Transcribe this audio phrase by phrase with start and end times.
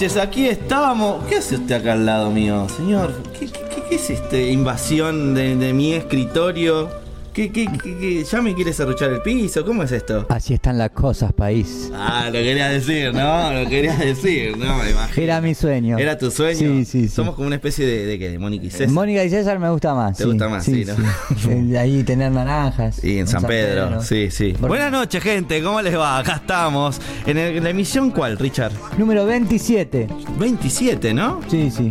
[0.00, 1.26] noches, aquí estamos.
[1.26, 3.12] ¿Qué hace usted acá al lado mío, señor?
[3.38, 3.50] ¿Qué,
[3.94, 6.99] es este invasión de mi escritorio?
[7.32, 9.64] ¿Qué, qué, qué- qué- ¿Ya me quiere serruchar el piso?
[9.64, 10.26] ¿Cómo es esto?
[10.28, 11.88] Así están las cosas, país.
[11.94, 13.52] Ah, lo quería decir, ¿no?
[13.52, 14.78] Lo quería decir, ¿no?
[14.78, 15.22] Me imagino.
[15.24, 15.96] Era mi sueño.
[15.96, 16.58] ¿Era tu sueño?
[16.58, 17.08] Sí, sí, sí.
[17.08, 18.88] Somos como una especie de, de, de Mónica y César.
[18.88, 20.16] Mónica y César me gusta más.
[20.16, 20.94] Te sí, gusta más, sí, ¿no?
[21.38, 21.76] sí.
[21.80, 23.02] Ahí tener naranjas.
[23.04, 24.54] Y en San Pedro, sí, sí.
[24.58, 26.18] Por- Buenas noches, gente, ¿cómo les va?
[26.18, 27.00] Acá estamos.
[27.26, 28.72] ¿En, el- en la emisión cuál, Richard?
[28.98, 30.08] Número 27.
[30.36, 31.40] 27, ¿no?
[31.48, 31.90] Sí, sí.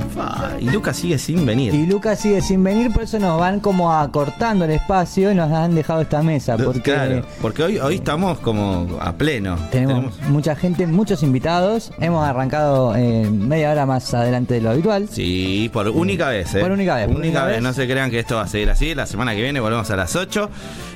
[0.59, 1.73] Y Lucas sigue sin venir.
[1.73, 5.75] Y Lucas sigue sin venir, por eso nos van como acortando el espacio nos han
[5.75, 6.57] dejado esta mesa.
[6.57, 9.57] Porque Claro, porque hoy, hoy estamos como a pleno.
[9.71, 11.91] tenemos, mucha gente, muchos invitados.
[11.99, 15.07] Hemos arrancado eh, media hora más adelante de lo habitual.
[15.11, 16.59] Sí, por única vez, ¿eh?
[16.59, 17.55] Por única vez, por Única vez.
[17.55, 17.63] vez.
[17.63, 18.95] No se crean que esto va a seguir así.
[18.95, 20.49] La semana que viene volvemos a las 8,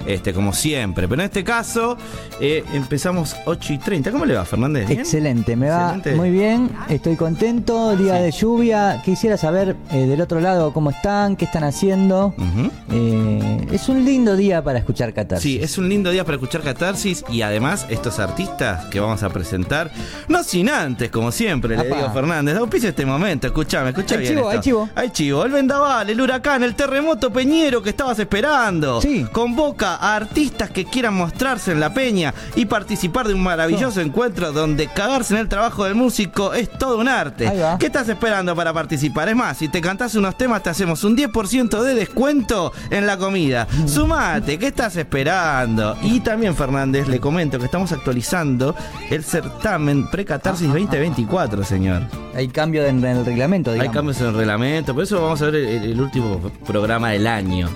[0.07, 1.07] este, como siempre.
[1.07, 1.97] Pero en este caso,
[2.39, 4.11] eh, empezamos 8 y 30.
[4.11, 4.87] ¿Cómo le va, Fernández?
[4.87, 4.99] ¿Bien?
[4.99, 6.15] Excelente, me va Excelente.
[6.15, 8.23] muy bien, estoy contento, día Sí.
[8.23, 12.33] de lluvia, quisiera saber eh, del otro lado cómo están, qué están haciendo.
[12.91, 15.43] Eh, es un lindo día para escuchar Catarsis.
[15.43, 19.29] Sí, es un lindo día para escuchar Catarsis y además estos artistas que vamos a
[19.29, 19.91] presentar,
[20.29, 21.95] no sin antes, como siempre, le Apa.
[21.97, 24.51] digo Fernández, auspicia este momento, escúchame, escucha Hay bien chivo, esto.
[24.51, 24.89] hay chivo.
[24.95, 29.01] Hay chivo, el vendaval, el huracán, el terremoto peñero que estabas esperando.
[29.01, 29.25] Sí.
[29.31, 34.51] Convoca a artistas que quieran mostrarse en la peña y participar de un maravilloso encuentro
[34.53, 37.51] donde cagarse en el trabajo del músico es todo un arte.
[37.79, 39.27] ¿Qué estás esperando para participar?
[39.29, 43.17] Es más, si te cantás unos temas te hacemos un 10% de descuento en la
[43.17, 43.67] comida.
[44.13, 45.97] Sumate, ¿qué estás esperando?
[46.03, 48.75] Y también, Fernández, le comento que estamos actualizando
[49.09, 52.03] el certamen Precatarsis 2024, señor.
[52.35, 53.95] Hay cambio en, el reglamento, Hay digamos.
[53.95, 57.67] cambios en el reglamento, por eso vamos a ver el, el último programa del año.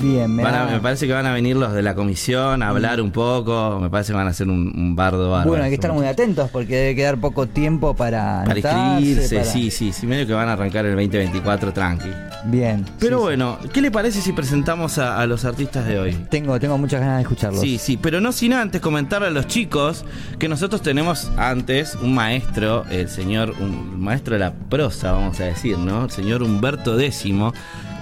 [0.00, 2.62] Bien, me, Van a- da- me parece que van a venir los de la comisión
[2.62, 5.48] a hablar un poco, me parece que van a hacer un, un bardo bárbaro.
[5.50, 9.50] Bueno, hay que estar muy atentos porque debe quedar poco tiempo para, Para inscribirse, para-
[9.50, 12.08] sí, sí, sí, medio que van a arrancar el 2024 tranqui.
[12.44, 12.84] Bien.
[13.00, 16.12] Pero sí, bueno, ¿qué le parece si presentamos a, a los artistas de hoy?
[16.30, 17.60] Tengo, tengo muchas ganas de escucharlos.
[17.60, 20.04] Sí, sí, pero no sin antes comentarle a los chicos
[20.38, 25.44] que nosotros tenemos antes un maestro, el señor, un maestro de la prosa, vamos a
[25.44, 26.04] decir, ¿no?
[26.04, 27.24] El señor Humberto X,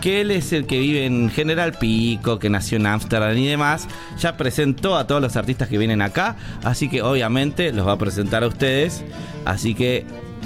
[0.01, 3.89] que él es el que vive en General Pico, que nació en Ámsterdam y demás.
[4.19, 7.99] Ya presentó a todos los artistas que vienen acá, así que obviamente los va a
[7.99, 9.05] presentar a ustedes.
[9.45, 10.05] Así que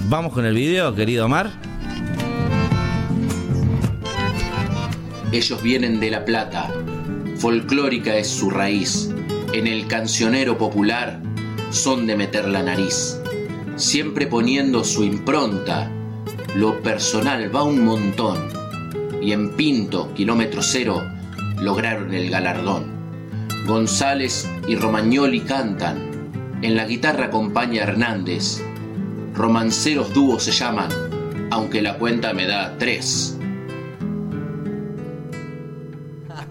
[0.09, 1.50] vamos con el video, querido Omar.
[5.31, 6.72] Ellos vienen de La Plata,
[7.36, 9.10] folclórica es su raíz.
[9.53, 11.20] En el cancionero popular
[11.70, 13.20] son de meter la nariz,
[13.76, 15.91] siempre poniendo su impronta.
[16.54, 18.58] Lo personal va un montón.
[19.21, 21.03] Y en Pinto, kilómetro cero,
[21.61, 22.84] lograron el galardón.
[23.67, 26.31] González y Romagnoli cantan.
[26.62, 28.62] En la guitarra acompaña Hernández.
[29.34, 30.89] Romanceros dúos se llaman,
[31.51, 33.38] aunque la cuenta me da tres.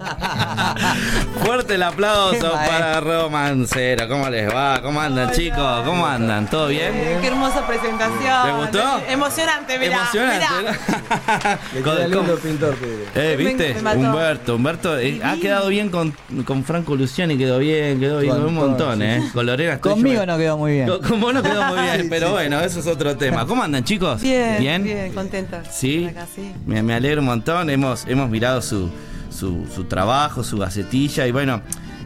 [1.43, 4.07] Fuerte el aplauso para Romancero.
[4.07, 4.81] ¿Cómo les va?
[4.81, 5.81] ¿Cómo andan, chicos?
[5.85, 6.47] ¿Cómo andan?
[6.49, 6.91] ¿Todo bien?
[7.21, 8.45] Qué hermosa presentación.
[8.45, 9.01] ¿Te gustó?
[9.09, 9.97] Emocionante, mirá.
[9.97, 10.45] Emocionante.
[10.59, 11.59] mirá.
[11.73, 11.83] ¿no?
[12.11, 12.75] Con- con- pintor,
[13.15, 13.75] Eh, ¿viste?
[13.81, 13.95] me.
[13.95, 16.13] Humberto, Humberto eh, ha quedado bien con,
[16.45, 19.23] con Franco Luciani, quedó bien, quedó bien, Con un montón, sí, ¿eh?
[19.33, 20.87] Con Lorena Conmigo no quedó muy bien.
[20.87, 23.45] Con, con vos no quedó muy bien, pero bueno, eso es otro tema.
[23.45, 24.21] ¿Cómo andan, chicos?
[24.21, 25.63] Bien, bien, contenta.
[25.69, 26.53] Sí, acá, sí.
[26.65, 27.69] Me, me alegro un montón.
[27.69, 28.89] Hemos, hemos mirado su,
[29.37, 31.27] su, su trabajo, su gacetilla.
[31.27, 31.61] Y bueno,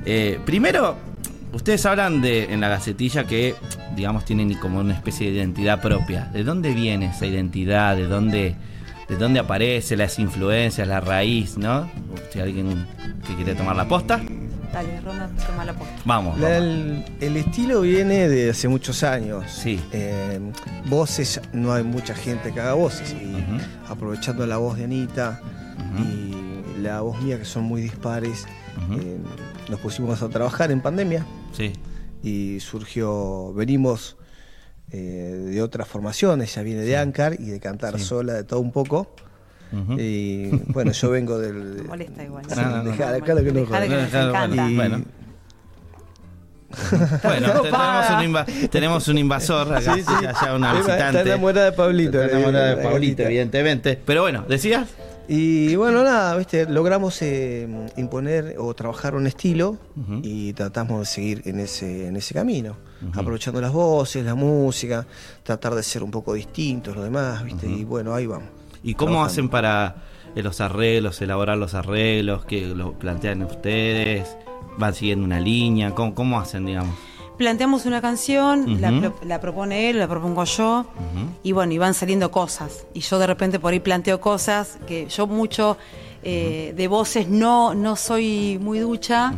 [0.05, 0.97] eh, primero,
[1.53, 3.55] ustedes hablan de en la gacetilla que,
[3.95, 6.25] digamos, tienen como una especie de identidad propia.
[6.33, 7.95] ¿De dónde viene esa identidad?
[7.95, 8.55] ¿De dónde,
[9.09, 11.89] de dónde aparece las influencias, la raíz, no?
[12.31, 12.85] Si alguien
[13.27, 14.19] que quiere tomar la posta,
[14.73, 15.93] Dale, Ronda, toma la posta.
[16.05, 16.39] vamos.
[16.39, 19.43] La- el, el estilo viene de hace muchos años.
[19.51, 19.77] Sí.
[19.91, 20.39] Eh,
[20.85, 23.11] voces, no hay mucha gente que haga voces.
[23.11, 23.35] Y
[23.89, 25.41] aprovechando la voz de Anita
[25.99, 26.33] y
[26.81, 28.45] la voz mía, que son muy dispares,
[28.85, 28.99] Ujú.
[28.99, 29.17] eh,
[29.69, 31.73] nos pusimos a trabajar en pandemia Sí.
[32.23, 34.17] y surgió, venimos
[34.93, 38.03] eh, de otras formaciones, ya viene de Ancar y de cantar Sí.
[38.05, 39.15] sola, de todo un poco.
[39.71, 39.95] Ujú.
[39.97, 41.83] Y bueno, yo vengo del...
[41.87, 42.43] Molesta igual.
[42.49, 42.91] No, no, no.
[42.91, 44.47] Dejá lo que no que nos encanta.
[44.47, 44.69] bueno.
[44.69, 45.01] Y Bueno.
[47.23, 50.25] Bueno, te- tenemos un, inva- tenemos un invasor acá, Sí, sí.
[50.25, 51.21] allá una Está visitante.
[51.21, 52.21] enamorada de Pablito.
[52.23, 53.23] Está enamorada de Eh, Paulito, gatita.
[53.23, 53.99] evidentemente.
[54.05, 54.87] Pero bueno, ¿decías?
[55.33, 59.77] Y bueno, nada, viste, logramos eh, imponer o trabajar un estilo
[60.21, 62.75] y tratamos de seguir en ese, en ese camino,
[63.13, 65.07] aprovechando las voces, la música,
[65.41, 68.49] tratar de ser un poco distintos los demás, viste, y bueno, ahí vamos.
[68.83, 69.31] ¿Y cómo Trabajando.
[69.31, 69.95] hacen para
[70.35, 72.43] eh, los arreglos, elaborar los arreglos?
[72.43, 74.35] que lo plantean ustedes?
[74.77, 75.95] ¿Van siguiendo una línea?
[75.95, 76.97] ¿Cómo, cómo hacen, digamos?
[77.45, 80.85] Planteamos una canción, la, propone él, la propongo yo,
[81.41, 82.85] y bueno, y van saliendo cosas.
[82.93, 85.75] Y yo de repente por ahí planteo cosas que yo mucho
[86.21, 89.33] eh, de voces no, no soy muy ducha.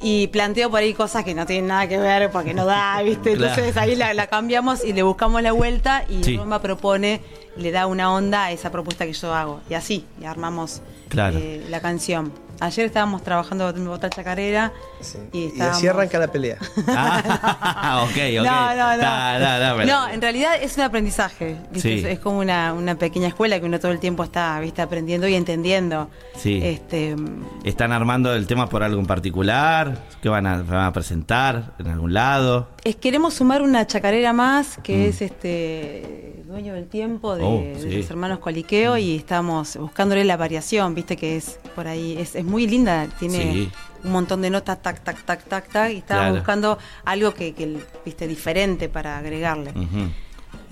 [0.00, 3.36] Y planteo por ahí cosas que no tienen nada que ver porque no da, ¿viste?
[3.36, 3.52] Claro.
[3.54, 6.36] Entonces ahí la, la cambiamos y le buscamos la vuelta y Sí.
[6.36, 7.20] Roma propone,
[7.56, 9.60] le da una onda a esa propuesta que yo hago.
[9.70, 11.38] Y así, y armamos Claro.
[11.38, 12.32] eh, la canción.
[12.64, 15.18] Ayer estábamos trabajando en otra chacarera Sí.
[15.32, 15.76] y Y, estábamos...
[15.78, 16.58] así arranca la pelea.
[16.88, 18.44] Ah, ok, ok.
[18.52, 18.98] No, no, no.
[18.98, 21.56] Da, da, da, pero- No, en realidad es un aprendizaje.
[21.70, 21.88] ¿viste?
[21.88, 21.98] Sí.
[21.98, 24.80] Es, es como una, una pequeña escuela que uno todo el tiempo está ¿viste?
[24.82, 26.08] aprendiendo y entendiendo.
[26.36, 26.60] Sí.
[26.62, 27.16] Este,
[27.64, 29.98] ¿Están armando el tema por algo en particular?
[30.22, 32.68] ¿Qué van a, van a presentar en algún lado?
[32.84, 37.46] Es, queremos sumar una chacarera más que es este dueño del tiempo de, Mm.
[37.46, 42.16] Oh, de los hermanos Coliqueo y estamos buscándole la variación, viste que es por ahí,
[42.18, 43.70] es, es muy linda, tiene Sí.
[44.04, 46.34] un montón de notas, tac, tac, tac, tac, tac, y estábamos Claro.
[46.40, 49.72] buscando algo que, que, viste diferente para agregarle.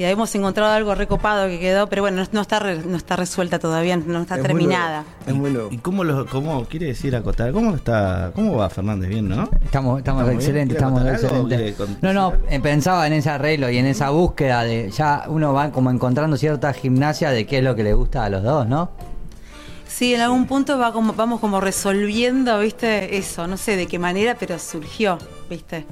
[0.01, 3.17] Y hemos encontrado algo recopado que quedó, pero bueno, no, no está re- no está
[3.17, 5.05] resuelta todavía, no está Es terminada.
[5.27, 5.69] Es muy nuevo.
[5.71, 7.53] ¿Y cómo lo, cómo quiere decir acotar?
[7.53, 9.47] ¿Cómo está, cómo va Fernández bien, no?
[9.63, 11.99] Estamos, estamos excelentes, ¿Quiere estamos excelentes.
[12.01, 15.71] No, no, eh, pensaba en ese arreglo y en esa búsqueda de ya uno va
[15.71, 18.93] como encontrando cierta gimnasia de qué es lo que le gusta a los dos, ¿no?
[19.87, 23.99] Sí, en algún punto va como, vamos como resolviendo, viste, eso, no sé de qué
[23.99, 25.19] manera, pero surgió,
[25.51, 25.85] viste.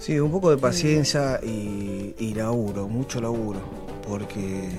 [0.00, 3.60] Sí, un poco de paciencia y, laburo, mucho laburo,
[4.08, 4.70] porque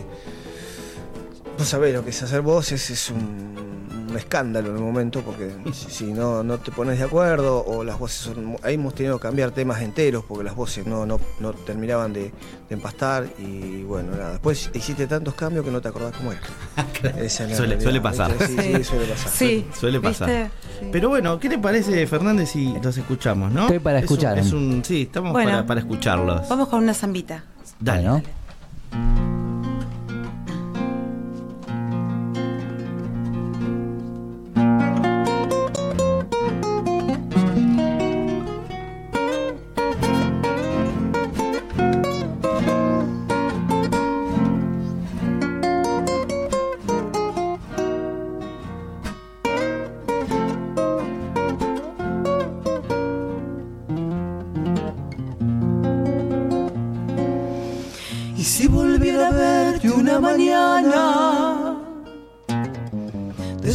[1.55, 5.51] vos sabés lo que es hacer voces es un, un escándalo en el momento, porque
[5.73, 8.57] si, si no, no te pones de acuerdo o las voces son...
[8.63, 12.21] Ahí hemos tenido que cambiar temas enteros porque las voces no, no, no terminaban de,
[12.23, 12.31] de
[12.69, 16.41] empastar y bueno, nada, después hiciste tantos cambios que no te acordás cómo era.
[17.23, 18.31] Esa es la Suele- pasar.
[18.39, 19.31] Sí, sí, suele pasar.
[19.31, 20.51] Sí, Suele pasar.
[20.91, 23.61] Pero bueno, ¿qué te parece, Fernández, si los escuchamos, no?
[23.63, 24.37] Estoy para Es un- escuchar.
[24.39, 25.51] Es un, sí, estamos Bueno.
[25.51, 26.49] para, para escucharlos.
[26.49, 27.43] Vamos con una zambita.
[27.79, 28.01] Dale.
[28.01, 28.21] Bueno.
[28.93, 29.60] Y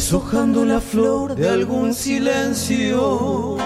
[0.07, 3.57] deshojando la flor de algún silencio,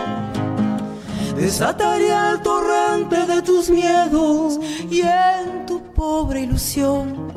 [1.35, 4.59] desataría el torrente de tus miedos
[4.89, 7.31] y en tu pobre ilusión,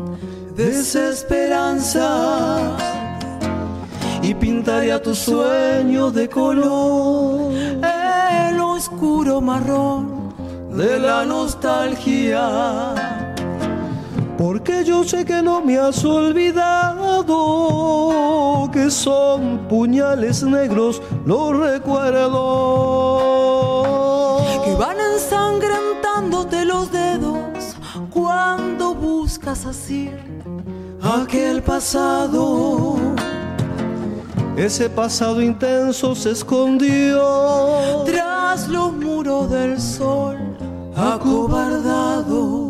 [0.57, 2.79] desesperanza.
[4.23, 10.33] Y pintaría tu sueño de color, el oscuro marrón
[10.71, 12.95] de la nostalgia.
[14.45, 17.25] Porque yo sé que no me has olvidado,
[18.71, 22.35] que son puñales negros los recuerdos.
[24.63, 27.39] Que van ensangrentándote los dedos
[28.11, 30.11] cuando buscas así
[31.01, 32.97] aquel pasado.
[34.59, 40.37] Ese pasado intenso se escondió tras los muros del sol,
[40.95, 42.64] acobardado.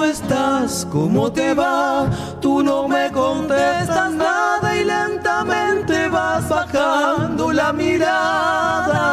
[0.00, 0.88] ¿Cómo estás?
[0.90, 2.08] ¿Cómo te va?
[2.40, 9.06] Tú no me contestas nada y lentamente vas bajando la mirada.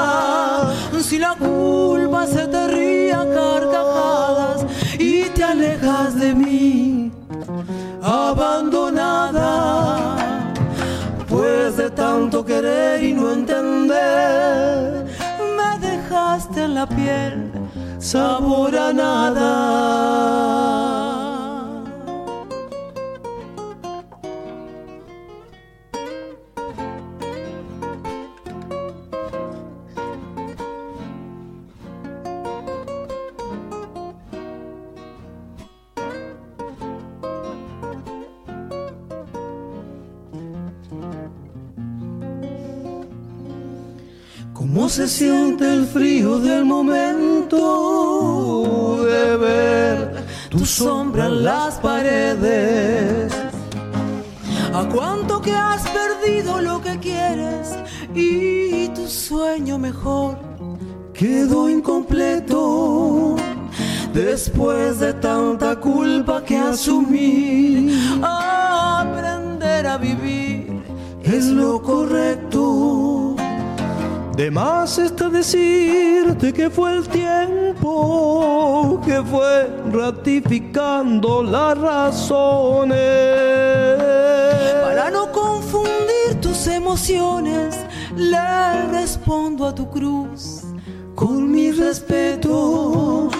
[1.01, 4.65] Si la culpa se te ríe a carcajadas
[4.97, 7.11] y te alejas de mí,
[8.01, 9.35] abandonada.
[11.27, 15.05] Pues de tanto querer y no entender,
[15.57, 17.56] me dejaste en la piel
[18.07, 21.06] sabor a nada.
[44.89, 47.57] Se siente el frío del momento
[49.05, 53.33] de ver tu sombra en las paredes.
[54.73, 57.75] A cuánto que has perdido lo que quieres
[58.15, 60.37] y tu sueño mejor
[61.13, 63.35] quedó incompleto.
[64.13, 67.89] Después de tanta culpa que asumí,
[68.23, 70.81] aprender a vivir
[71.23, 72.46] es lo correcto.
[74.37, 82.99] De más está decirte que fue el tiempo que fue ratificando las razones.
[84.83, 87.79] Para no confundir tus emociones,
[88.15, 90.61] le respondo a tu cruz
[91.15, 93.31] con mi respeto.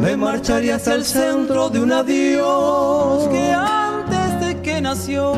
[0.00, 5.34] Me marcharía hasta el centro de un adiós que antes de que nació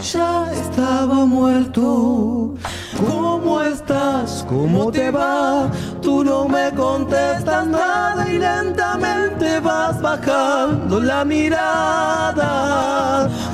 [0.00, 2.54] ya estaba muerto.
[2.98, 4.44] ¿Cómo estás?
[4.48, 5.70] ¿Cómo te va?
[6.02, 12.48] Tú no me contestas nada y lentamente vas bajando la mirada.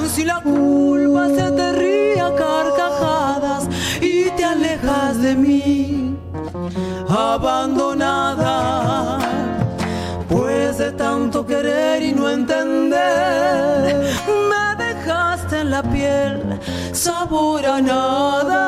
[0.09, 3.69] Si la culpa se te ríe a carcajadas
[4.01, 6.17] y te alejas de mí,
[7.09, 8.55] abandonada.
[10.29, 14.11] Pues de tanto querer y no entender,
[15.65, 16.61] en la piel
[16.93, 18.65] sabor a nada.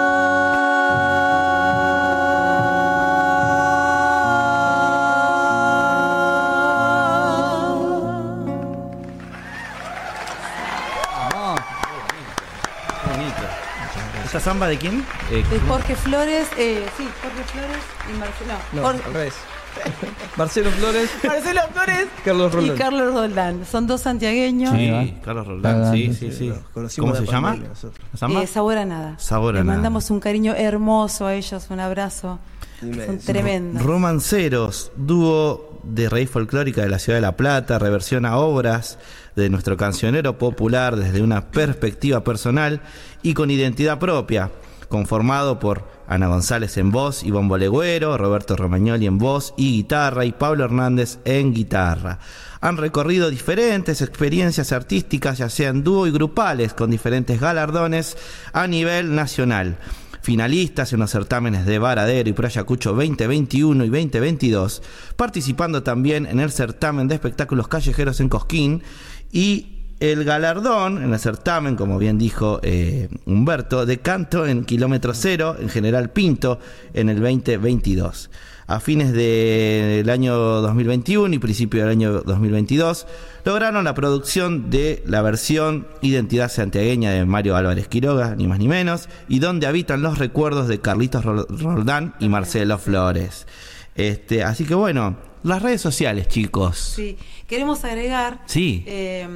[14.25, 15.07] ¿Esa samba de quién?
[15.31, 18.55] Eh, De Jorge Flores, eh, sí, Jorge Flores y Marcelo.
[18.73, 19.35] No, Jorge- al revés.
[20.37, 22.77] Marcelo Flores, Marcelo Flores Carlos y Roldán.
[22.77, 23.67] Carlos Roldán.
[23.71, 24.75] Son dos santiagueños.
[24.77, 25.17] Sí.
[25.25, 26.53] Carlos Roldán, sí, sí, sí.
[26.99, 27.57] ¿Cómo se llama?
[27.57, 28.43] ¿La samba?
[28.43, 29.19] Eh, sabor a nada.
[29.19, 29.77] Sabor a Le nada.
[29.77, 32.39] mandamos un cariño hermoso a ellos, un abrazo.
[32.83, 33.07] Inmenso.
[33.07, 33.83] Son tremendos.
[33.83, 38.99] Romanceros, dúo de raíz folclórica de la ciudad de La Plata, reversión a obras
[39.37, 42.83] de nuestro cancionero popular desde una perspectiva personal
[43.23, 44.51] y con identidad propia,
[44.89, 50.33] conformado por Ana González en voz, Iván Bolegüero, Roberto Romagnoli en voz y guitarra y
[50.33, 52.19] Pablo Hernández en guitarra.
[52.61, 58.17] Han recorrido diferentes experiencias artísticas, ya sean dúo y grupales, con diferentes galardones
[58.53, 59.79] a nivel nacional
[60.27, 64.83] finalistas en los certámenes de Varadero y Prayacucho 2021 y 2022,
[65.15, 68.83] participando también en el certamen de espectáculos callejeros en Cosquín
[69.31, 75.15] y el galardón en el certamen, como bien dijo eh, Humberto, de canto en kilómetro
[75.15, 76.59] cero en General Pinto
[76.95, 78.31] en el 2022.
[78.69, 83.07] A fines del año 2021 y principio del año 2022
[83.45, 88.67] lograron la producción de la versión Identidad Santiagueña de Mario Álvarez Quiroga, ni más ni
[88.67, 93.47] menos, y donde habitan los recuerdos de Carlitos Ro- Roldán y Marcelo Flores.
[93.95, 96.77] Este, así que bueno, las redes sociales, chicos.
[96.77, 98.41] Sí, queremos agregar.
[98.47, 98.83] Sí.
[98.89, 99.29] eh,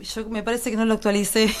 [0.00, 1.52] yo me parece que no lo actualicé.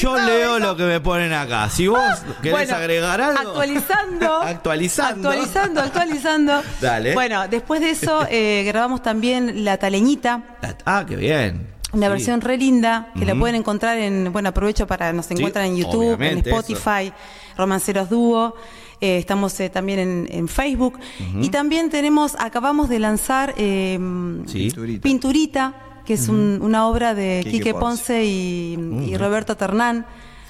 [0.00, 0.66] Yo leo eso.
[0.66, 1.68] lo que me ponen acá.
[1.70, 2.00] Si vos
[2.42, 3.50] querés Bueno, agregar algo.
[3.50, 4.34] Actualizando.
[4.42, 5.28] Actualizando.
[5.30, 6.62] Actualizando, actualizando.
[6.80, 7.14] Dale.
[7.14, 10.56] Bueno, después de eso eh, grabamos también La Taleñita.
[10.84, 11.68] Ah, qué bien.
[11.92, 12.12] Una Sí.
[12.12, 16.20] versión re linda que la pueden encontrar en, bueno, aprovecho para, nos encuentran en YouTube,
[16.20, 17.12] en Spotify,
[17.56, 18.56] Romanceros Dúo,
[19.00, 20.98] eh, estamos eh, también en, en Facebook
[21.40, 23.98] y también tenemos, acabamos de lanzar eh,
[24.46, 24.64] Sí.
[24.70, 25.02] Pinturita.
[25.02, 25.74] Pinturita,
[26.06, 27.80] que es un- una obra de Quique Quique Ponce.
[28.14, 30.06] Ponce y, y Roberto Ternán.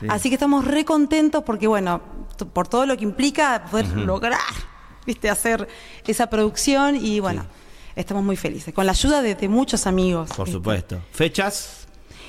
[0.08, 2.02] Así que estamos re contentos porque, bueno,
[2.52, 4.38] por todo lo que implica poder lograr,
[5.06, 5.66] viste, hacer
[6.06, 7.46] esa producción y, bueno,
[7.96, 8.74] estamos muy felices.
[8.74, 10.28] Con la ayuda de, de muchos amigos.
[10.36, 10.58] Por ¿viste?
[10.58, 10.98] supuesto.
[11.12, 11.85] ¿Fechas?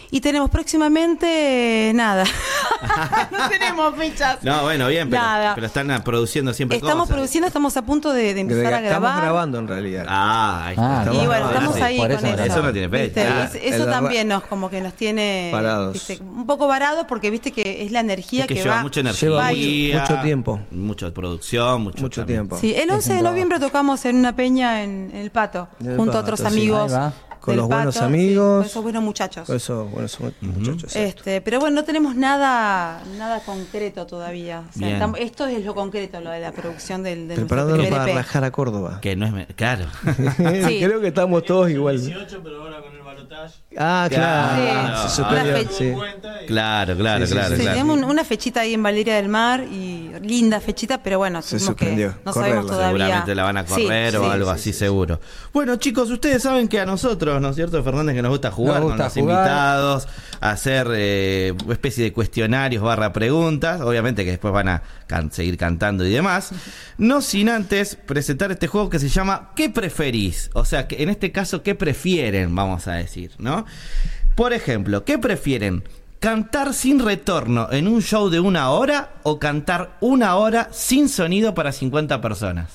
[0.09, 2.23] Y tenemos próximamente nada.
[3.31, 4.37] no tenemos fechas.
[4.41, 5.55] No, bueno, bien, pero, Nada.
[5.55, 7.15] pero están ah, produciendo siempre Estamos cosas.
[7.15, 9.21] produciendo, estamos a punto de, de empezar a Estamos grabar.
[9.21, 10.05] grabando en realidad.
[10.07, 11.13] Ah, ahí Ah, está.
[11.23, 12.63] Y bueno, estamos ahí por con eso eso.
[12.63, 13.43] no tiene fecha.
[13.45, 15.93] Es- Eso también nos como que nos tiene Parados.
[15.93, 16.19] ¿viste?
[16.21, 18.81] un poco varados porque viste que es la energía Es que, que, lleva va.
[18.83, 19.27] mucha energía.
[19.29, 20.59] Lleva mucho- mucho tiempo.
[20.71, 22.57] Mucha producción, mucho, Mucho tiempo.
[22.57, 26.17] Sí, el 11 de noviembre tocamos en una peña en, en el Pato, el junto
[26.17, 26.45] a otros sí.
[26.45, 26.93] amigos.
[27.47, 28.57] Con los buenos Pato, sí, amigos.
[28.57, 29.47] con esos buenos muchachos.
[29.47, 30.95] Por eso, bueno, somos muchachos.
[30.95, 34.63] Este, pero bueno, no tenemos nada nada concreto todavía.
[34.75, 38.05] O sea, estamos- esto es lo concreto, lo de la producción del, del Preparándonos para
[38.13, 38.99] rajar a Córdoba.
[39.01, 39.47] Que no es.
[39.55, 39.85] Claro.
[40.67, 40.79] Sí.
[40.83, 41.97] Creo que estamos todos igual.
[41.99, 43.53] 18, pero ahora con el balotaje.
[43.77, 44.97] Ah, claro.
[44.97, 45.09] Sí.
[45.09, 45.83] Se suspendió, Una fecha.
[46.47, 47.49] Claro, claro, Sí, sí, claro.
[47.49, 47.77] sí, Sí, claro.
[47.77, 51.57] tenemos un- una fechita ahí en Valeria del Mar y linda fechita, pero bueno, Se
[51.57, 52.33] que- no Correrla.
[52.33, 52.87] sabemos todavía.
[53.05, 54.29] Seguramente la van a Sí, correr o sí.
[54.31, 55.19] algo así seguro.
[55.53, 58.15] Bueno, chicos, ustedes saben que a nosotros ¿no es cierto, Fernández?
[58.15, 59.35] Que nos gusta jugar Nos con los jugar.
[59.37, 60.07] invitados,
[60.41, 66.05] hacer eh, especie de cuestionarios barra preguntas, obviamente que después van a can- seguir cantando
[66.05, 66.51] y demás.
[66.97, 70.49] No sin antes presentar este juego que se llama ¿Qué preferís?
[70.53, 72.53] O sea, que en este caso, ¿qué prefieren?
[72.55, 73.65] Vamos a decir, ¿no?
[74.35, 75.83] Por ejemplo, ¿qué prefieren?
[76.19, 81.53] ¿Cantar sin retorno en un show de una hora o cantar una hora sin sonido
[81.53, 82.69] para 50 personas?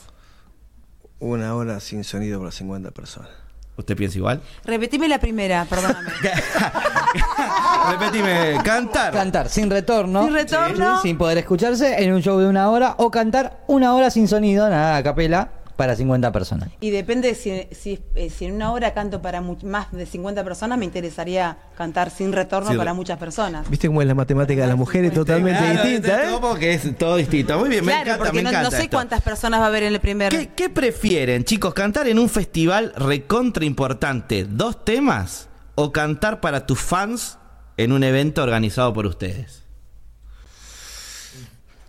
[1.19, 3.31] Una hora sin sonido para 50 personas.
[3.77, 4.41] ¿Usted piensa igual?
[4.65, 6.11] Repetime la primera, perdóname.
[7.91, 9.13] Repetime, cantar.
[9.13, 10.25] Cantar sin retorno.
[10.25, 10.97] Sin retorno.
[10.97, 14.29] Sí, sin poder escucharse en un show de una hora o cantar una hora sin
[14.29, 15.51] sonido, nada, a capela,
[15.83, 16.69] para 50 personas.
[16.81, 20.79] Y depende si, si, eh, si en una hora canto para más de 50 personas,
[20.79, 23.69] me interesaría cantar sin retorno Sin para muchas personas.
[23.69, 25.13] ¿Viste cómo es la matemática de las mujeres?
[25.13, 26.23] Totalmente Claro, distinta.
[26.23, 26.31] ¿eh?
[26.41, 27.59] Como que es todo distinto.
[27.59, 28.97] Muy bien, me claro, encanta, porque me no, encanta no sé esto.
[28.97, 30.31] cuántas personas va a haber en el primer.
[30.31, 31.75] ¿Qué, qué prefieren, chicos?
[31.75, 37.39] ¿Cantar en un festival recontra importante dos temas o cantar para tus fans
[37.77, 39.62] en un evento organizado por ustedes?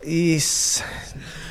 [0.06, 0.84] Y s-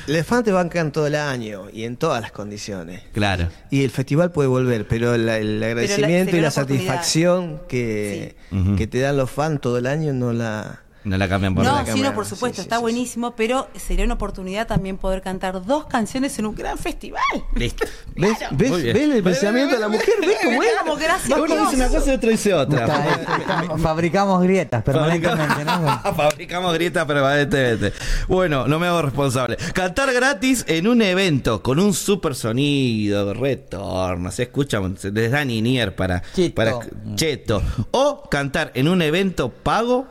[0.07, 3.01] los fans te bancan todo el año y en todas las condiciones.
[3.13, 3.49] Claro.
[3.71, 8.75] Y el festival puede volver, pero la- el agradecimiento y la satisfacción que, Sí.
[8.77, 10.81] Que te dan los fans todo el año no la...
[11.05, 11.81] No la cambian por No, nada.
[11.83, 12.15] la sí, no, cámara.
[12.15, 15.85] por Sí, supuesto, sí, está sí, buenísimo, pero sería una oportunidad también poder cantar dos
[15.85, 17.21] canciones en un gran festival.
[17.55, 17.85] Listo.
[18.15, 18.93] ¿Ves, ¿Ves, Muy bien.
[18.95, 20.13] ¿ves el pensamiento de la mujer?
[20.21, 20.69] ¿Ves cómo es?
[20.79, 22.85] Como gracias Uno dice una cosa y otro dice otra.
[22.85, 26.13] Está- fabricamos grietas permanentemente, ¿no?
[26.15, 27.93] Fabricamos grietas permanentemente.
[28.27, 29.57] Bueno, no me hago responsable.
[29.73, 35.43] Cantar gratis en un evento con un super sonido, retorno, se escucha, se les da
[35.43, 36.55] ninier para, Cheto.
[36.55, 36.75] para
[37.15, 37.61] cheto.
[37.91, 40.07] O cantar en un evento pago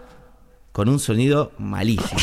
[0.73, 2.19] con un sonido malísimo.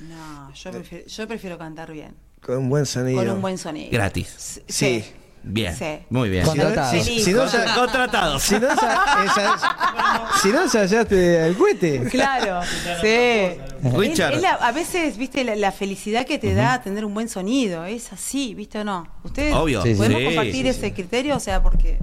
[0.00, 3.18] No, yo prefiero, yo prefiero cantar bien, Con un buen sonido.
[3.18, 3.90] con un buen sonido.
[3.90, 4.60] Gratis.
[4.68, 5.04] Sí.
[5.48, 5.76] Bien.
[5.76, 5.98] Sí.
[6.10, 6.44] Muy bien.
[6.44, 6.90] Contratado.
[7.04, 7.44] Si, si no,
[7.76, 8.42] Contratados.
[8.42, 12.02] si no, ya- esa- si no ensayaste al cohete.
[12.10, 12.62] Claro,
[13.00, 13.56] sí.
[13.96, 14.32] Richard.
[14.32, 17.28] Es- es la- a veces, viste, la, la felicidad que te da tener un buen
[17.28, 17.84] sonido.
[17.84, 19.06] Es así, viste o no.
[19.22, 19.82] Ustedes Obvio.
[19.84, 19.94] Sí.
[19.94, 21.98] podemos Sí, compartir sí, ese criterio, o sea, porque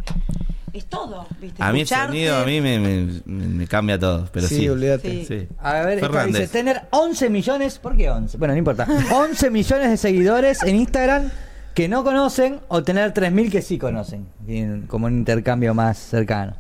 [0.74, 1.62] es todo, viste.
[1.64, 4.56] A mí el sonido a mí me, me- me cambia todo, pero sí.
[4.58, 5.10] Sí, olvídate.
[5.10, 5.26] Sí.
[5.28, 5.48] Sí.
[5.60, 6.42] A ver, esta Fernández.
[6.42, 8.38] dice tener 11 millones, ¿por qué 11?
[8.38, 8.88] Bueno, no importa.
[9.14, 11.30] 11 millones de seguidores en Instagram
[11.76, 16.56] que no conocen o tener 3.000 que sí conocen, Bien, como un intercambio más cercano.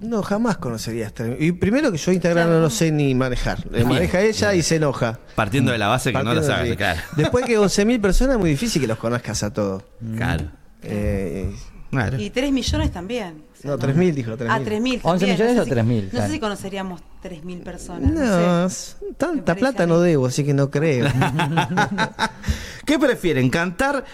[0.00, 1.36] No, jamás conocería este.
[1.40, 3.64] Y primero que yo Instagram no lo sé ni manejar.
[3.70, 5.18] Le maneja ella y se enoja.
[5.34, 7.00] Partiendo de la base que no lo sabes, claro.
[7.16, 9.82] Después que 11.000 personas es muy difícil que los conozcas a todos.
[10.16, 10.44] Claro.
[10.82, 11.50] Eh,
[11.94, 12.20] Claro.
[12.20, 13.44] Y 3 millones también.
[13.52, 14.46] O sea, no, 3.000 dijo, 3.000.
[14.50, 15.00] Ah, 3.000.
[15.02, 15.30] 11 también.
[15.32, 16.26] millones no o sé 3.000, No claro.
[16.26, 18.10] sé si conoceríamos 3.000 personas.
[18.12, 18.96] No, No, sé.
[19.16, 21.06] tanta plata a no debo, así que no creo.
[22.86, 23.48] ¿Qué prefieren?
[23.50, 24.04] ¿Cantar,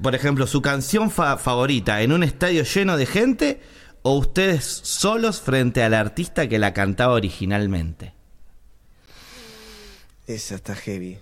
[0.00, 3.60] por ejemplo, su canción fa- favorita en un estadio lleno de gente
[4.02, 8.12] o ustedes solos frente al artista que la cantaba originalmente?
[10.26, 11.18] Esa está heavy.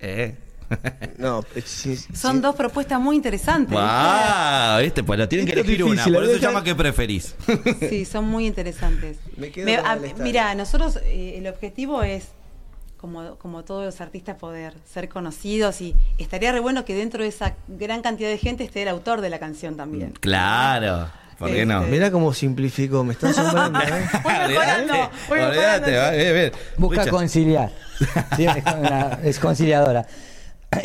[0.00, 0.34] ¿Eh?
[1.18, 2.40] No, eh, sí, Son sí.
[2.40, 3.72] dos propuestas muy interesantes.
[3.72, 4.80] ¡Wow!
[4.82, 5.02] ¿Viste?
[5.02, 7.34] Pues lo tienen que Esto elegir una, difícil, por eso se llama ¿Qué preferís?
[7.88, 9.16] Sí, son muy interesantes.
[9.36, 10.14] Me quedo Me- a- estadio.
[10.18, 12.28] mira, nosotros eh, el objetivo es,
[12.98, 17.28] como, como todos los artistas, poder ser conocidos y estaría re bueno que dentro de
[17.30, 20.12] esa gran cantidad de gente esté el autor de la canción también.
[20.20, 21.08] claro.
[21.38, 21.84] ¿Por qué no?
[21.84, 21.90] sí.
[21.92, 23.78] Mirá cómo simplificó, me está asombrando.
[23.78, 24.08] ¿eh?
[25.30, 26.52] Olvídate.
[26.76, 27.70] Busca conciliar.
[28.36, 30.04] Sí, es, una- es conciliadora.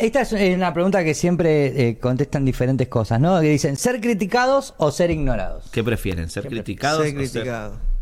[0.00, 3.38] Esta es una pregunta que siempre eh, contestan diferentes cosas, ¿no?
[3.40, 5.66] Que dicen, ¿ser criticados o ser ignorados?
[5.70, 6.30] ¿Qué prefieren?
[6.30, 7.02] ¿Ser criticados?
[7.04, 7.94] Ser o ser- criticado.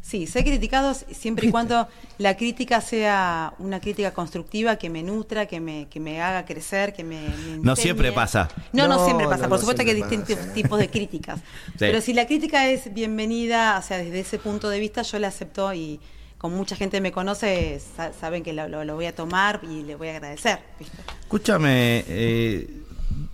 [0.00, 1.86] Sí, ser criticados siempre y cuando
[2.18, 6.92] la crítica sea una crítica constructiva que me nutra, que me, que me haga crecer,
[6.92, 8.48] que me, me No siempre pasa.
[8.72, 9.42] No, no, No, siempre pasa.
[9.44, 10.54] no, Por no supuesto que hay distintos pasa.
[10.54, 11.40] tipos de críticas.
[11.78, 15.28] Pero si la crítica es bienvenida, o sea, desde ese punto de vista yo la
[15.28, 16.00] acepto y
[16.42, 19.82] como mucha gente me conoce, sa- saben que lo, lo- lo voy a tomar y
[19.84, 20.58] le voy a agradecer.
[20.78, 20.96] ¿viste?
[21.22, 22.68] Escúchame, eh,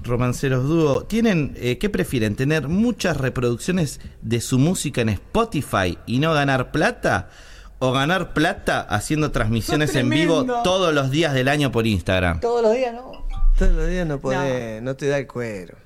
[0.05, 2.37] romanceros dúo, ¿tienen, eh, qué prefieren?
[2.37, 7.31] ¿Tener muchas reproducciones de su música en Spotify y no ganar plata?
[7.81, 12.41] ¿O ganar plata haciendo transmisiones en vivo todos los días del año por Instagram?
[12.41, 13.25] Todos los días, ¿no?
[13.57, 15.77] Todos los días no podés, no, te da el cuero.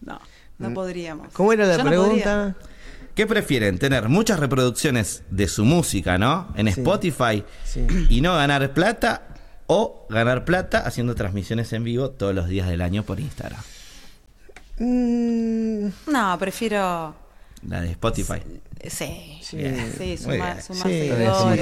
[0.00, 0.18] No,
[0.58, 1.28] no podríamos.
[1.34, 2.56] ¿Cómo era la Yo no pregunta?
[3.14, 3.78] ¿Qué prefieren?
[3.78, 6.48] ¿Tener muchas reproducciones de su música, ¿no?
[6.56, 6.80] En Sí.
[6.80, 7.86] Spotify Sí.
[8.08, 9.28] y no ganar plata?
[9.66, 13.60] ¿O ganar plata haciendo transmisiones en vivo todos los días del año por Instagram?
[14.78, 17.14] Mm, No, prefiero.
[17.68, 18.40] La de Spotify.
[18.88, 20.62] Sí, sí, sumar, bien.
[20.62, 21.10] sumar Sí.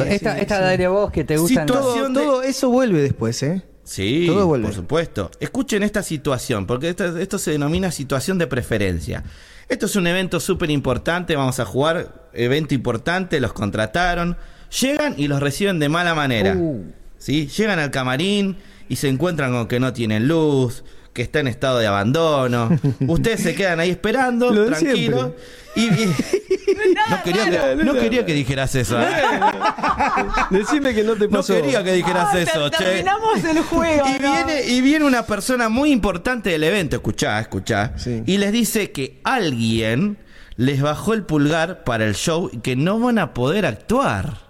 [0.08, 1.68] Esta, esta de vos que te gustan.
[1.68, 3.62] Situación- todo, de- todo eso vuelve después, ¿eh?
[3.84, 4.66] Sí, Todo vuelve.
[4.66, 5.30] por supuesto.
[5.40, 9.24] Escuchen esta situación, porque esto, esto se denomina situación de preferencia.
[9.70, 14.36] Esto es un evento súper importante, vamos a jugar, evento importante, los contrataron,
[14.80, 16.56] llegan y los reciben de mala manera.
[16.56, 16.92] Uh.
[17.18, 17.46] ¿sí?
[17.46, 18.56] Llegan al camarín
[18.88, 22.70] y se encuentran con que no tienen luz, que está en estado de abandono.
[23.06, 25.32] Ustedes se quedan ahí esperando, tranquilos.
[25.76, 26.14] Y, y-
[27.10, 29.00] no, quería que, no quería que dijeras eso.
[29.00, 29.06] ¿eh?
[30.50, 31.54] Decime que no te No pasó.
[31.54, 32.84] quería que dijeras eso, che.
[32.84, 34.06] Terminamos el juego.
[34.08, 34.32] Y ¿no?
[34.44, 38.22] viene, y viene una persona muy importante del evento, escuchá, escuchá, Sí.
[38.26, 40.18] y les dice que alguien
[40.56, 44.48] les bajó el pulgar para el show y que no van a poder actuar.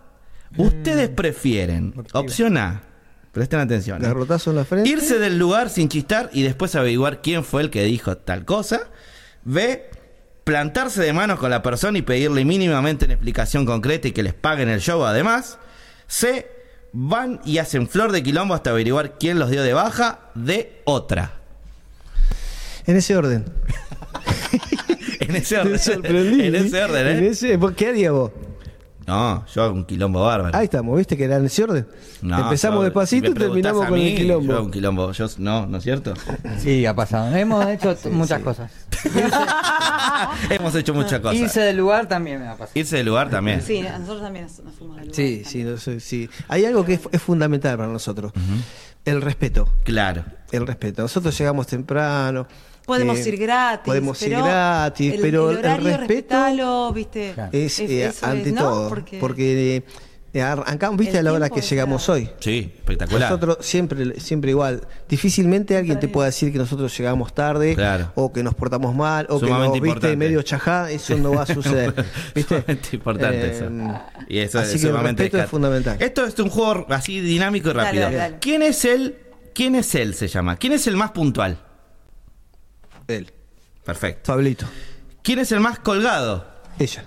[0.57, 2.83] Ustedes prefieren, opción A,
[3.33, 4.07] presten atención, ¿eh?
[4.07, 4.89] Garrotazo en la frente.
[4.91, 8.89] irse del lugar sin chistar y después averiguar quién fue el que dijo tal cosa.
[9.45, 9.89] B,
[10.45, 14.35] plantarse de manos con la persona y pedirle mínimamente una explicación concreta y que les
[14.35, 15.59] paguen el show además.
[16.09, 16.51] C,
[16.93, 20.21] van y hacen flor de quilombo hasta averiguar quién los dio de baja.
[20.35, 21.35] D, otra.
[22.87, 23.45] En ese orden.
[25.21, 25.75] En ese orden.
[26.05, 27.29] en ese orden, En ¿eh?
[27.29, 28.33] ese- ¿por ¿Qué haría vos?
[29.11, 30.57] No, yo hago un quilombo bárbaro.
[30.57, 31.87] Ahí estamos, ¿viste que era en ese orden?
[32.23, 34.47] No, Empezamos yo- despacito si y me preguntás terminamos a con mí, el quilombo.
[34.47, 35.13] Yo hago un quilombo.
[35.13, 36.15] Yo, no, ¿no es cierto?
[36.59, 37.35] Sí, ha pasado.
[37.37, 38.71] Hemos hecho t- muchas cosas.
[40.51, 41.37] Hemos hecho muchas cosas.
[41.37, 42.71] Irse del lugar también me ha pasado.
[42.75, 43.63] Irse del lugar también.
[43.63, 45.17] Sí, nosotros también nos, nos fuimos del lugar.
[45.17, 46.29] Sí, sí, no sé, sí.
[46.49, 48.33] Hay algo que es, es fundamental para nosotros.
[49.05, 49.69] El respeto.
[49.85, 50.25] Claro.
[50.53, 51.03] El respeto.
[51.03, 52.47] Nosotros llegamos temprano.
[52.91, 53.87] Podemos eh, ir gratis.
[53.87, 57.33] Podemos ir gratis, el, pero el el, horario, respeto ¿viste?
[57.35, 57.51] Claro.
[57.53, 58.61] es, eh, ante es, ¿no?
[58.63, 58.89] todo.
[58.89, 59.83] Porque- Porque,
[60.33, 62.29] eh, arrancamos, viste, a la hora que llegamos hoy.
[62.39, 63.31] Sí, espectacular.
[63.31, 64.87] Nosotros siempre, siempre igual.
[65.09, 68.13] Difícilmente alguien te pueda decir que nosotros llegamos tarde Claro.
[68.15, 70.17] o que nos portamos mal o Sumamente que nos viste importante.
[70.17, 70.91] medio chajá.
[70.93, 71.95] Eso no va a suceder.
[72.35, 72.61] ¿Viste?
[72.61, 73.65] Sumamente importante eso.
[74.29, 75.97] Y eso así es que el respeto es fundamental.
[76.01, 78.03] Esto es un juego así dinámico y Dale, rápido.
[78.05, 78.37] dale, dale.
[78.41, 79.17] ¿Quién es el
[79.53, 80.57] quién es él se llama?
[80.57, 81.59] ¿Quién es el más puntual?
[83.17, 83.33] Él.
[83.85, 84.33] Perfecto.
[84.33, 84.67] Pablito.
[85.23, 86.47] ¿Quién es el más colgado?
[86.79, 87.05] Ella.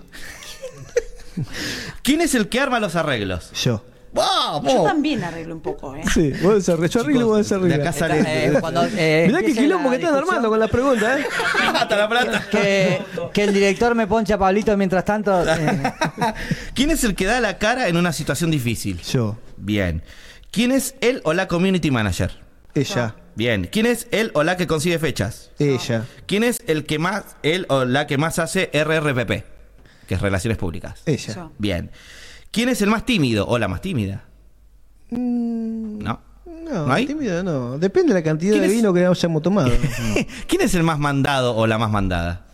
[2.04, 3.52] ¿Quién es el que arma los arreglos?
[3.54, 3.84] Yo.
[4.16, 6.04] Yo también arreglo un poco, ¿eh?
[6.13, 6.88] Sí, vos desarreglo.
[6.88, 7.76] Yo arreglo y vos de desarreglo.
[7.82, 11.26] acá sale- Eh, cuando, eh, Mirá qué quilombo que estás armando con las preguntas, ¿eh?
[11.74, 12.48] Hasta la plata.
[12.52, 13.02] Que,
[13.34, 15.44] que el director me ponche a Pablito mientras tanto.
[15.50, 15.94] eh,
[16.76, 19.02] ¿Quién es el que da la cara en una situación difícil?
[19.02, 19.38] Yo.
[19.58, 20.04] Bien.
[20.52, 22.39] ¿Quién es él o la community manager?
[22.76, 23.16] Ella.
[23.36, 23.67] Bien.
[23.72, 25.52] ¿Quién es él o la que consigue fechas?
[25.60, 26.06] Ella.
[26.28, 29.43] ¿Quién es el que más, él o la que más hace RRPP?
[30.08, 31.02] Que es Relaciones Públicas.
[31.06, 31.34] Ella.
[31.34, 31.52] Yo.
[31.58, 31.91] Bien.
[32.52, 34.26] ¿Quién es el más tímido o la más tímida?
[35.10, 36.19] Mm, ¿No?
[36.46, 37.06] No, ¿No hay?
[37.06, 37.78] tímido no.
[37.78, 38.74] Depende de la cantidad ¿Quién de es?
[38.74, 39.72] vino que hayamos tomado.
[40.48, 42.46] ¿Quién es el más mandado o la más mandada?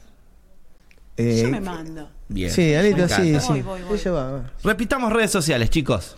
[1.18, 2.10] Eh, Yo me mando.
[2.30, 2.50] Bien.
[2.52, 3.40] Sí, Me Anita, sí, encanta.
[3.42, 3.48] sí.
[3.50, 3.98] Voy, voy, voy.
[4.00, 4.52] Ella va, va.
[4.64, 6.16] Repitamos redes sociales, chicos.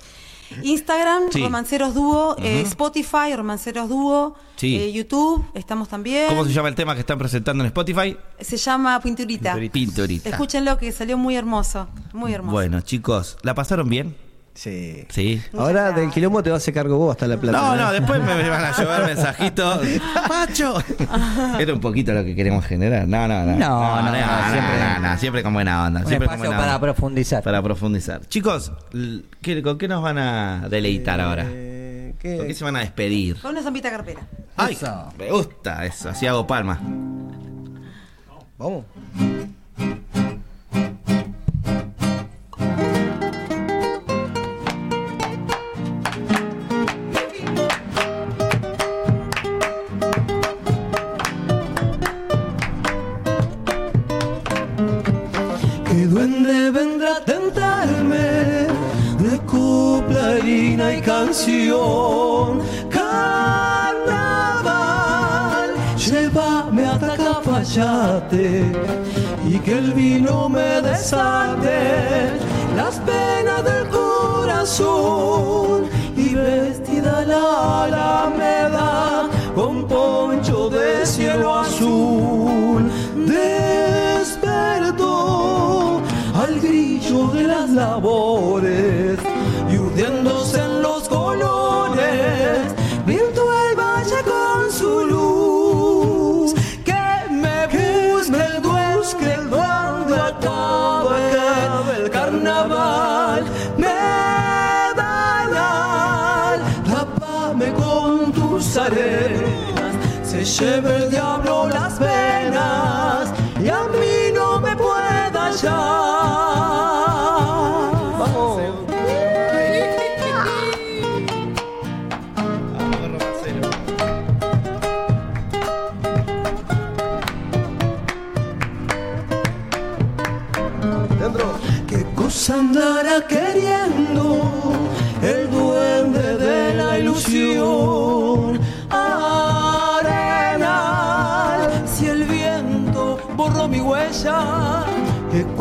[0.64, 1.42] Instagram, Sí.
[1.42, 4.76] Romanceros Dúo, eh, Spotify, Romanceros Dúo, Sí.
[4.78, 6.28] eh, YouTube, estamos también.
[6.28, 8.16] ¿Cómo se llama el tema que están presentando en Spotify?
[8.40, 9.56] Se llama Pinturita.
[9.72, 10.30] Pinturita.
[10.30, 12.54] Escúchenlo que salió muy hermoso, muy hermoso.
[12.54, 14.16] Bueno, chicos, ¿la pasaron bien?
[14.54, 15.06] Sí.
[15.10, 15.42] Sí.
[15.58, 15.96] Ahora gracias.
[15.96, 17.58] del quilombo te vas a hacer cargo vos hasta la plata.
[17.58, 17.78] No, ¿eh?
[17.78, 19.80] no, después me van a llevar mensajitos.
[20.28, 20.76] ¡Pacho!
[21.58, 23.08] Era un poquito lo que queremos generar.
[23.08, 23.56] No, no, no.
[23.58, 26.00] No, no, no, siempre, siempre- no, no, siempre con buena onda.
[26.02, 26.80] un Siempre con buena para onda.
[26.82, 27.44] profundizar.
[27.44, 28.22] Para profundizar.
[28.28, 28.72] Chicos,
[29.42, 31.46] ¿qué- ¿con qué nos van a deleitar ahora?
[31.48, 32.54] Eh, ¿Con qué ¿qué?
[32.54, 33.38] se van a despedir?
[33.40, 34.22] Con una zampita carpera.
[34.58, 34.74] ¡Ay!
[34.74, 35.14] Eso.
[35.18, 36.78] Me gusta eso, así hago palmas.
[38.58, 38.84] Vamos.
[68.32, 72.32] Y que el vino me desate
[72.76, 75.84] las penas del corazón
[76.16, 82.90] y vestida la alameda con poncho de cielo azul.
[84.22, 85.02] Despertó
[86.42, 88.81] al grillo de las labores
[110.62, 111.01] se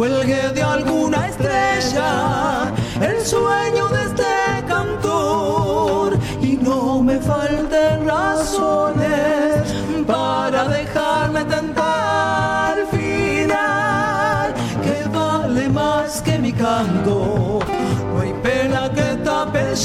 [0.01, 6.19] cuelgue de alguna estrella el sueño de este cantor.
[6.41, 9.63] Y no me falten razones
[10.07, 12.79] para dejarme tentar.
[12.79, 17.59] Al final que vale más que mi canto.
[18.15, 19.77] No hay pena que tape el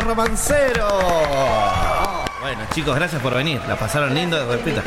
[0.00, 0.88] Romancero.
[2.40, 3.60] Bueno, chicos, gracias por venir.
[3.68, 4.80] La pasaron lindo, repito.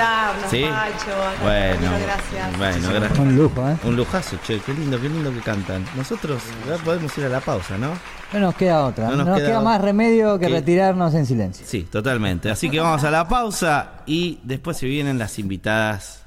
[0.50, 0.64] Sí.
[0.64, 1.44] Pacho.
[1.44, 2.58] Bueno, Muchas gracias.
[2.58, 3.20] bueno, gracias.
[3.20, 3.78] Un lujo, ¿eh?
[3.84, 5.86] Un lujazo, che, qué lindo, qué lindo que cantan.
[5.96, 7.92] Nosotros ya podemos ir a la pausa, ¿no?
[8.34, 9.06] No nos queda otra.
[9.06, 10.52] No No nos nos, queda más remedio que ¿Qué?
[10.54, 11.66] retirarnos en silencio.
[11.68, 12.50] Sí, totalmente.
[12.50, 16.24] Así que vamos a la pausa y después se vienen las invitadas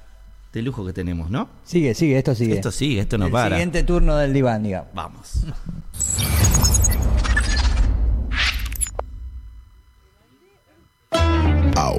[0.53, 1.49] de lujo que tenemos, ¿no?
[1.65, 2.55] Sigue, sigue, esto sigue.
[2.55, 3.57] Esto sigue, esto no el para.
[3.57, 4.89] siguiente turno del diván, digamos.
[4.95, 5.33] Vamos.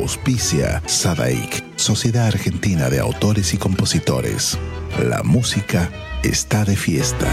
[0.07, 4.57] Auspicia Sadaik, Sociedad Argentina de Autores y Compositores.
[5.03, 5.89] La música
[6.23, 7.27] está de fiesta.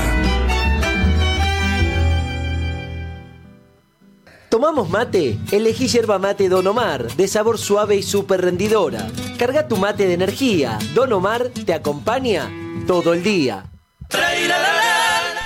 [4.48, 5.38] ¿Tomamos mate?
[5.52, 9.06] Elegí yerba mate Don Omar, de sabor suave y súper rendidora.
[9.38, 10.76] Carga tu mate de energía.
[10.96, 12.50] Don Omar te acompaña
[12.88, 13.70] todo el día.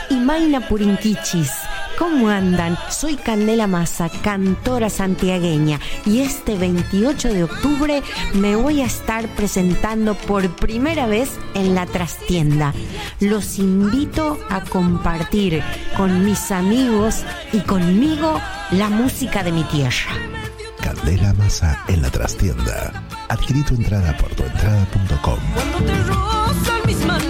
[0.08, 1.67] y Maina Purinquichis.
[1.98, 2.78] ¿Cómo andan?
[2.90, 8.02] Soy Candela Massa, cantora santiagueña, y este 28 de octubre
[8.34, 12.72] me voy a estar presentando por primera vez en la trastienda.
[13.18, 15.60] Los invito a compartir
[15.96, 20.12] con mis amigos y conmigo la música de mi tierra.
[20.80, 22.92] Candela Masa en la trastienda.
[23.28, 25.38] Adquirí tu entrada por tuentrada.com.
[25.54, 27.27] Cuando te rozan mis manos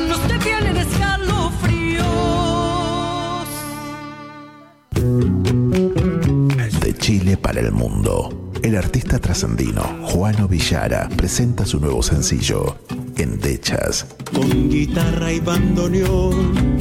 [7.08, 8.50] Chile para el mundo.
[8.62, 12.76] El artista trascendino Juano Villara presenta su nuevo sencillo,
[13.16, 14.04] Endechas.
[14.30, 16.76] Con guitarra y bandoneón,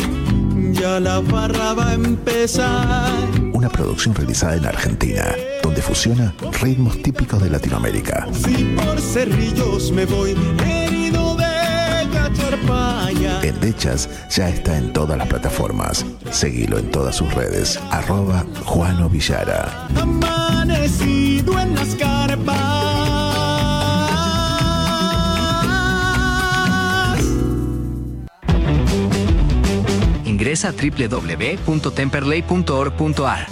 [0.74, 3.10] ya la barra va a empezar.
[3.54, 8.28] Una producción realizada en Argentina, donde fusiona ritmos típicos de Latinoamérica.
[8.34, 10.36] Si por cerrillos me voy
[13.50, 16.06] Endechas ya está en todas las plataformas.
[16.32, 17.80] Seguilo en todas sus redes.
[17.92, 19.88] Arroba Juano Villara.
[19.96, 22.58] Amanecido en las carpas.
[30.26, 33.48] Ingresa a www.temperley.org.ar.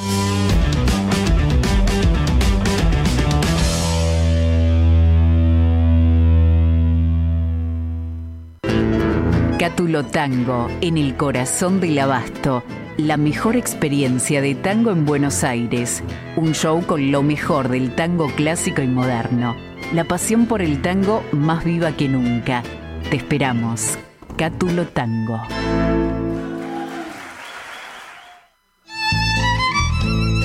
[9.65, 12.63] Cátulo Tango, en el corazón del abasto.
[12.97, 16.04] La mejor experiencia de tango en Buenos Aires.
[16.36, 19.56] Un show con lo mejor del tango clásico y moderno.
[19.91, 22.62] La pasión por el tango más viva que nunca.
[23.10, 23.97] Te esperamos.
[24.38, 25.41] Cátulo Tango.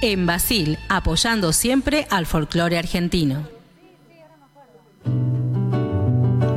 [0.02, 3.48] En Basil, apoyando siempre al folclore argentino.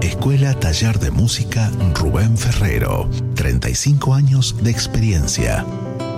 [0.03, 3.09] Escuela Taller de Música Rubén Ferrero.
[3.37, 5.65] 35 años de experiencia.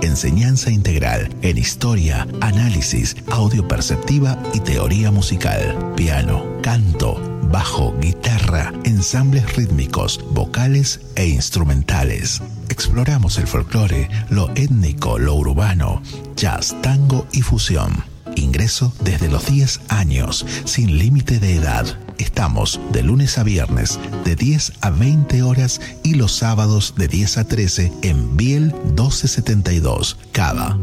[0.02, 5.92] Enseñanza integral en historia, análisis, audio perceptiva y teoría musical.
[5.94, 12.40] Piano, canto, bajo, guitarra, ensambles rítmicos, vocales e instrumentales.
[12.70, 16.02] exploramos el folclore, lo étnico, lo urbano,
[16.34, 18.04] jazz, tango y fusión.
[18.34, 21.84] Ingreso desde los 10 años, sin límite de edad.
[22.16, 27.38] Estamos de lunes a viernes, de 10 a 20 horas y los sábados de 10
[27.38, 30.78] a 13 en Biel 1272, Cava.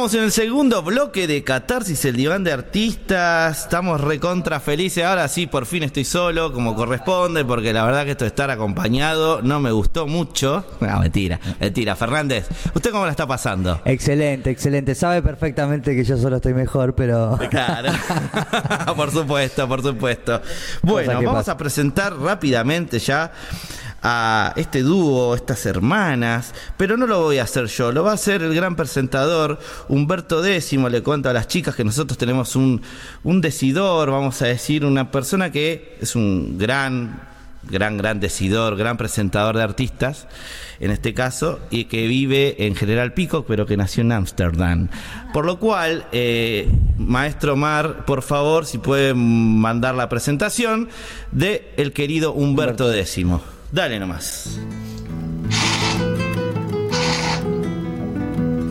[0.00, 3.64] Estamos en el segundo bloque de Catarsis, el diván de artistas.
[3.64, 5.04] Estamos recontra felices.
[5.04, 8.50] Ahora sí, por fin estoy solo, como corresponde, porque la verdad que esto de estar
[8.50, 10.64] acompañado no me gustó mucho.
[10.80, 11.94] No, mentira, mentira.
[11.94, 13.82] Fernández, ¿usted cómo la está pasando?
[13.84, 14.94] Excelente, excelente.
[14.94, 17.38] Sabe perfectamente que yo solo estoy mejor, pero.
[17.50, 17.92] Claro.
[18.96, 20.40] por supuesto, por supuesto.
[20.82, 21.52] Bueno, vamos pasa.
[21.52, 23.30] a presentar rápidamente ya
[24.02, 28.14] a este dúo, estas hermanas, pero no lo voy a hacer yo, lo va a
[28.14, 29.58] hacer el gran presentador
[29.88, 32.82] Humberto Décimo, le cuento a las chicas que nosotros tenemos un,
[33.24, 37.20] un decidor, vamos a decir, una persona que es un gran,
[37.62, 40.26] gran, gran decidor, gran presentador de artistas,
[40.78, 44.88] en este caso, y que vive en General Pico, pero que nació en Ámsterdam.
[45.34, 49.18] Por lo cual, eh, maestro Mar, por favor, si pueden
[49.58, 50.88] mandar la presentación
[51.32, 53.59] de el querido Humberto Décimo.
[53.72, 54.58] Dale nomás.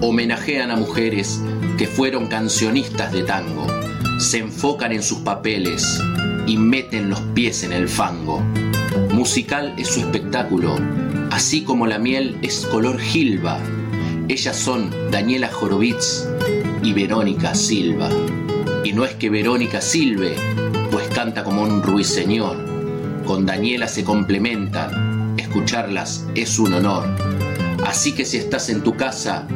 [0.01, 1.41] homenajean a mujeres
[1.77, 3.67] que fueron cancionistas de tango,
[4.17, 6.01] se enfocan en sus papeles
[6.47, 8.41] y meten los pies en el fango.
[9.11, 10.75] Musical es su espectáculo,
[11.31, 13.59] así como la miel es color gilba.
[14.27, 16.27] Ellas son Daniela Jorovitz
[16.81, 18.09] y Verónica Silva.
[18.83, 20.35] Y no es que Verónica silbe,
[20.91, 22.68] pues canta como un ruiseñor.
[23.29, 27.07] Con Daniela se complementan, escucharlas es un honor.
[27.85, 29.47] Así que si estás en tu casa,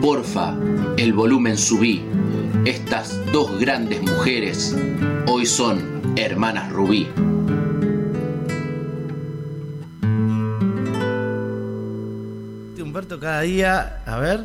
[0.00, 0.56] porfa,
[0.96, 2.04] el volumen subí.
[2.64, 4.76] Estas dos grandes mujeres
[5.28, 7.06] hoy son hermanas Rubí.
[12.82, 14.44] Humberto cada día, a ver.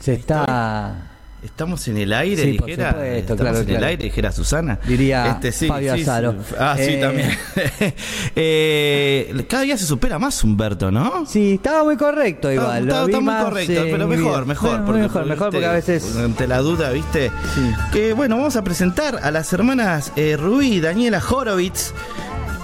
[0.00, 1.09] Se está.
[1.42, 2.90] Estamos en el aire, Sí, dijera.
[2.90, 4.78] supuesto, Estamos claro, en el aire, dijera Susana.
[4.86, 6.34] Diría Este, sí, Fabio sí, Azaro.
[6.58, 7.30] Ah, sí, Eh, también.
[8.36, 11.24] Eh, cada día se supera más Humberto, ¿no?
[11.26, 12.84] Sí, estaba muy correcto igual.
[12.86, 14.68] lo está- muy correcto, eh, pero mejor, mejor.
[14.70, 16.16] Bueno, porque, mejor, mejor, porque a veces.
[16.16, 17.30] Ante la duda, ¿viste?
[17.92, 21.92] Que bueno, vamos a presentar a las hermanas eh, Rubí y Daniela Horowitz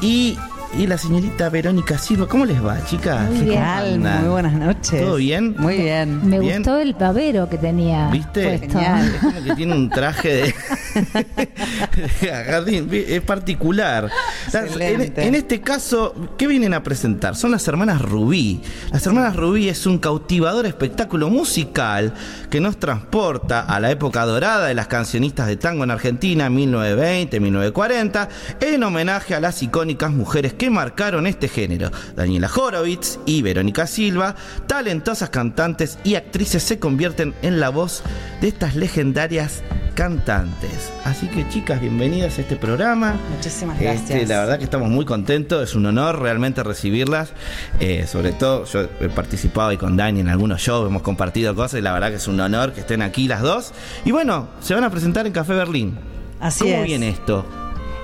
[0.01, 0.37] y,
[0.79, 2.27] y la señorita Verónica Silva.
[2.29, 3.31] ¿Cómo les va, chicas?
[3.31, 3.63] Muy bien.
[3.63, 4.21] ¿Cómo andan?
[4.21, 5.01] Muy buenas noches.
[5.01, 5.55] ¿Todo bien?
[5.59, 6.29] Muy bien.
[6.29, 6.59] Me Bien.
[6.59, 8.09] gustó el babero que tenía.
[8.11, 8.59] ¿Viste?
[8.59, 8.79] puesto.
[8.79, 10.55] Es como que tiene un traje de,
[12.47, 14.11] jardín, es particular.
[14.53, 17.37] Las- en, este caso, ¿qué vienen a presentar?
[17.37, 18.61] Son las hermanas Rubí.
[18.93, 22.13] Las hermanas Rubí es un cautivador espectáculo musical
[22.51, 28.29] que nos transporta a la época dorada de las cancionistas de tango en Argentina, 1920-1940,
[28.61, 31.91] en homenaje a las icónicas mujeres que marcaron este género.
[32.15, 34.35] Daniela Horowitz y Verónica Silva,
[34.67, 38.03] talentosas cantantes y actrices, se convierten en la voz
[38.41, 39.63] de estas legendarias
[39.95, 40.93] cantantes.
[41.05, 43.17] Así que chicas, bienvenidas a este programa.
[43.35, 44.29] Muchísimas Este, gracias.
[44.29, 47.33] la verdad que estamos muy contentos, es un honor realmente recibirlas.
[47.81, 51.79] Eh, sobre todo, yo he participado ahí con Dani en algunos shows, hemos compartido cosas
[51.81, 53.73] y la verdad que es un honor que estén aquí las dos.
[54.05, 55.99] Y bueno, se van a presentar en Café Berlín.
[56.41, 56.85] Así ¿Cómo es.
[56.85, 57.47] viene esto?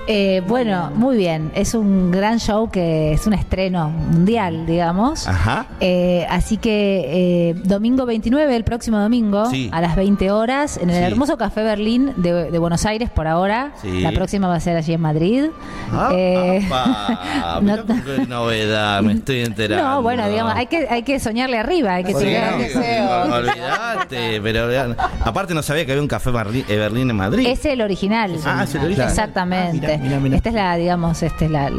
[0.05, 1.51] Eh, bueno, muy bien.
[1.55, 5.27] Es un gran show que es un estreno mundial, digamos.
[5.27, 5.67] Ajá.
[5.79, 7.05] Eh, así que
[7.51, 9.69] eh, domingo 29, el próximo domingo, Sí.
[9.71, 11.03] a las 20 horas, en el Sí.
[11.03, 13.71] hermoso Café Berlín de, de Buenos Aires por ahora.
[13.81, 14.01] Sí.
[14.01, 15.45] La próxima va a ser allí en Madrid.
[15.93, 19.87] Ah, Eh, apa, no- qué novedad, me estoy enterando.
[19.89, 22.55] no, bueno, digamos, hay que, hay que soñarle arriba, hay que Sí, llegar.
[22.57, 27.15] no, olvidate, pero vean, aparte no sabía que había un café Berlín, eh, Berlín en
[27.15, 27.47] Madrid.
[27.47, 28.35] Es el original.
[28.45, 29.07] Ah, es el original.
[29.09, 29.87] Exactamente.
[29.92, 30.07] Ah, exactamente.
[30.09, 30.35] Mirá, mirá.
[30.37, 31.71] Esta es la, digamos, este es la,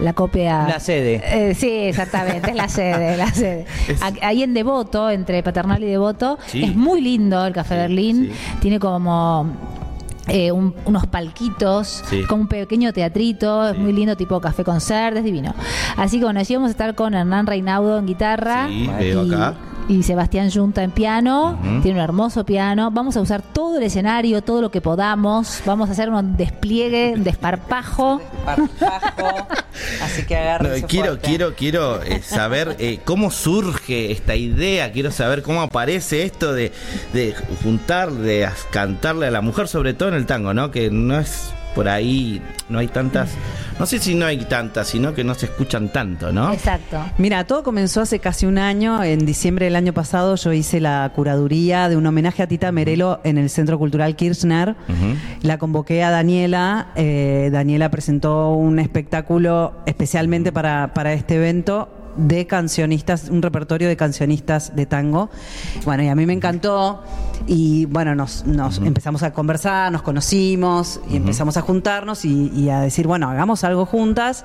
[0.00, 0.66] la copia.
[0.68, 1.22] La sede.
[1.24, 3.66] Eh, sí, exactamente, es la sede, la sede.
[4.22, 6.64] Ahí en Devoto, entre Paternal y Devoto, Sí.
[6.64, 8.30] es muy lindo el Café Berlín.
[8.60, 9.46] Tiene como
[10.28, 12.22] eh, un- unos palquitos, Sí.
[12.26, 15.54] como un pequeño teatrito, es muy lindo, tipo café concert, es divino.
[15.98, 18.66] Así que bueno, allí vamos a estar con Hernán Reinaudo en guitarra.
[18.68, 19.54] Sí, veo acá.
[19.88, 22.90] Y Sebastián Junta en piano, tiene un hermoso piano.
[22.90, 25.62] Vamos a usar todo el escenario, todo lo que podamos.
[25.66, 28.20] Vamos a hacer un despliegue, un desparpajo.
[30.02, 35.10] Así que No, agarren quiero, quiero, quiero eh, saber eh, cómo surge esta idea, quiero
[35.10, 36.72] saber cómo aparece esto de,
[37.12, 40.70] de juntar, de cantarle a la mujer, sobre todo en el tango, ¿no?
[40.70, 43.30] Que no es por ahí, no hay tantas,
[43.78, 46.52] no sé si no hay tantas, sino que no se escuchan tanto, ¿no?
[46.52, 46.98] Exacto.
[47.18, 49.02] Mira, todo comenzó hace casi un año.
[49.02, 53.20] En diciembre del año pasado yo hice la curaduría de un homenaje a Tita Merelo
[53.24, 54.76] en el Centro Cultural Kirchner.
[55.42, 56.88] La convoqué a Daniela.
[56.94, 63.96] eh, Daniela presentó un espectáculo especialmente para, para este evento de cancionistas, un repertorio de
[63.96, 65.30] cancionistas de tango.
[65.84, 67.02] Bueno, y a mí me encantó
[67.46, 72.70] y bueno, nos, nos empezamos a conversar, nos conocimos y empezamos a juntarnos y, y
[72.70, 74.44] a decir, bueno, hagamos algo juntas.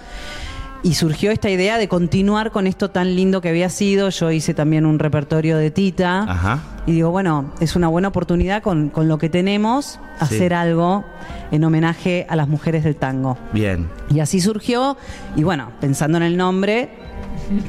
[0.81, 4.07] Y surgió esta idea de continuar con esto tan lindo que había sido.
[4.11, 6.19] Yo hice también un repertorio de Tita.
[6.21, 6.59] Ajá.
[6.85, 10.35] Y digo, bueno, es una buena oportunidad con, con lo que tenemos, Sí.
[10.35, 11.03] hacer algo
[11.51, 13.37] en homenaje a las mujeres del tango.
[13.53, 13.89] Bien.
[14.09, 14.95] Y así surgió,
[15.35, 16.89] y bueno, pensando en el nombre,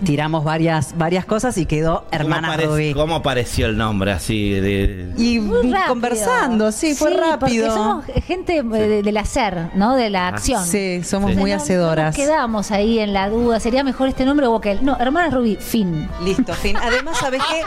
[0.04, 2.94] tiramos varias, varias cosas y quedó Hermana ¿Cómo, aparec- Rubí.
[2.94, 4.50] cómo apareció el nombre así?
[4.50, 7.72] De, Y Muy conversando, sí, fue rápido.
[7.74, 9.96] somos gente eh, de- del hacer, ¿no?
[9.96, 10.64] De la acción.
[10.66, 11.36] Sí, somos Sí.
[11.36, 12.16] muy hacedoras.
[12.16, 13.60] nos quedamos ahí en la duda.
[13.60, 14.84] ¿Sería mejor este nombre o aquel?
[14.84, 16.08] No, hermana Rubí, fin.
[16.24, 16.76] Listo, fin.
[16.76, 17.62] Además, ¿sabes qué?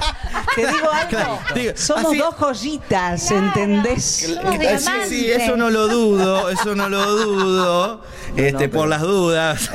[0.56, 1.04] Te digo algo.
[1.10, 4.34] Claro, digo, Somos así- dos joyitas, ¿entendés?
[4.44, 8.02] Somos Eh, sí, sí, eso no lo dudo, eso no lo dudo,
[8.36, 9.70] este, por las dudas.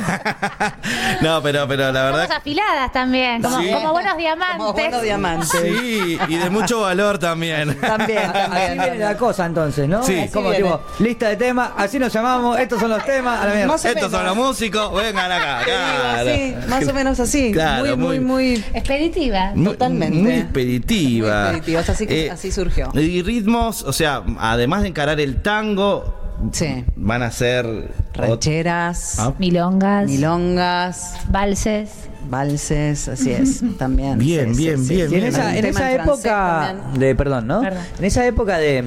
[1.23, 2.18] no, pero, pero la verdad.
[2.23, 3.71] Estamos afiladas también, como, Sí.
[3.73, 4.57] como buenos diamantes.
[4.59, 5.49] Como buenos diamantes.
[5.51, 7.77] Sí, y de mucho valor también.
[7.81, 10.03] También, Así viene la cosa entonces, ¿no?
[10.03, 10.15] Sí.
[10.15, 13.55] Es como tipo, lista de temas, así nos llamamos, estos son los temas, a la
[13.55, 13.75] mierda.
[13.77, 15.61] Estos son los músicos, vengan acá.
[15.65, 16.31] Claro.
[16.31, 17.53] así, más o menos así.
[17.53, 18.65] Claro, muy, muy, muy.
[18.75, 19.53] Expeditiva.
[19.55, 20.17] Muy- Totalmente.
[20.19, 21.49] Muy expeditiva.
[21.51, 22.91] Muy expeditiva, así que así surgió.
[22.95, 26.15] Y ritmos, o sea, además de encarar el tango,
[26.53, 26.85] Sí.
[26.97, 27.67] van a ser.
[28.15, 29.33] Rancheras, Ah.
[29.39, 31.91] Milongas, milongas, valses.
[32.31, 34.19] valses, así es, también.
[34.19, 34.95] Bien, Sí, sí, bien, sí.
[34.97, 35.25] bien, Y en bien.
[35.27, 37.61] esa, en esa en francés época de, perdón, ¿no?
[37.63, 37.83] Perdón.
[37.99, 38.85] En esa época de,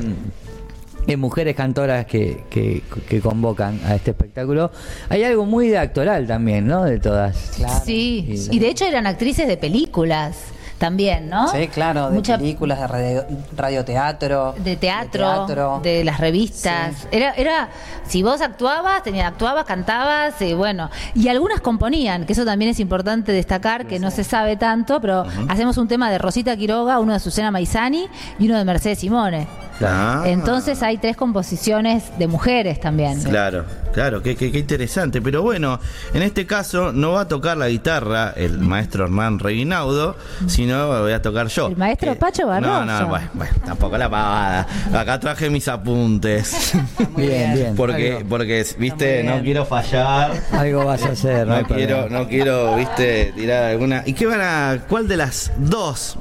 [1.07, 4.71] de mujeres cantoras que, que, que convocan a este espectáculo,
[5.09, 6.83] hay algo muy de actoral también, ¿no?
[6.85, 7.35] De todas.
[7.83, 10.37] Sí, Y- y de hecho eran actrices de películas
[10.81, 11.47] también, ¿no?
[11.47, 13.25] Sí, claro, de Mucha- películas, de radio-
[13.55, 14.55] radioteatro.
[14.57, 16.03] de teatro, de, teatro.
[16.03, 17.07] las revistas.
[17.11, 17.69] Era, era,
[18.07, 20.89] si vos actuabas, tenías, actuabas, cantabas, y bueno.
[21.13, 25.23] Y algunas componían, que eso también es importante destacar, que no se sabe tanto, pero
[25.47, 28.07] hacemos un tema de Rosita Quiroga, uno de Susana Maizani
[28.39, 29.47] y uno de Mercedes Simone.
[29.83, 30.23] Ah.
[30.25, 33.21] Entonces hay tres composiciones de mujeres también.
[33.23, 35.21] Claro, claro, qué, qué- qué interesante.
[35.21, 35.79] Pero bueno,
[36.13, 40.15] en este caso no va a tocar la guitarra el maestro Hernán Reginaudo,
[40.47, 41.67] sino voy a tocar yo.
[41.67, 42.85] El maestro Que- Pacho Barroso.
[42.85, 44.67] No, no, bueno, bueno, tampoco la pavada.
[44.93, 46.73] Acá traje mis apuntes.
[47.15, 47.75] Bien, bien.
[47.75, 50.31] porque, Algo, porque, viste, no quiero fallar.
[50.51, 54.03] algo vas a hacer, No hay quiero, no quiero, viste, tirar alguna.
[54.05, 56.17] ¿Y qué van a, cuál de las dos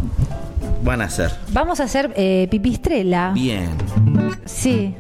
[0.83, 1.31] van a hacer?
[1.53, 3.31] Vamos a hacer eh, pipistrela.
[3.35, 3.69] Bien.
[4.45, 4.95] Sí.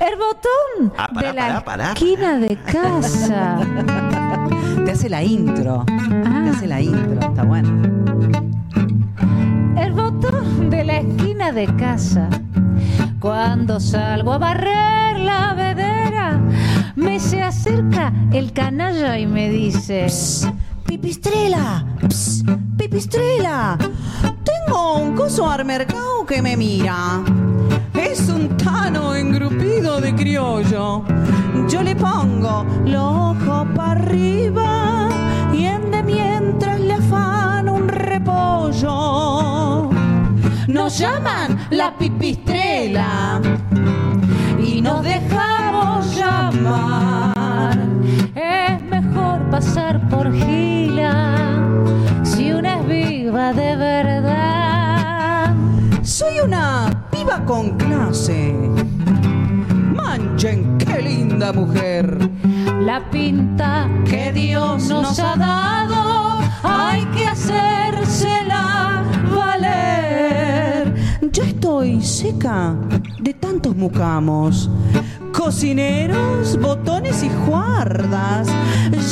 [0.00, 3.58] El botón Ah, pará, de la pará, pará, esquina de casa.
[4.84, 5.84] Te hace la intro.
[5.88, 6.42] Ah.
[6.44, 7.82] Te hace la intro, está bueno.
[9.76, 12.28] El botón de la esquina de casa.
[13.20, 16.40] Cuando salgo a barrer la vedera,
[16.94, 20.06] me se acerca el canalla y me dice:
[20.88, 22.42] Pipistrela, ps,
[22.78, 23.76] pipistrela.
[24.42, 27.22] Tengo un coso al mercado que me mira.
[27.92, 31.04] Es un tano engrupido de criollo.
[31.68, 35.10] Yo le pongo los ojos para arriba
[35.52, 39.90] y en de mientras le afano un repollo.
[40.68, 43.42] Nos llaman la pipistrela
[44.58, 47.28] y nos dejamos llamar.
[49.50, 51.62] Pasar por gila
[52.22, 55.54] si una es viva de verdad.
[56.02, 58.54] Soy una piba con clase.
[59.94, 62.18] Manchen, qué linda mujer.
[62.80, 68.87] La pinta que Dios nos ha dado hay que hacérsela
[72.00, 72.74] seca
[73.20, 74.68] de tantos mucamos.
[75.32, 78.48] cocineros, botones y guardas.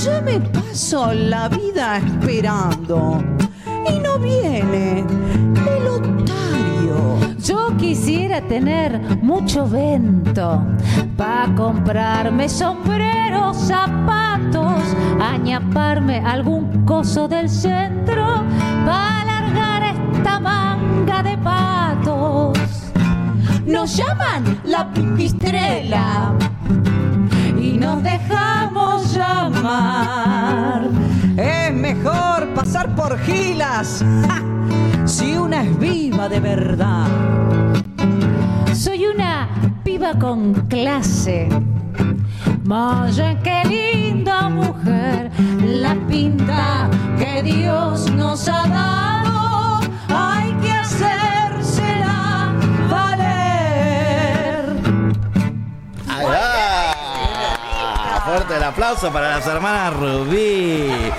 [0.04, 3.22] Yo me paso la vida esperando
[3.88, 7.36] y no viene el otario.
[7.38, 10.62] Yo quisiera tener mucho vento
[11.16, 14.82] para comprarme sombreros, zapatos,
[15.20, 18.42] añaparme algún coso del centro
[18.84, 22.45] para alargar esta manga de patos.
[23.66, 26.32] Nos llaman la pipistrela
[27.60, 30.88] y nos dejamos llamar.
[31.36, 34.04] Es mejor pasar por gilas
[35.04, 37.08] si una es viva de verdad.
[38.72, 39.48] Soy una
[39.82, 41.48] piba con clase.
[42.62, 45.32] Vaya qué linda mujer,
[45.64, 46.88] la pinta
[47.18, 49.25] que Dios nos ha dado.
[58.36, 61.10] Fuerte el aplauso para las hermanas Rubí.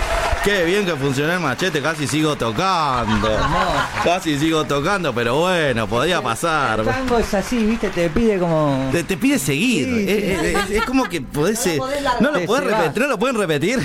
[0.44, 3.28] Qué bien que funcionó el machete, casi sigo tocando.
[4.04, 6.80] Casi sigo tocando, pero bueno, podía pasar.
[6.80, 7.90] El tango es así, ¿viste?
[7.90, 8.88] Te pide como.
[8.94, 9.86] Te, te pide seguir.
[9.88, 10.10] Sí, sí.
[10.10, 11.66] Es, es- es- es como que podés.
[11.68, 11.80] eh,
[12.22, 13.02] no lo Te podés repetir.
[13.02, 13.80] ¿No lo pueden repetir?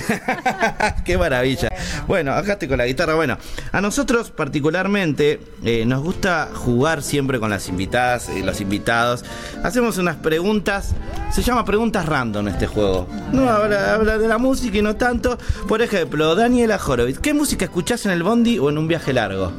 [1.04, 1.68] Qué maravilla.
[2.06, 3.14] Bueno, acá estoy con la guitarra.
[3.14, 3.38] Bueno,
[3.72, 9.24] a nosotros particularmente eh, nos gusta jugar siempre con las invitadas y los invitados.
[9.64, 10.94] Hacemos unas preguntas.
[11.32, 13.08] Se llama preguntas random este juego.
[13.32, 15.38] No habla, habla de la música y no tanto.
[15.66, 19.52] Por ejemplo, Daniela Horowitz, ¿qué música escuchás en el bondi o en un viaje largo?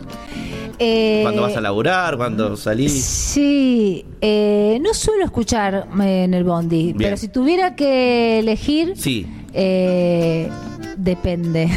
[0.78, 2.18] Eh, ¿Cuándo vas a laburar?
[2.18, 3.04] ¿Cuándo salís?
[3.04, 6.98] Sí, eh, no suelo escuchar eh, en el bondi, Bien.
[7.00, 10.48] pero si tuviera que elegir, Sí, eh,
[10.96, 11.68] depende.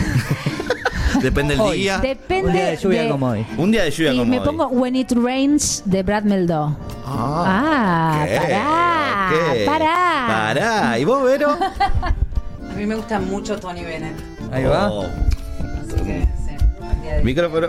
[1.23, 1.79] depende del Hoy.
[1.79, 1.97] día.
[1.99, 3.47] Depende Un día de lluvia de- como hoy.
[3.57, 4.45] Un día de lluvia y como me hoy.
[4.45, 6.77] pongo When It Rains de Brad Meldó.
[7.07, 9.65] Ah, ok, pará, ok.
[9.65, 10.25] pará.
[10.29, 10.99] Pará.
[10.99, 11.57] ¿Y vos, Vero?
[12.71, 14.36] A mí me gusta mucho Tony Bennett.
[14.53, 14.91] Ahí va.
[14.91, 16.57] Oh, Así que, sí.
[16.81, 17.69] Un día de- Micrófono.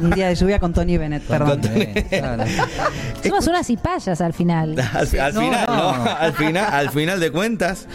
[0.00, 1.60] Un día de lluvia con Tony Bennett, perdón.
[3.22, 4.74] Somos unas cipayas al final.
[4.94, 5.96] Al, al No, final, no.
[6.04, 6.10] ¿no?
[6.18, 7.86] Al final, al final de cuentas.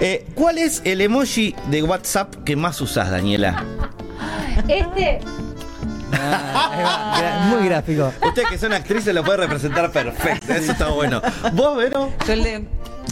[0.00, 3.64] Eh, ¿Cuál es el emoji de WhatsApp que más usás, Daniela?
[4.68, 5.20] Este,
[6.10, 8.12] Gra- Muy gráfico.
[8.26, 10.52] Usted que son actrices lo puede representar perfecto.
[10.52, 11.20] Eso está bueno.
[11.52, 12.12] ¿Vos, Vero?
[12.26, 12.64] Yo el, de-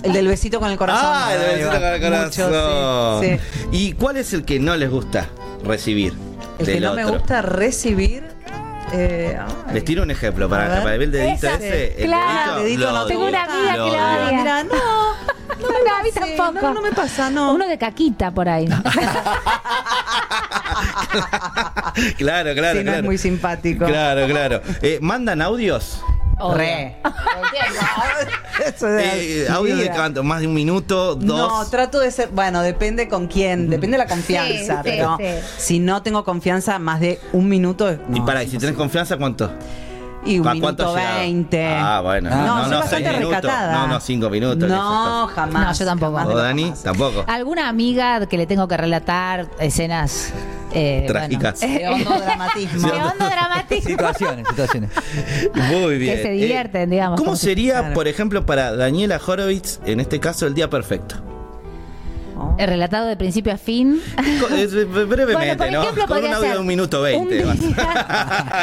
[0.03, 1.11] el del besito con el corazón.
[1.13, 3.23] Ah, el besito con el Mucho, corazón.
[3.25, 3.67] sí, sí.
[3.73, 5.29] ¿Y cuál es el que no les gusta
[5.65, 6.15] recibir?
[6.59, 8.25] El que no me gusta recibir.
[8.93, 9.39] eh.
[9.73, 10.83] Les tiro un ejemplo para, ver.
[10.83, 11.55] para el dedito Esa.
[11.57, 11.95] ese.
[12.03, 12.63] El Claro.
[12.63, 14.39] dedito, Dedito lo no tengo una amiga que la odia.
[14.39, 16.67] Mira, no, no, a mí Sí, tampoco.
[16.69, 17.53] no, no me pasa, no.
[17.53, 18.69] Uno de caquita por ahí.
[22.17, 22.99] Claro, claro, Sí, no claro.
[22.99, 23.85] es muy simpático.
[23.87, 24.61] Claro, claro.
[24.83, 26.01] Eh, ¿Mandan audios?
[26.55, 26.97] Re.
[28.67, 30.23] Eso de- Eh, ¿Audios de cuánto?
[30.23, 31.15] ¿Más de un minuto?
[31.15, 31.27] ¿Dos?
[31.53, 35.25] No, trato de ser, bueno, depende con quién, depende de la confianza, Sí, pero sí.
[35.57, 39.17] si no tengo confianza, más de un minuto, y no, para, y si tenés confianza,
[39.17, 39.51] ¿cuánto?
[40.25, 41.65] Y un ¿A minuto veinte.
[41.65, 42.29] Ah, bueno.
[42.29, 43.37] No, No, soy no, bastante seis minutos.
[43.43, 43.73] recatada.
[43.73, 44.69] No, no, cinco minutos.
[44.69, 45.67] No, jamás.
[45.67, 46.13] No, yo tampoco.
[46.17, 46.63] jamás de ¿O lo Dani?
[46.65, 46.83] jamás.
[46.83, 47.25] Tampoco.
[47.29, 50.33] ¿Alguna amiga que le tengo que relatar escenas
[50.75, 51.61] eh, Trágicas.
[51.61, 52.89] bueno, De hondo dramatismo.
[52.89, 53.91] de hondo dramatismo?
[53.91, 54.91] Situaciones, situaciones.
[55.55, 56.17] Muy bien.
[56.17, 57.21] Que se Eh, divierten, digamos.
[57.21, 57.95] ¿Cómo sería, claro.
[57.95, 61.17] por ejemplo, para Daniela Horowitz, en este caso, el día perfecto?
[62.59, 64.01] El relatado de principio a fin.
[64.51, 65.83] Eh, Brevemente, Bueno, por ¿no?
[65.83, 67.45] ejemplo, Con un podría audio ser de un minuto veinte.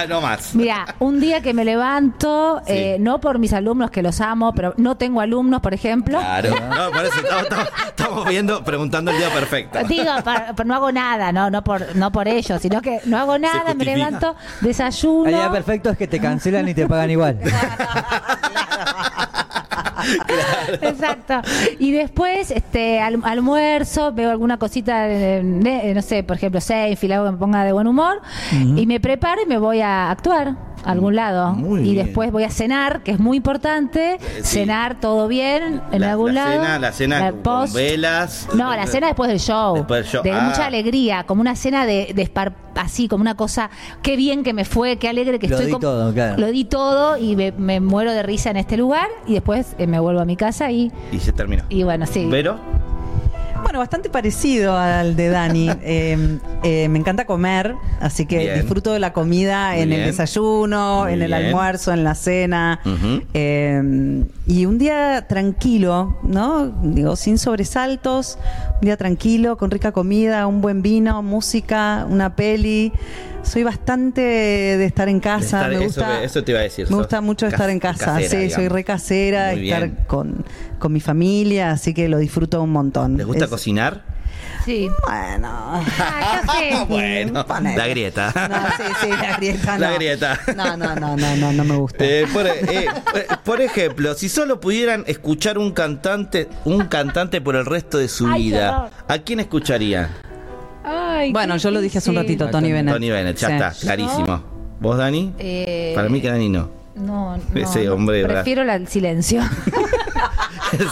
[0.09, 0.53] no más.
[0.55, 4.73] Mira, un día que me levanto, eh, no por mis alumnos que los amo, pero
[4.77, 6.19] no tengo alumnos, por ejemplo.
[6.19, 6.49] Claro.
[6.75, 7.45] No, por eso estamos,
[7.87, 9.79] estamos- viendo, preguntando el día perfecto.
[9.87, 13.17] Digo, pa- pa- no hago nada, no, no por, no por ellos, sino que no
[13.17, 15.29] hago nada, me levanto, desayuno.
[15.29, 17.39] El día perfecto es que te cancelan y te pagan igual.
[20.81, 21.41] Exacto.
[21.79, 27.13] Y después, este, al- almuerzo, veo alguna cosita, de- de- no sé, por ejemplo, Seinfeld,
[27.13, 30.55] algo que me ponga de buen humor, y me preparo y me voy a actuar
[30.85, 31.53] a algún lado.
[31.53, 32.05] Muy y bien.
[32.05, 34.59] después voy a cenar, que es muy importante, sí.
[34.59, 36.61] cenar todo bien en la, algún la lado.
[36.63, 37.73] Cena, la cena La con post.
[37.75, 38.47] velas.
[38.55, 39.75] No, la cena después del show.
[39.75, 40.23] Después del show.
[40.23, 40.41] De Ah.
[40.49, 43.69] mucha alegría, como una cena de, de espar- así, como una cosa,
[44.01, 45.71] qué bien que me fue, qué alegre que Lo estoy.
[45.73, 46.37] di todo, claro.
[46.37, 49.87] Lo di todo y me, me muero de risa en este lugar y después eh,
[49.87, 51.63] me vuelvo a mi casa y, Y se terminó.
[51.69, 52.25] y bueno, sí.
[52.29, 52.59] ¿Vero?
[53.65, 55.69] Bueno, bastante parecido al de Dani.
[55.87, 58.55] Eh, eh, me encanta comer, así que Bien.
[58.59, 60.01] disfruto de la comida Muy en bien.
[60.01, 61.45] el desayuno, Muy en el bien.
[61.45, 62.79] almuerzo, en la cena.
[63.33, 66.67] Eh, y un día tranquilo, ¿no?
[66.83, 68.37] Digo, sin sobresaltos,
[68.81, 72.91] un día tranquilo, con rica comida, un buen vino, música, una peli.
[73.45, 75.61] Soy bastante de estar en casa.
[75.61, 76.89] Estar- me eso, gusta, eso te iba a decir.
[76.89, 78.05] me gusta mucho estar en casa.
[78.15, 79.97] casera, sí, soy re casera, Muy estar bien.
[80.07, 80.45] con,
[80.79, 83.17] con mi familia, así que lo disfruto un montón.
[83.17, 84.03] ¿Les gusta Es- cocinar?
[84.65, 84.89] Sí.
[85.05, 85.47] Bueno.
[85.51, 85.83] Ah.
[86.89, 88.31] Bueno, la grieta.
[88.49, 89.77] No, sí, sí, la grieta.
[89.77, 89.95] La no.
[89.95, 90.39] grieta.
[90.55, 92.03] No, no, no, no, no, no me gusta.
[92.03, 92.87] Eh, por, eh,
[93.43, 98.27] por ejemplo, si solo pudieran escuchar un cantante, un cantante por el resto de su
[98.27, 98.89] Ay, vida.
[99.07, 100.09] ¿a quién escucharía?
[100.85, 102.93] Ay, Bueno, yo lo dije hace un ratito, Tony Bennett.
[102.95, 103.53] Tony Bennett, ya Sí.
[103.53, 104.43] está, clarísimo.
[104.79, 105.33] ¿Vos, Dani?
[105.39, 106.69] Eh, Para mí que Dani no.
[106.95, 107.43] No, no.
[107.55, 108.23] Ese hombre.
[108.25, 109.41] Prefiero la- el silencio.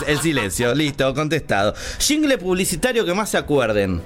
[0.08, 1.74] El silencio, listo, contestado.
[2.00, 4.02] Jingle publicitario que más se acuerden.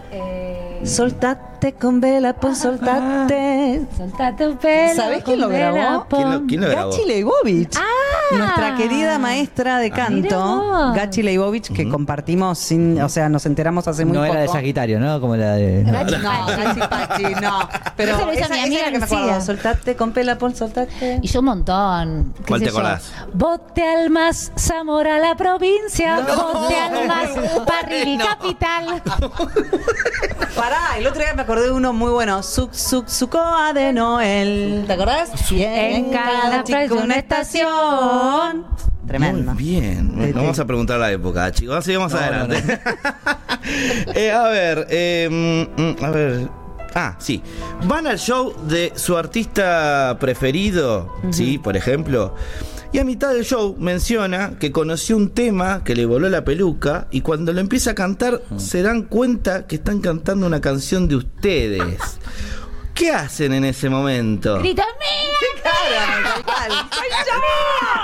[1.57, 3.81] Soltate con vela, pon soltate.
[3.97, 4.93] Soltate un pelo.
[4.95, 6.05] ¿Sabés quién lo vela, grabó?
[6.07, 6.91] ¿Quién lo, quién lo grabó?
[6.91, 7.75] Gachi Leibovich.
[7.77, 8.35] Ah.
[8.37, 10.93] Nuestra querida maestra de Mirá canto.
[10.93, 14.33] Gachi Leibovich, que compartimos sin, o sea, nos enteramos hace muy No poco.
[14.33, 15.19] era de Sagitario, ¿no?
[15.19, 15.83] Como la de.
[15.83, 17.67] No, Gachi Pachi, no.
[17.95, 19.41] Pero hizo esa, mi esa amiga que me acuerdo.
[19.41, 21.19] Soltate con pela, pon soltate.
[21.23, 22.33] Y yo un montón.
[22.37, 23.11] ¿Qué ¿Cuál te acordás?
[23.33, 26.19] Bote Almas, Zamora la provincia.
[26.19, 27.29] Bote Almas,
[27.65, 29.01] Parrilli capital.
[30.55, 32.43] Pará, el otro día me acordé de uno muy bueno.
[32.43, 34.83] Suc, suc, sucoa de Noel.
[34.85, 35.31] ¿Te acordás?
[35.49, 38.65] En cada chico una estación.
[39.07, 39.53] Tremendo.
[39.53, 40.11] Muy bien.
[40.13, 41.85] Bueno, vamos a preguntar la época, chicos.
[41.85, 42.79] Sigamos adelante.
[44.15, 46.47] Eh, a ver, eh, mm, a ver.
[46.95, 47.43] Ah, sí.
[47.83, 51.57] Van al show de su artista preferido, ¿sí?
[51.57, 52.33] Por ejemplo.
[52.91, 57.07] Y a mitad del show menciona que conoció un tema que le voló la peluca
[57.11, 61.17] y cuando lo empieza a cantar se dan cuenta que están cantando una canción de
[61.17, 61.99] ustedes.
[62.97, 64.57] ¿Qué hacen en ese momento?
[64.59, 64.83] Grita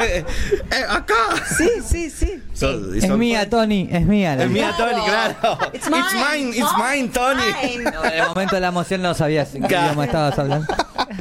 [0.02, 0.24] Eh,
[0.72, 1.14] eh, acá.
[1.58, 2.42] Sí, sí, sí.
[2.96, 4.36] Es mía, Tony, es mía.
[4.36, 4.74] la Es mía.
[4.78, 5.58] Tony, claro.
[5.74, 6.58] It's It's mine, mine.
[6.58, 7.84] it's mine, Tony.
[7.92, 9.86] No, en el momento de la emoción no sabías qué Claro.
[9.88, 10.68] idioma estabas hablando.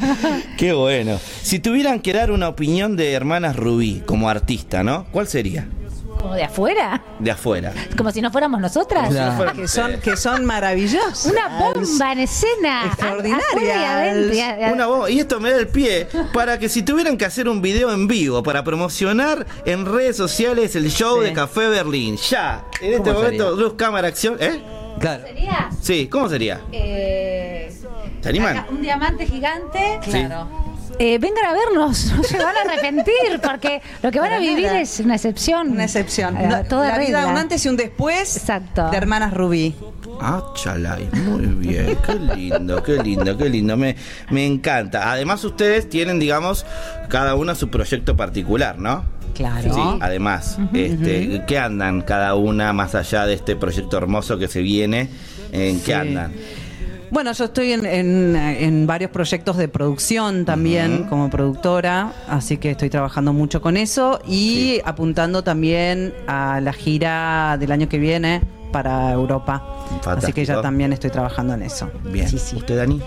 [0.57, 1.19] Qué bueno.
[1.43, 5.07] Si tuvieran que dar una opinión de hermanas Rubí como artista, ¿no?
[5.13, 5.67] ¿Cuál sería?
[6.23, 7.03] Como de afuera.
[7.19, 7.73] De afuera.
[7.97, 9.09] Como si no fuéramos nosotras.
[9.11, 9.53] Claro.
[9.55, 11.27] Que son, que son maravillosos.
[11.27, 12.85] Una bomba en escena.
[12.87, 13.49] Extraordinarias.
[13.51, 14.35] Afuera y adentro.
[14.35, 17.25] y a- Una voz, y esto me da el pie para que si tuvieran que
[17.25, 21.25] hacer un video en vivo para promocionar en redes sociales el show Sí.
[21.29, 23.65] de Café Berlín, ya, en este ¿Cómo momento, sería?
[23.65, 24.63] luz, cámara, acción, ¿eh?
[25.01, 25.25] Claro.
[25.27, 25.71] ¿Sería?
[25.81, 26.61] Sí, ¿cómo sería?
[26.71, 27.75] Eh,
[28.21, 28.59] ¿Se animan?
[28.59, 29.99] acá, un diamante gigante.
[30.05, 30.25] Sí.
[30.99, 34.67] Eh, vengan a vernos, no se van a arrepentir, porque lo que van a vivir
[34.67, 34.81] nada.
[34.81, 35.71] es una excepción.
[35.71, 36.37] Una excepción.
[36.37, 37.33] Eh, No, toda la vida, regla.
[37.33, 38.91] un antes y un después Exacto.
[38.91, 39.75] de Hermanas Rubí.
[40.21, 43.97] Ah, chalay, muy bien, qué lindo, qué lindo, qué lindo, me,
[44.31, 45.11] me encanta.
[45.11, 46.65] Además ustedes tienen, digamos,
[47.09, 49.05] cada una su proyecto particular, ¿no?
[49.35, 49.75] Claro.
[49.75, 54.61] Sí, además, este, ¿qué andan cada una más allá de este proyecto hermoso que se
[54.61, 55.09] viene?
[55.51, 55.93] ¿En qué Sí.
[55.93, 56.33] andan?
[57.13, 62.71] Bueno, yo estoy en, en- en varios proyectos de producción también como productora, así que
[62.71, 68.41] estoy trabajando mucho con eso y apuntando también a la gira del año que viene
[68.73, 69.63] para Europa.
[70.07, 71.91] Así que ya también estoy trabajando en eso.
[72.05, 72.27] Bien.
[72.35, 73.03] ¿Usted, Dani?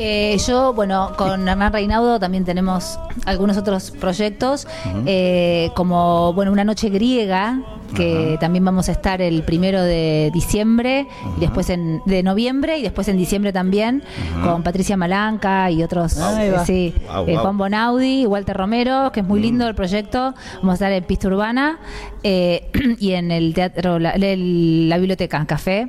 [0.00, 4.68] Eh, yo, bueno, con Hernán Reinaudo también tenemos algunos otros proyectos,
[5.06, 7.60] eh, como, bueno, Una Noche Griega,
[7.94, 12.82] que también vamos a estar el primero de diciembre, y después en, de noviembre, y
[12.82, 14.02] después en diciembre también,
[14.42, 17.42] con Patricia Malanca y otros, eh, sí, Guau, eh, guau.
[17.42, 21.28] Juan Bonaudi, Walter Romero, que es muy lindo el proyecto, vamos a estar en Pista
[21.28, 21.78] Urbana,
[22.22, 25.88] eh, y en el teatro, la, el- la biblioteca, Café,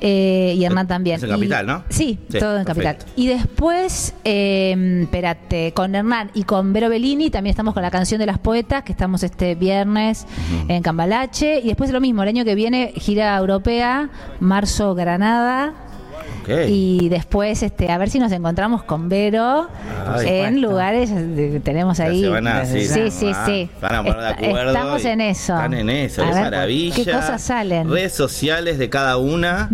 [0.00, 1.16] eh, y Hernán también.
[1.16, 1.82] es en Y- Capital, ¿no?
[1.88, 3.04] Sí, Sí, todo en perfecto.
[3.04, 3.12] Capital.
[3.16, 8.18] Y después, eh, espérate, con Hernán y con Vero Bellini también estamos con la canción
[8.18, 10.26] de las poetas, que estamos este viernes
[10.68, 15.72] en Y después lo mismo, el año que viene, gira europea, marzo Granada.
[16.42, 16.50] Ok.
[16.68, 19.68] Y después, este, a ver si nos encontramos con Vero
[20.06, 20.26] Ay.
[20.28, 22.20] en lugares que tenemos ahí.
[22.20, 23.68] se van a- sí, sí, sí, ah, sí.
[23.82, 24.72] Van a poner de acuerdo.
[24.72, 25.54] Estamos en eso.
[25.54, 26.94] Están en eso, A es ver, maravilla.
[26.94, 27.90] ¿Qué cosas salen?
[27.90, 29.68] Redes sociales de cada una.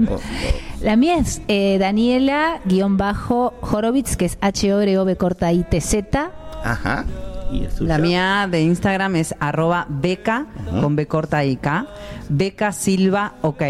[0.81, 5.15] La mía es eh, Daniela guion bajo Horowitz, que es H O R O B
[5.17, 6.31] corta I T Z.
[6.65, 7.05] ajá.
[7.81, 10.47] La mía de Instagram es arroba beca,
[10.81, 11.87] con B corta y K,
[12.29, 13.63] beca Silva OK.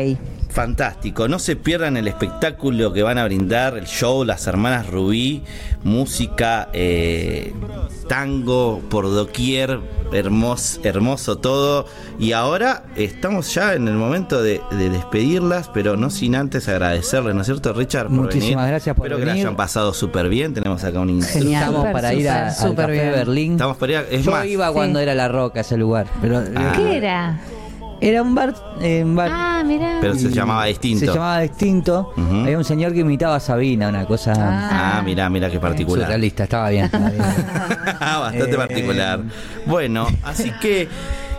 [0.53, 5.43] Fantástico, no se pierdan el espectáculo que van a brindar, el show, las hermanas Rubí,
[5.83, 7.55] música, eh,
[8.09, 9.81] tango por doquier,
[10.13, 11.87] hermoso, hermoso todo.
[12.19, 17.35] Y ahora estamos ya en el momento de, de despedirlas, pero no sin antes agradecerles,
[17.35, 18.09] ¿no es cierto, Richard?
[18.09, 18.69] Por Muchísimas venir.
[18.69, 19.47] gracias por Espero que la venir.
[19.47, 20.53] hayan pasado súper bien.
[20.53, 21.43] Tenemos acá un instructor.
[21.45, 21.63] Genial.
[21.65, 23.11] Estamos para ir a, al súper Café bien.
[23.13, 23.53] Berlín.
[23.53, 26.07] Estamos para ir a- es Yo más, iba cuando era La Roca ese lugar.
[26.21, 26.73] Pero Ah.
[26.77, 27.41] ¿Qué era?
[28.03, 29.49] Era un bar, eh, un bar Ah.
[30.01, 31.01] Pero se llamaba distinto.
[31.01, 32.13] Se llamaba distinto.
[32.17, 36.07] Había un señor que imitaba a Sabina, una cosa Ah, mirá, mirá qué particular.
[36.07, 36.43] surrealista.
[36.45, 36.87] Estaba bien.
[36.87, 37.23] estaba bien.
[38.01, 39.21] Bastante Eh, particular.
[39.67, 40.89] Bueno, así que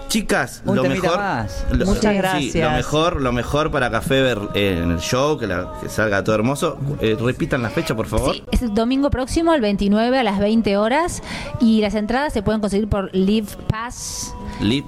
[0.08, 1.66] chicas, Un lo mejor, más.
[1.72, 2.70] lo- Muchas sí, gracias.
[2.72, 6.36] lo mejor, lo mejor para Café Ver en el show, que, la- que salga todo
[6.36, 6.78] hermoso.
[7.02, 8.36] Eh, repitan la fecha, por favor.
[8.36, 11.22] Sí, es el domingo próximo, el 29 a las 20 horas.
[11.60, 14.34] Y las entradas se pueden conseguir por Live Pass.
[14.64, 14.88] Live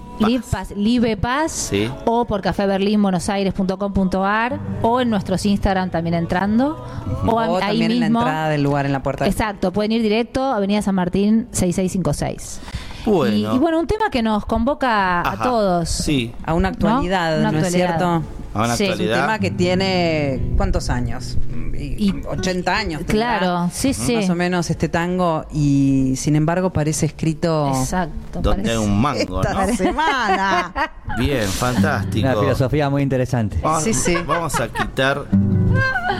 [0.49, 1.89] Pass, Live Pass Sí.
[2.05, 6.83] o por cafeberlinbuenosaires.com.ar o en nuestros Instagram también entrando
[7.27, 8.19] o, a- O ahí también en la mismo.
[8.21, 9.27] entrada del lugar, en la puerta.
[9.27, 12.59] Exacto, pueden ir directo, Avenida San Martín 6656.
[13.05, 13.53] Bueno.
[13.53, 15.89] Y, y bueno, un tema que nos convoca Ajá, a todos.
[15.89, 16.33] Sí.
[16.45, 18.23] A una actualidad, Una ¿no, es cierto?
[18.55, 18.85] A una Sí.
[18.85, 21.37] Es un tema que tiene ¿cuántos años?
[21.77, 23.05] Y, 80 años.
[23.05, 24.15] tendrá, Claro, sí, sí.
[24.15, 28.39] Más o menos este tango y sin embargo parece escrito Exacto.
[28.41, 29.75] Donde parece- hay un mango, esta ¿no?
[29.75, 30.73] semana.
[31.19, 32.27] Bien, fantástico.
[32.29, 33.59] Una filosofía muy interesante.
[33.61, 34.15] Vamos, Sí, sí.
[34.25, 35.25] vamos a quitar.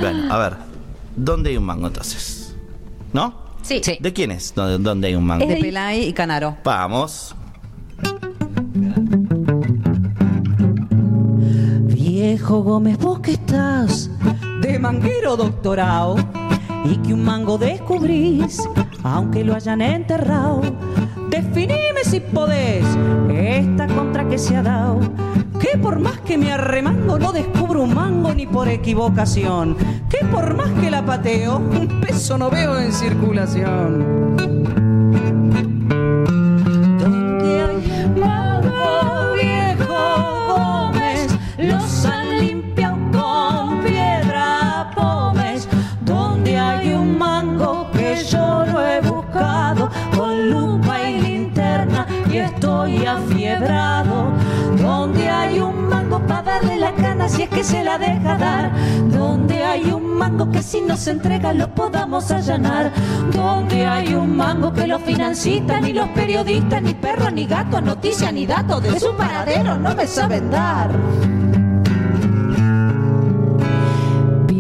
[0.02, 0.54] Bueno, a ver.
[1.16, 2.54] ¿Dónde hay un mango entonces?
[3.14, 3.46] ¿No?
[3.62, 3.82] Sí.
[4.00, 4.54] ¿De quién es?
[4.54, 5.46] ¿Dónde, dónde hay un mango?
[5.48, 6.58] de Pelay y Canaro.
[6.66, 7.34] Vamos.
[12.28, 14.10] Viejo Gómez, vos que estás
[14.60, 16.16] de manguero doctorado
[16.84, 18.68] y que un mango descubrís,
[19.04, 20.62] aunque lo hayan enterrado.
[21.30, 22.84] Definime si podés
[23.30, 25.02] esta contra que se ha dado.
[25.60, 29.78] Que por más que me arremango no descubro un mango ni por equivocación.
[30.10, 34.65] Que por más que la pateo, un peso no veo en circulación.
[52.88, 54.32] Y afiebrado.
[54.82, 58.72] Donde hay un mango para darle la cana si es que se la deja dar.
[59.10, 62.92] Donde hay un mango que si nos entrega lo podamos allanar.
[63.32, 68.32] Donde hay un mango que lo financitan ni los periodistas, ni perros, ni gatos, noticias,
[68.34, 70.92] ni datos de su paradero no me saben dar.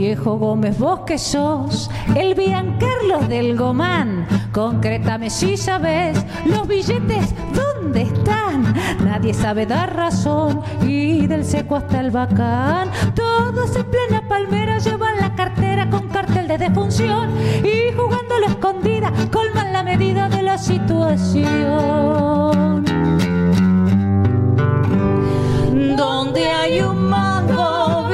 [0.05, 2.35] Viejo Gómez, vos que sos el
[2.79, 8.75] Carlos del Gomán, concrétame si sabes los billetes dónde están.
[9.03, 12.91] Nadie sabe dar razón y del seco hasta el bacán.
[13.15, 17.31] Todos en plena palmera llevan la cartera con cartel de defunción
[17.63, 21.45] y jugando la escondida colman la medida de la situación.
[25.97, 28.04] Donde hay un mango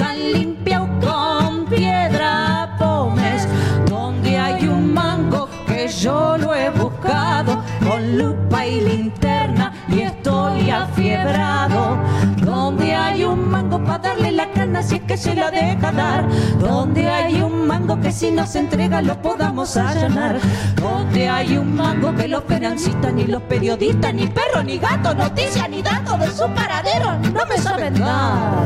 [0.00, 3.46] los han limpiado con piedra pómez.
[3.88, 10.70] Donde hay un mango que yo lo he buscado con lupa y linterna y estoy
[10.70, 11.98] afiebrado.
[12.38, 16.28] Donde hay un mango para darle la cana si es que se la deja dar.
[16.58, 20.38] Donde hay un mango que si nos entrega lo podamos allanar.
[20.76, 25.68] Donde hay un mango que los financistas, ni los periodistas, ni perros, ni gatos, noticias,
[25.68, 28.59] ni datos de su paradero no me saben dar.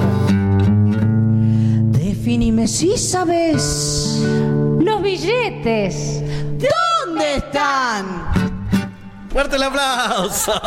[2.35, 4.21] Definime si sabes.
[4.81, 6.21] Los billetes.
[7.07, 8.44] ¿Dónde están?
[9.35, 10.53] ¡Fuerte el aplauso!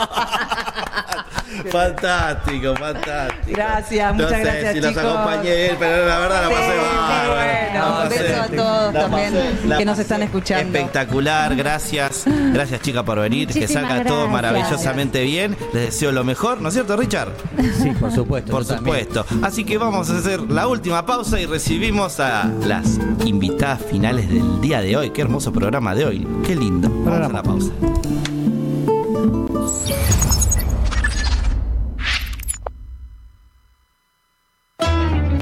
[1.71, 3.43] fantástico, fantástico.
[3.55, 5.05] Gracias, muchas no sé gracias, si los chicos.
[5.05, 7.33] acompañé bien, pero la verdad la pasé bárbaro.
[7.33, 10.77] bueno, La pasé- beso a todos la también pasé- que nos están escuchando.
[10.77, 12.23] Espectacular, gracias.
[12.27, 13.47] Gracias, chica, por venir.
[13.47, 15.55] que salga todo maravillosamente bien.
[15.73, 17.29] Les deseo lo mejor, ¿no es cierto, Richard?
[17.81, 18.51] Sí, por supuesto.
[18.51, 19.05] Por también.
[19.07, 19.25] supuesto.
[19.45, 24.59] Así que vamos a hacer la última pausa y recibimos a las invitadas finales del
[24.61, 25.09] día de hoy.
[25.11, 26.27] Qué hermoso programa de hoy.
[26.45, 26.89] Qué lindo.
[26.89, 27.71] Vamos a la pausa.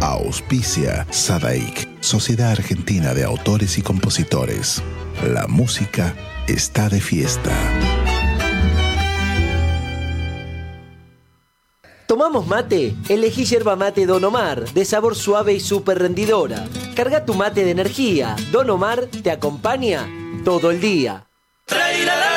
[0.02, 4.84] Auspicia Sadaik, Sociedad Argentina de Autores y Compositores.
[5.24, 6.14] La música
[6.48, 7.52] está de fiesta.
[12.08, 12.96] ¿Tomamos mate?
[13.10, 16.68] Elegí yerba mate Don Omar, de sabor suave y súper rendidora.
[16.96, 18.36] Carga tu mate de energía.
[18.52, 20.08] Don Omar te acompaña
[20.44, 21.28] todo el día.
[21.68, 22.35] y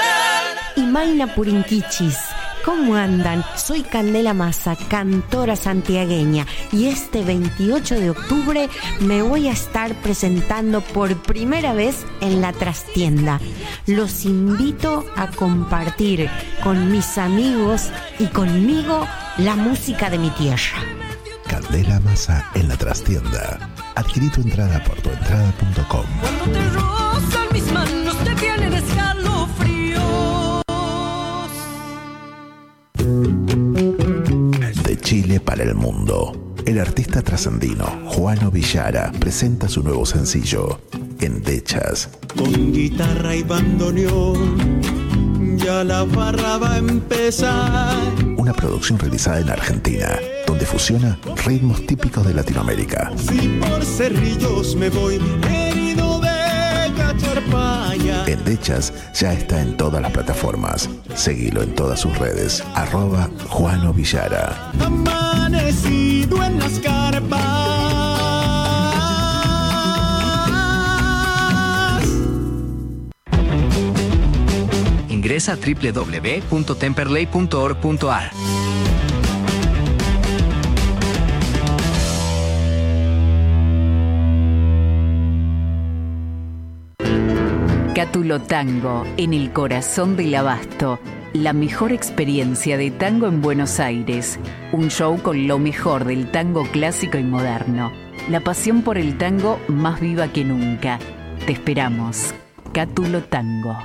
[0.93, 2.19] Maina Purinquichis.
[2.65, 3.45] ¿Cómo andan?
[3.57, 8.69] Soy Candela Massa, cantora santiagueña, y este 28 de octubre
[9.01, 13.41] me voy a estar presentando por primera vez en la trastienda.
[13.87, 16.29] Los invito a compartir
[16.63, 19.07] con mis amigos y conmigo
[19.39, 20.83] la música de mi tierra.
[21.49, 23.59] Candela Masa en la trastienda.
[23.95, 26.05] Adquirí tu entrada por tuentrada.com.
[26.21, 28.75] Cuando te rozan mis manos te vienen
[33.09, 34.69] escalofríos.
[35.09, 36.55] Chile para el mundo.
[36.67, 40.81] El artista trascendino Juano Villara presenta su nuevo sencillo,
[41.19, 42.11] Endechas.
[42.37, 44.83] Con guitarra y bandoneón,
[45.57, 47.97] ya la barra va a empezar.
[48.37, 50.11] Una producción realizada en Argentina,
[50.47, 53.11] donde fusiona ritmos típicos de Latinoamérica.
[53.17, 55.78] Si por cerrillos me voy de
[57.19, 58.25] cacharpaya.
[58.27, 60.89] Endechas ya está en todas las plataformas.
[61.15, 62.65] Seguilo en todas sus redes.
[62.75, 64.73] Arroba Juano Villara.
[64.81, 67.69] Amanecido en las carpas.
[75.09, 78.31] Ingresa a www.temperley.org.ar.
[87.99, 91.01] Cátulo Tango, en el corazón del abasto.
[91.33, 94.39] La mejor experiencia de tango en Buenos Aires.
[94.71, 97.91] Un show con lo mejor del tango clásico y moderno.
[98.29, 101.01] La pasión por el tango más viva que nunca.
[101.45, 102.33] Te esperamos.
[102.73, 103.77] Cátulo Tango.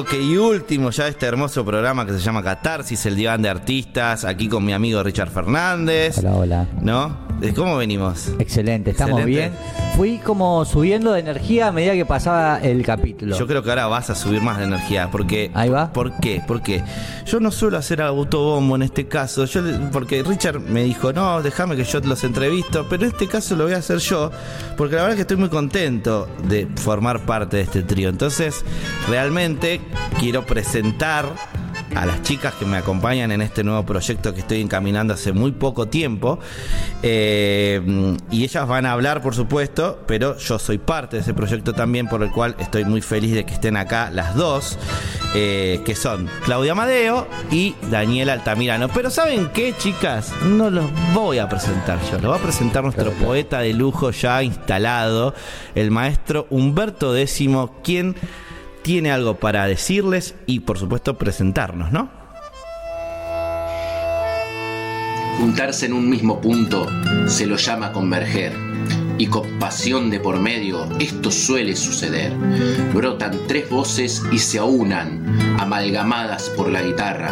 [0.11, 3.49] bloque y último ya de este hermoso programa que se llama Catarsis, el diván de
[3.49, 6.17] artistas, aquí con mi amigo Richard Fernández.
[6.19, 6.67] Hola, hola.
[6.81, 7.31] ¿No?
[7.39, 8.29] ¿De ¿Cómo venimos?
[8.39, 9.49] Excelente, estamos Excelente.
[9.49, 9.81] bien.
[9.95, 13.37] Fui como subiendo de energía a medida que pasaba el capítulo.
[13.37, 15.49] Yo creo que ahora vas a subir más de energía, porque...
[15.53, 15.91] Ahí va.
[15.91, 16.41] ¿Por qué?
[16.47, 16.83] Porque
[17.25, 21.75] yo no suelo hacer autobombo en este caso, yo porque Richard me dijo, no, déjame
[21.75, 24.31] que yo los entrevisto, pero en este caso lo voy a hacer yo,
[24.77, 28.09] porque la verdad es que estoy muy contento de formar parte de este trío.
[28.09, 28.63] Entonces,
[29.09, 29.81] realmente
[30.19, 31.33] quiero presentar
[31.95, 35.51] a las chicas que me acompañan en este nuevo proyecto que estoy encaminando hace muy
[35.51, 36.39] poco tiempo.
[37.03, 41.73] Eh, y ellas van a hablar, por supuesto, pero yo soy parte de ese proyecto
[41.73, 44.77] también, por el cual estoy muy feliz de que estén acá las dos,
[45.35, 48.87] eh, que son Claudia Amadeo y Daniela Altamirano.
[48.89, 50.31] Pero ¿saben qué, chicas?
[50.45, 54.43] No los voy a presentar yo, lo va a presentar nuestro poeta de lujo ya
[54.43, 55.33] instalado,
[55.75, 57.41] el maestro Humberto X,
[57.83, 58.15] quien
[58.81, 62.09] tiene algo para decirles y por supuesto presentarnos, ¿no?
[65.39, 66.87] Juntarse en un mismo punto
[67.25, 68.53] se lo llama converger.
[69.21, 72.33] Y con pasión de por medio esto suele suceder.
[72.91, 77.31] Brotan tres voces y se aunan, amalgamadas por la guitarra.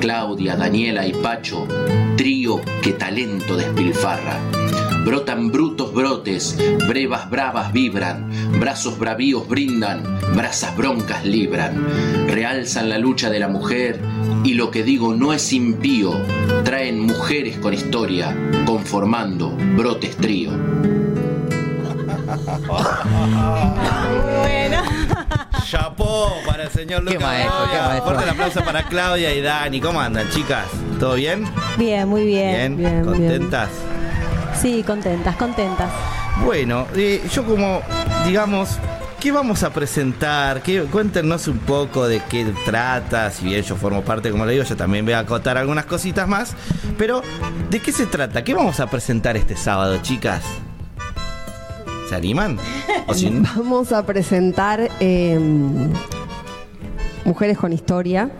[0.00, 1.68] Claudia, Daniela y Pacho,
[2.16, 4.40] trío que talento despilfarra.
[5.04, 6.56] Brotan brutos brotes,
[6.88, 11.86] brevas bravas vibran, brazos bravíos brindan, brasas broncas libran.
[12.28, 14.00] Realzan la lucha de la mujer
[14.42, 16.14] y lo que digo no es impío,
[16.64, 18.34] traen mujeres con historia,
[18.64, 20.95] conformando brotes trío.
[24.42, 24.82] Bueno.
[25.64, 27.20] Chapó para el señor Lucas.
[27.20, 28.04] maestro, qué maestro.
[28.04, 29.80] Fuerte el aplauso para Claudia y Dani.
[29.80, 30.66] ¿Cómo andan, chicas?
[31.00, 31.44] ¿Todo bien?
[31.76, 32.76] Bien, muy bien.
[32.76, 33.04] Bien, bien.
[33.04, 33.70] ¿Contentas?
[34.60, 35.90] Sí, contentas, contentas.
[36.44, 37.80] Bueno, eh, yo como,
[38.26, 38.78] digamos,
[39.20, 40.62] ¿qué vamos a presentar?
[40.62, 43.30] ¿Qué, cuéntenos un poco de qué trata.
[43.30, 46.28] Si bien yo formo parte, como le digo, yo también voy a acotar algunas cositas
[46.28, 46.54] más.
[46.96, 47.22] Pero,
[47.70, 48.44] ¿de qué se trata?
[48.44, 50.42] ¿Qué vamos a presentar este sábado, chicas?
[52.08, 52.56] ¿Se animan?
[53.56, 55.38] Vamos a presentar eh,
[57.24, 58.30] Mujeres con Historia,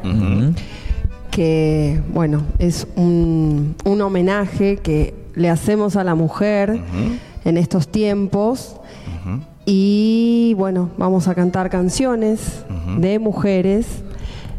[1.33, 6.81] que, bueno, es un, un homenaje que le hacemos a la mujer
[7.45, 8.77] en estos tiempos.
[9.65, 12.65] Y bueno, vamos a cantar canciones
[12.99, 13.87] de mujeres,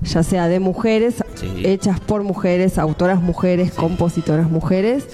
[0.01, 1.23] ya sea de mujeres,
[1.63, 5.07] hechas por mujeres, autoras mujeres, compositoras mujeres,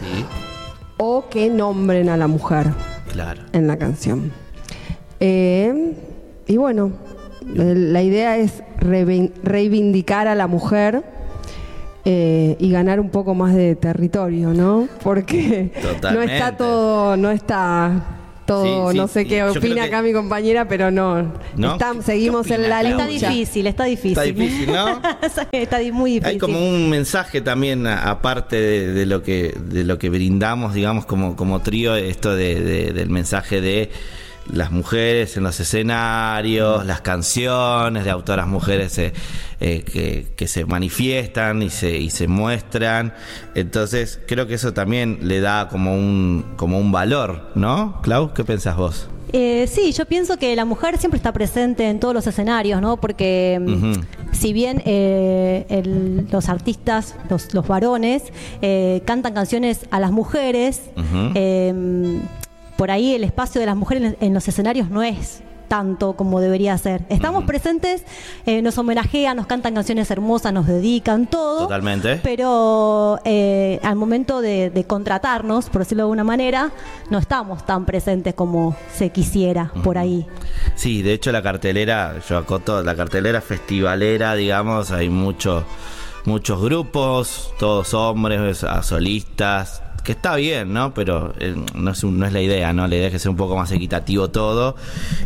[0.98, 2.72] o que nombren a la mujer
[3.14, 3.44] Claro.
[3.54, 4.32] en la canción.
[5.20, 5.94] Eh,
[6.48, 6.92] y bueno,
[7.56, 11.04] la idea es reivin- reivindicar a la mujer
[12.06, 14.88] eh, y ganar un poco más de territorio, ¿no?
[15.04, 18.04] Porque no está todo, no está
[18.46, 21.34] todo, Sí, sí, no sé qué opina que- acá mi compañera, pero no.
[21.56, 21.74] ¿No?
[21.74, 23.04] Estamos- ¿Qué- seguimos en la lucha.
[23.10, 24.12] Está difícil, está difícil.
[24.12, 25.02] Está difícil, ¿no?
[25.52, 26.26] está muy difícil.
[26.34, 31.06] Hay como un mensaje también, aparte de, de lo que de lo que brindamos, digamos,
[31.06, 33.90] como, como trío, esto de, de- del mensaje de
[34.52, 39.14] las mujeres en los escenarios, las canciones de autoras mujeres eh,
[39.60, 43.14] eh, que, que se manifiestan y se, y se muestran.
[43.56, 48.02] Entonces, creo que eso también le da como un, como un valor, ¿no?
[48.02, 49.08] Clau, ¿qué pensás vos?
[49.36, 52.98] Eh, sí, yo pienso que la mujer siempre está presente en todos los escenarios, ¿no?
[52.98, 53.94] Porque mm,
[54.32, 58.22] si bien eh, el- los artistas, los, los varones,
[58.62, 60.82] eh, cantan canciones a las mujeres,
[61.34, 62.20] eh,
[62.78, 66.78] por ahí el espacio de las mujeres en, los escenarios no es tanto como debería
[66.78, 67.02] ser.
[67.10, 68.04] Estamos presentes,
[68.46, 71.64] eh, nos homenajean, nos cantan canciones hermosas, nos dedican todo.
[71.64, 72.20] Totalmente.
[72.22, 76.72] Pero eh, al momento de, de contratarnos, por decirlo de alguna manera,
[77.10, 80.28] no estamos tan presentes como se quisiera por ahí.
[80.76, 85.64] Sí, de hecho la cartelera, yo acoto, la cartelera festivalera, digamos, hay muchos
[86.26, 90.94] muchos grupos, todos hombres, a solistas, que está bien, ¿no?
[90.94, 92.88] Pero eh, no, es la idea, ¿no?
[92.88, 94.76] La idea es que sea un poco más equitativo todo.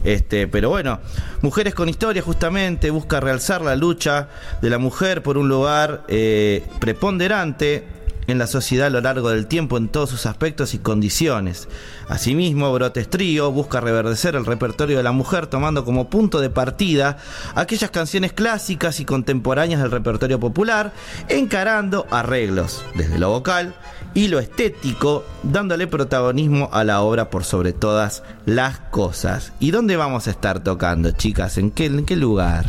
[0.04, 1.00] Este, pero bueno,
[1.42, 4.30] Mujeres con Historia justamente busca realzar la lucha
[4.62, 7.97] de la mujer por un lugar eh, preponderante
[8.28, 11.68] en la sociedad a lo largo del tiempo en todos sus aspectos y condiciones.
[12.08, 17.18] Asimismo, Brotes Trío busca reverdecer el repertorio de la mujer tomando como punto de partida
[17.56, 20.94] aquellas canciones clásicas y contemporáneas del repertorio popular,
[21.30, 23.76] encarando arreglos desde lo vocal
[24.14, 29.54] y lo estético, dándole protagonismo a la obra por sobre todas las cosas.
[29.60, 31.58] ¿Y dónde vamos a estar tocando, chicas?
[31.58, 32.66] ¿En qué, en qué lugar?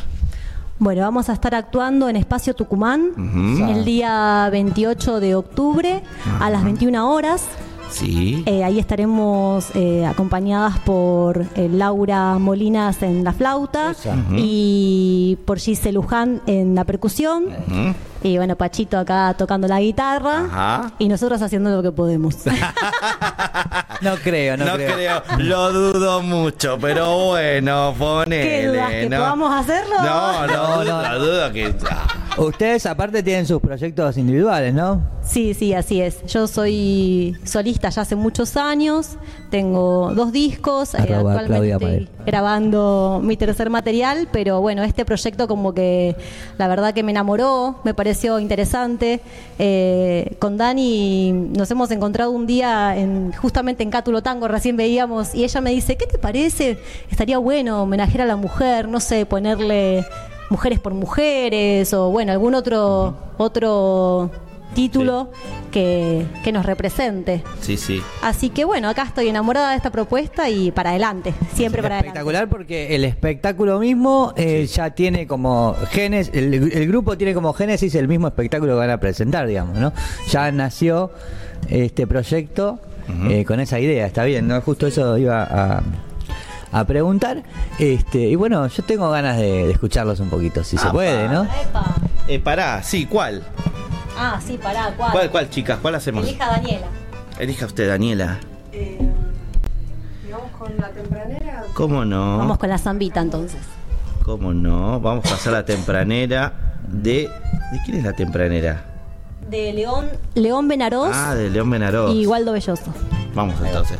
[0.80, 3.10] Bueno, vamos a estar actuando en Espacio Tucumán
[3.68, 6.02] el día 28 de octubre
[6.38, 7.48] a las 21 horas.
[7.90, 8.42] Sí.
[8.46, 13.94] Eh, ahí estaremos eh, acompañadas por eh, Laura Molinas en la flauta
[14.36, 17.46] y por Gise Luján en la percusión.
[18.22, 20.92] Y bueno, Pachito acá tocando la guitarra Ajá.
[20.98, 22.34] y nosotros haciendo lo que podemos.
[24.00, 24.94] No creo, no, No creo.
[24.94, 28.42] creo, lo dudo mucho, pero bueno, ponele.
[28.48, 28.90] ¿Qué dudas?
[28.90, 29.16] ¿Que ¿no?
[29.18, 29.96] podamos hacerlo?
[30.00, 31.18] No, no, No, dudo, no.
[31.18, 31.74] dudo que.
[31.90, 32.06] ah,
[32.38, 35.02] Ustedes aparte tienen sus proyectos individuales, ¿no?
[35.22, 36.24] Sí, sí, así es.
[36.26, 39.16] Yo soy solista ya hace muchos años,
[39.50, 45.74] tengo dos discos, eh, actualmente estoy grabando mi tercer material, pero bueno, este proyecto como
[45.74, 46.16] que
[46.58, 49.20] la verdad que me enamoró, me pareció interesante.
[49.58, 55.34] Eh, con Dani nos hemos encontrado un día en, justamente en Cátulo Tango, recién veíamos,
[55.34, 56.78] y ella me dice, ¿qué te parece?
[57.10, 60.06] Estaría bueno homenajear a la mujer, no sé, ponerle
[60.50, 64.30] mujeres por mujeres o bueno, algún otro, otro
[64.74, 65.30] título
[65.70, 67.42] que, que nos represente.
[67.60, 68.02] Sí, sí.
[68.22, 72.18] Así que bueno, acá estoy enamorada de esta propuesta y para adelante, siempre para adelante.
[72.18, 77.52] Espectacular porque el espectáculo mismo eh, ya tiene como genes, el, el grupo tiene como
[77.52, 79.92] génesis el mismo espectáculo que van a presentar, digamos, ¿no?
[80.30, 81.10] Ya nació
[81.68, 82.78] este proyecto
[83.28, 84.60] eh, con esa idea, está bien, ¿no?
[84.60, 85.82] Justo eso iba a,
[86.72, 87.42] a preguntar.
[87.78, 90.92] Este, y bueno, yo tengo ganas de, de escucharlos un poquito, si se Apa.
[90.92, 91.44] puede, ¿no?
[91.44, 91.94] Epa.
[92.28, 93.42] Eh, pará, sí, ¿cuál?
[94.18, 95.12] Ah, sí, pará, ¿cuál?
[95.12, 95.78] ¿Cuál, cuál, chicas?
[95.80, 96.26] ¿Cuál hacemos?
[96.26, 96.86] Elija a Daniela.
[97.38, 98.38] Elija usted, Daniela.
[100.30, 101.64] ¿Vamos con la tempranera?
[101.74, 102.38] ¿Cómo no?
[102.38, 103.60] Vamos con la zambita entonces.
[104.24, 105.00] ¿Cómo no?
[105.00, 106.52] Vamos a pasar la tempranera
[106.86, 107.28] de.
[107.72, 108.84] ¿De quién es la tempranera?
[109.48, 112.14] De León, León Benarós Ah, de León Benarós.
[112.14, 112.92] y Waldo Belloso.
[113.34, 113.96] Vamos entonces.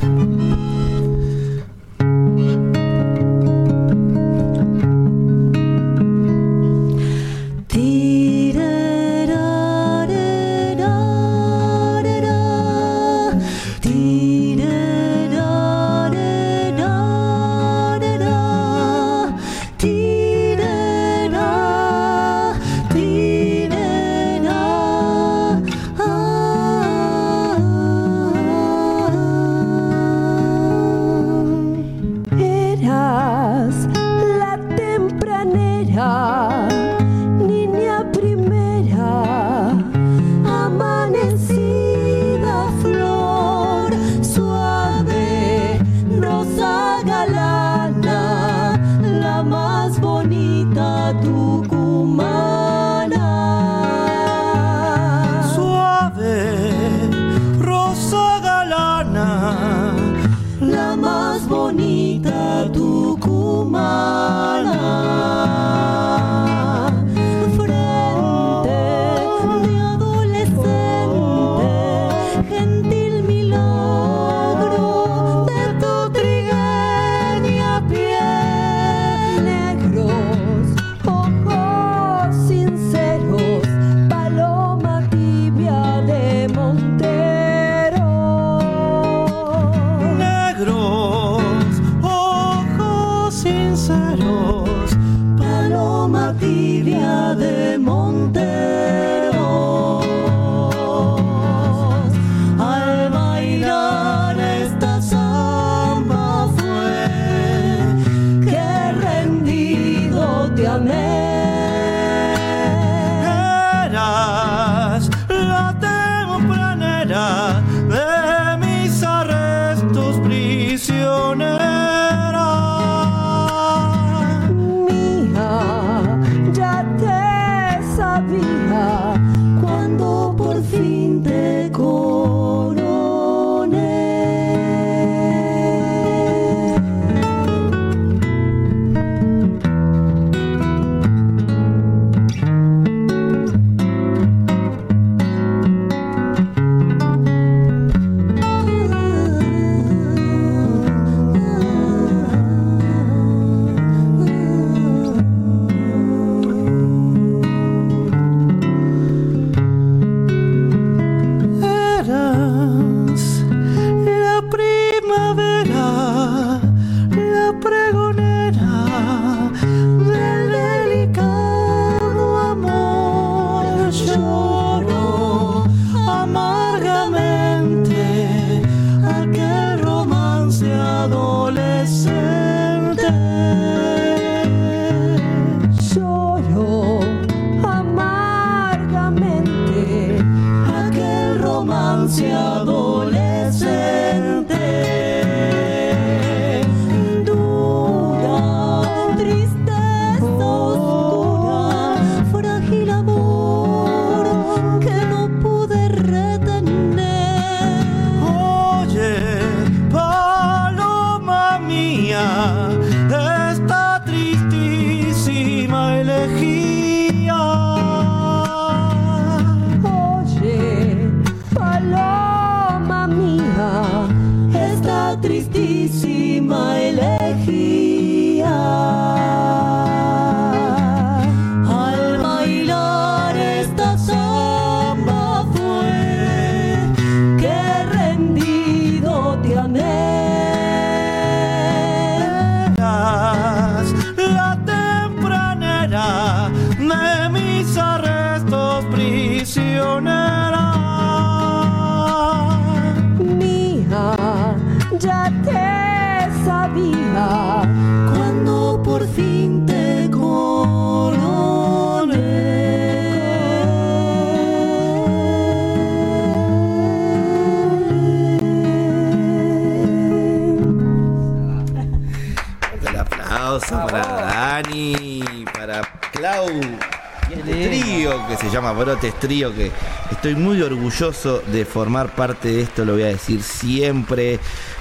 [278.27, 279.71] Que se llama Brotes Trío, que
[280.11, 284.39] estoy muy orgulloso de formar parte de esto, lo voy a decir siempre.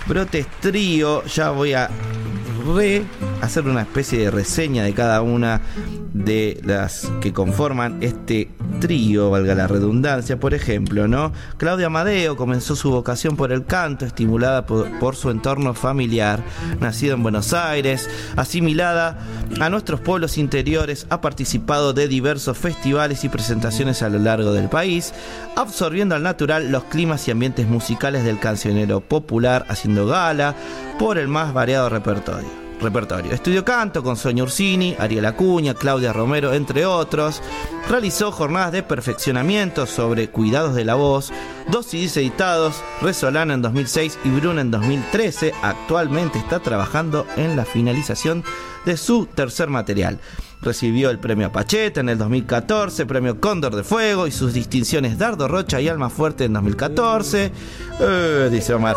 [0.07, 1.89] Brotes Trío, ya voy a
[3.41, 5.61] hacer una especie de reseña de cada una
[6.13, 8.49] de las que conforman este
[8.79, 11.31] trío, valga la redundancia, por ejemplo, ¿no?
[11.57, 16.41] Claudia Amadeo comenzó su vocación por el canto, estimulada por, su entorno familiar,
[16.79, 19.19] nacida en Buenos Aires, asimilada
[19.59, 24.69] a nuestros pueblos interiores, ha participado de diversos festivales y presentaciones a lo largo del
[24.69, 25.13] país,
[25.55, 30.55] absorbiendo al natural los climas y ambientes musicales del cancionero popular, haciendo gala
[30.99, 33.33] por el más variado repertorio repertorio.
[33.33, 37.41] Estudió canto con Sonia Ursini, Ariel Acuña, Claudia Romero, entre otros.
[37.89, 41.31] Realizó jornadas de perfeccionamiento sobre cuidados de la voz,
[41.69, 45.53] dos CDs editados, Resolana en 2006 y Bruna en 2013.
[45.61, 48.43] Actualmente está trabajando en la finalización
[48.87, 50.19] de su tercer material.
[50.61, 55.47] Recibió el premio Pacheta en el 2014, premio Cóndor de Fuego y sus distinciones Dardo
[55.47, 57.51] Rocha y Alma Fuerte en 2014.
[57.99, 58.95] Eh, dice Omar.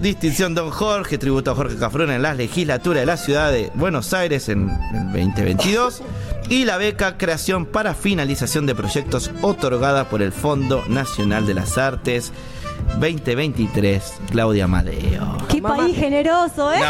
[0.00, 4.12] Distinción Don Jorge, tributo a Jorge Cafrún en la legislatura de la ciudad de Buenos
[4.12, 6.02] Aires en el 2022.
[6.50, 11.78] Y la beca Creación para finalización de proyectos otorgada por el Fondo Nacional de las
[11.78, 12.32] Artes
[12.98, 15.38] 2023, Claudia Amadeo.
[15.48, 16.80] Qué país generoso, ¿eh?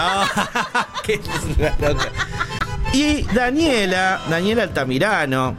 [1.05, 1.21] Qué es
[1.57, 2.09] una loca.
[2.93, 5.55] Y Daniela, Daniela Altamirano,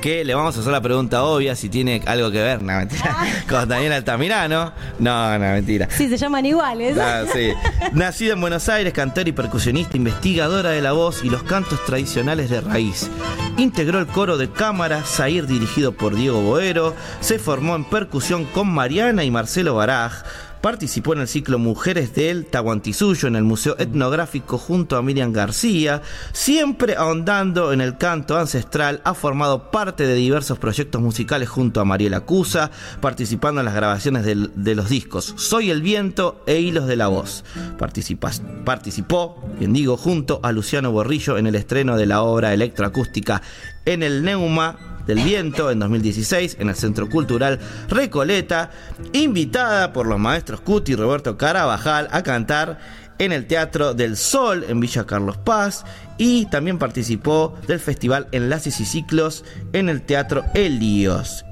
[0.00, 3.16] que le vamos a hacer la pregunta obvia si tiene algo que ver, no, mentira,
[3.48, 4.72] con Daniela Altamirano.
[4.98, 5.88] No, no, mentira.
[5.90, 6.96] Sí, se llaman iguales.
[6.98, 7.52] Ah, sí.
[7.92, 12.50] Nacida en Buenos Aires, cantora y percusionista, investigadora de la voz y los cantos tradicionales
[12.50, 13.10] de raíz.
[13.56, 16.94] Integró el coro de cámara Zair dirigido por Diego Boero.
[17.20, 20.24] Se formó en percusión con Mariana y Marcelo Baraj.
[20.60, 26.02] Participó en el ciclo Mujeres del Tahuantinsuyo en el Museo Etnográfico junto a Miriam García.
[26.32, 31.84] Siempre ahondando en el canto ancestral, ha formado parte de diversos proyectos musicales junto a
[31.84, 36.86] Mariela Cusa, participando en las grabaciones del- de los discos Soy el Viento e Hilos
[36.88, 37.44] de la Voz.
[37.78, 38.32] Participa-
[38.64, 43.42] participó, bien digo, junto a Luciano Borrillo en el estreno de la obra electroacústica
[43.84, 44.76] en el Neuma
[45.08, 47.58] del Viento en 2016 en el Centro Cultural
[47.88, 48.70] Recoleta,
[49.12, 52.78] invitada por los maestros Cuti y Roberto Carabajal a cantar
[53.18, 55.84] en el Teatro del Sol en Villa Carlos Paz
[56.18, 61.44] y también participó del festival Enlaces y Ciclos en el Teatro Helios.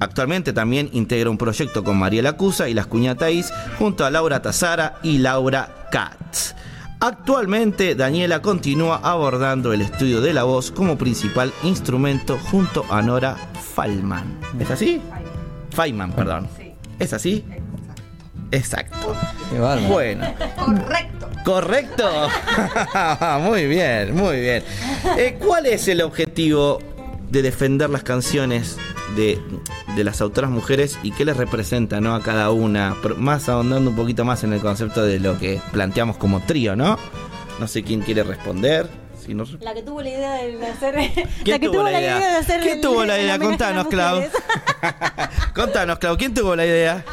[0.00, 4.98] Actualmente también integra un proyecto con Mariela Cusa y las Cuñataís junto a Laura Tazara
[5.02, 6.54] y Laura Katz.
[7.00, 13.36] Actualmente Daniela continúa abordando el estudio de la voz como principal instrumento junto a Nora
[13.74, 14.38] Feynman.
[14.58, 15.02] ¿Es así?
[15.74, 16.48] Feynman, perdón.
[16.98, 17.44] ¿Es así?
[18.50, 19.14] Exacto.
[19.88, 20.26] Bueno.
[20.64, 21.28] Correcto.
[21.44, 22.28] Correcto.
[23.40, 24.64] muy bien, muy bien.
[25.18, 26.78] Eh, ¿Cuál es el objetivo
[27.28, 28.78] de defender las canciones
[29.16, 29.40] de,
[29.96, 32.14] de las autoras mujeres y qué les representa ¿no?
[32.14, 32.94] a cada una?
[33.16, 36.98] Más ahondando un poquito más en el concepto de lo que planteamos como trío, ¿no?
[37.58, 39.05] No sé quién quiere responder.
[39.26, 40.94] Si no- La que tuvo la idea de hacer.
[40.94, 42.16] ¿Quién la que tuvo tuvo la la idea?
[42.18, 42.60] idea de hacer.
[42.60, 43.38] ¿Quién el- tuvo la idea?
[43.38, 44.22] Contanos, Clau.
[45.54, 47.04] Contanos, Clau, ¿quién tuvo la idea?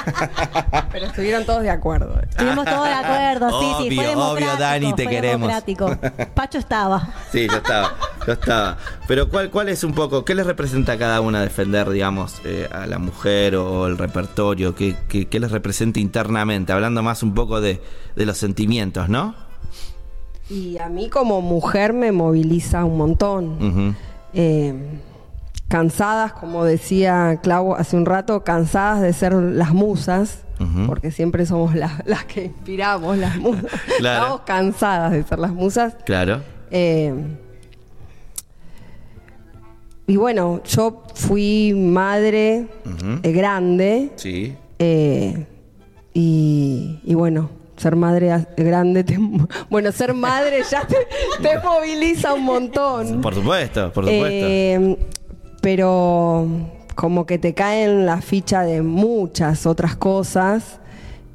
[0.92, 2.20] Pero estuvieron todos de acuerdo.
[2.30, 4.00] Estuvimos todos de acuerdo, sí, sí.
[4.00, 5.52] Obvio, Fue obvio, Dani, te fue queremos.
[6.36, 7.08] Pacho estaba.
[7.32, 7.96] Sí, yo estaba,
[8.28, 8.78] yo estaba.
[9.08, 12.68] Pero ¿cuál, cuál es un poco, qué les representa a cada una defender, digamos, eh,
[12.72, 14.76] a la mujer o el repertorio?
[14.76, 16.74] ¿Qué, qué, qué les representa internamente?
[16.74, 17.82] Hablando más un poco de,
[18.16, 19.36] de los sentimientos, ¿no?
[20.50, 23.96] Y a mí como mujer me moviliza un montón.
[24.34, 24.74] Eh,
[25.68, 30.40] cansadas, como decía Clau hace un rato, cansadas de ser las musas,
[30.88, 33.66] porque siempre somos las, las que inspiramos, las musas.
[33.98, 34.22] Claro.
[34.24, 35.96] Estamos cansadas de ser las musas.
[36.06, 36.42] Claro.
[36.72, 37.14] Eh,
[40.06, 42.68] y bueno, yo fui madre
[43.24, 44.56] eh, grande Sí.
[44.80, 45.48] eh,
[46.14, 49.18] y, y bueno, ser madre grande, te-
[49.70, 50.96] bueno, ser madre ya te,
[51.42, 53.22] te moviliza un montón.
[53.22, 54.28] Por supuesto, por supuesto.
[54.30, 54.98] Eh,
[55.62, 56.48] pero
[56.96, 60.80] como que te caen la ficha de muchas otras cosas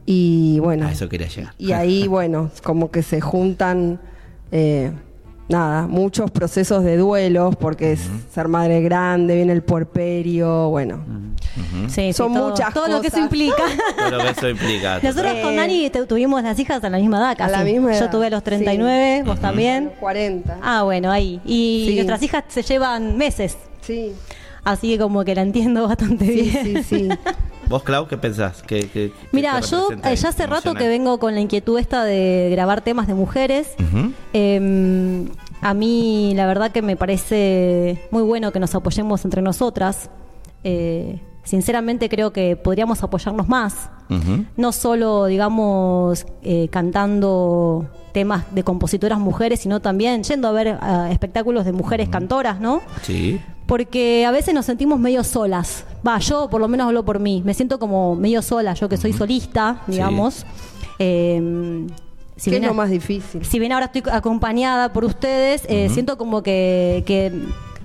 [0.06, 1.54] y bueno, a eso quería llegar.
[1.58, 4.00] y ahí bueno, como que se juntan
[4.52, 4.92] eh,
[5.48, 8.00] nada, muchos procesos de duelos porque es
[8.32, 10.98] ser madre grande, viene el puerperio, bueno.
[11.88, 13.24] Sí, sí, Son todo- muchas Todo lo que eso cosas.
[13.24, 13.62] implica.
[13.96, 14.98] Todo lo que eso implica.
[15.02, 17.54] Nosotros con Dani te- tuvimos las hijas a la misma edad casi.
[17.54, 19.28] A la misma Yo edad, tuve a los 39, sí.
[19.28, 19.90] vos también.
[19.98, 20.58] 40.
[20.62, 21.40] Ah, bueno, ahí.
[21.44, 21.94] Y Sí.
[21.96, 23.56] nuestras hijas se llevan meses.
[23.80, 24.12] Sí.
[24.64, 26.64] Así que como que la entiendo bastante bien.
[26.64, 27.08] Sí, sí.
[27.68, 28.62] ¿Vos, Clau, qué pensás?
[28.62, 32.80] ¿Qué, Mira, yo eh, ya hace rato que vengo con la inquietud esta de grabar
[32.80, 33.74] temas de mujeres.
[34.32, 35.28] Eh,
[35.60, 40.10] a mí la verdad que me parece muy bueno que nos apoyemos entre nosotras.
[40.64, 43.90] Eh, sinceramente creo que podríamos apoyarnos más.
[44.56, 51.08] No solo, digamos, eh, cantando temas de compositoras mujeres, sino también yendo a ver ah,
[51.10, 52.80] espectáculos de mujeres cantoras, ¿no?
[53.02, 53.38] Sí.
[53.68, 55.84] Porque a veces nos sentimos medio solas.
[56.04, 57.42] Va, yo por lo menos hablo por mí.
[57.44, 60.46] Me siento como medio sola, yo que soy solista, digamos.
[60.98, 61.86] Eh,
[62.36, 63.44] si ¿Qué es bien lo más difícil?
[63.44, 67.32] si bien ahora estoy acompañada por ustedes, eh, siento como que, que,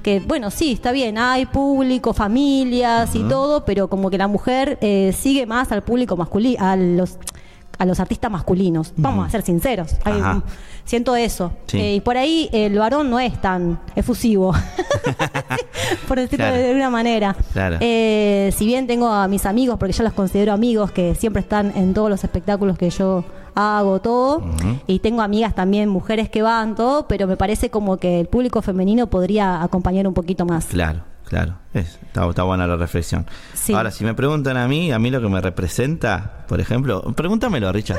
[0.03, 4.77] que, bueno, sí, está bien, hay público, familias y todo, pero como que la mujer
[4.81, 7.17] eh, sigue más al público masculino, a los
[7.83, 8.93] a los artistas masculinos.
[8.97, 9.95] Vamos a ser sinceros.
[10.05, 10.21] Hay-
[10.85, 11.51] siento eso.
[11.67, 11.79] Sí.
[11.79, 14.53] Eh, y por ahí el varón no es tan efusivo,
[16.07, 16.57] por decirlo Claro.
[16.61, 17.35] de una manera.
[17.53, 17.77] Claro.
[17.79, 21.71] Eh, si bien tengo a mis amigos, porque yo los considero amigos, que siempre están
[21.75, 23.23] en todos los espectáculos que yo
[23.55, 24.43] hago, todo,
[24.87, 28.61] y tengo amigas también, mujeres que van, todo, pero me parece como que el público
[28.61, 30.65] femenino podría acompañar un poquito más.
[30.65, 31.01] Claro,
[31.33, 31.57] claro.
[31.73, 33.25] Es- está, está buena la reflexión.
[33.55, 33.73] Sí.
[33.73, 37.71] Ahora, si me preguntan a mí, a mí lo que me representa, por ejemplo, pregúntamelo,
[37.71, 37.97] Richard.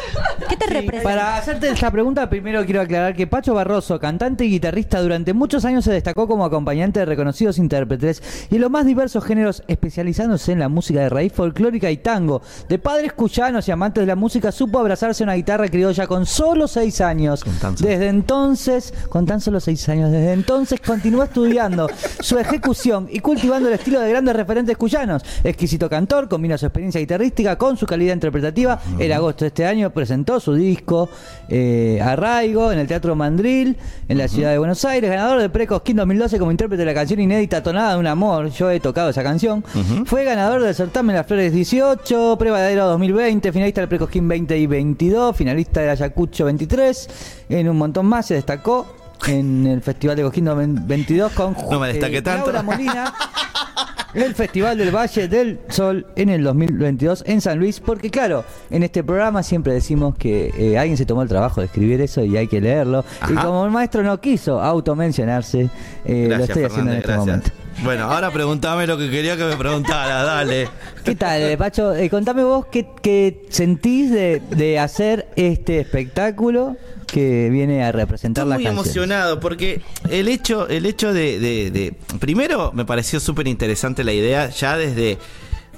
[0.48, 1.02] ¿Qué te representa?
[1.02, 5.64] Para hacerte esta pregunta, primero quiero aclarar que Pacho Barroso, cantante y guitarrista, durante muchos
[5.64, 10.52] años se destacó como acompañante de reconocidos intérpretes y en los más diversos géneros, especializándose
[10.52, 12.42] en la música de raíz folclórica y tango.
[12.68, 16.26] De padres cuyanos y amantes de la música, supo abrazarse a una guitarra criolla con
[16.26, 17.42] solo seis años.
[17.80, 21.88] Desde entonces, con tan solo seis años, desde entonces continuó estudiando
[22.20, 25.22] su ejecución y cultivando el estilo de grandes referentes cuyanos.
[25.42, 28.78] Exquisito cantor, combina su experiencia guitarrística con su calidad interpretativa.
[28.98, 31.08] En agosto de este año presentó su disco
[31.48, 33.78] eh, Arraigo en el Teatro Mandril,
[34.08, 37.18] en la ciudad de Buenos Aires, ganador de Precosquín 2012 como intérprete de la canción
[37.18, 38.50] inédita Tonada de un Amor.
[38.50, 39.64] Yo he tocado esa canción.
[40.04, 45.34] Fue ganador del certamen Las Flores 18, Prevadero 2020, finalista del Precosquín 20 y 22,
[45.34, 47.08] finalista del Ayacucho 23.
[47.48, 48.86] En un montón más se destacó
[49.26, 50.48] en el Festival de Cosquín
[50.86, 52.46] 22 con No me eh, tanto.
[52.46, 53.12] Laura Molina.
[54.14, 58.82] el Festival del Valle del Sol en el 2022 en San Luis, porque claro, en
[58.82, 62.36] este programa siempre decimos que eh, alguien se tomó el trabajo de escribir eso y
[62.36, 63.04] hay que leerlo.
[63.28, 65.68] Y como el maestro no quiso automencionarse,
[66.04, 67.26] eh, lo estoy haciendo en este gracias.
[67.26, 67.63] momento.
[67.82, 70.68] Bueno, ahora preguntame lo que quería que me preguntara, dale.
[71.04, 71.94] ¿Qué tal, eh, Pacho?
[71.94, 76.76] Eh, contame vos qué, qué sentís de, de hacer este espectáculo
[77.06, 81.70] que viene a representar Estoy la muy emocionado porque el hecho, el hecho de, de-
[81.70, 85.18] de- primero me pareció súper interesante la idea ya desde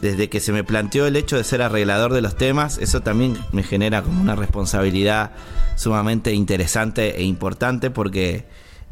[0.01, 3.35] desde que se me planteó el hecho de ser arreglador de los temas, eso también
[3.53, 5.31] me genera como una responsabilidad
[5.75, 8.45] sumamente interesante e importante porque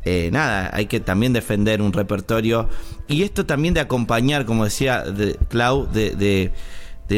[0.04, 2.68] eh, nada, hay que también defender un repertorio
[3.08, 6.52] y esto también de acompañar, como decía de, Clau, de, de-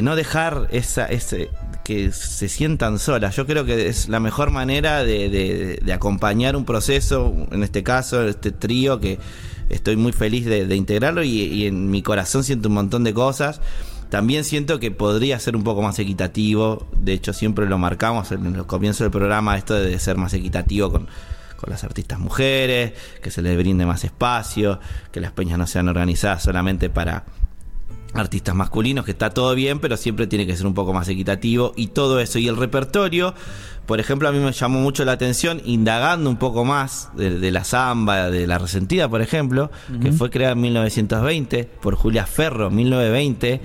[0.03, 1.49] no dejar esa, ese,
[1.85, 3.35] que se sientan solas.
[3.37, 8.27] Yo creo que es la mejor manera de, de- acompañar un proceso, en este caso,
[8.29, 9.19] este trío, que
[9.71, 13.61] estoy muy feliz de, integrarlo y, y en mi corazón siento un montón de cosas.
[14.11, 18.57] También siento que podría ser un poco más equitativo, de hecho siempre lo marcamos en
[18.57, 21.09] los comienzos del programa, esto de ser más equitativo con,
[21.57, 22.93] con las artistas mujeres,
[23.23, 24.81] que se les brinde más espacio,
[25.13, 27.25] que las peñas no sean organizadas solamente para
[28.15, 31.73] artistas masculinos, que está todo bien, pero siempre tiene que ser un poco más equitativo
[31.77, 32.39] y todo eso.
[32.39, 33.35] Y el repertorio,
[33.87, 37.51] por ejemplo, a mí me llamó mucho la atención, indagando un poco más de, de
[37.51, 39.71] la samba, de la resentida, por ejemplo,
[40.01, 43.61] que fue creada en 1920 por Julia Ferro, 1920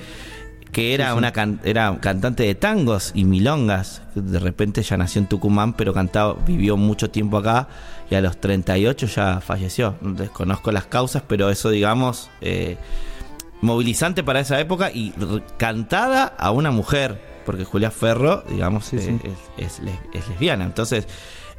[0.71, 1.17] que era Sí, sí.
[1.17, 4.01] una can- era cantante de tangos y milongas.
[4.15, 7.67] De repente ya nació en Tucumán, pero cantaba, vivió mucho tiempo acá
[8.09, 9.95] y a los 38 ya falleció.
[10.01, 12.77] Desconozco las causas, pero eso, digamos, eh,
[13.61, 15.13] movilizante para esa época y
[15.57, 19.19] cantada a una mujer, porque Julia Ferro, digamos, eh,
[19.57, 20.65] Es, es les- es lesbiana.
[20.65, 21.07] Entonces,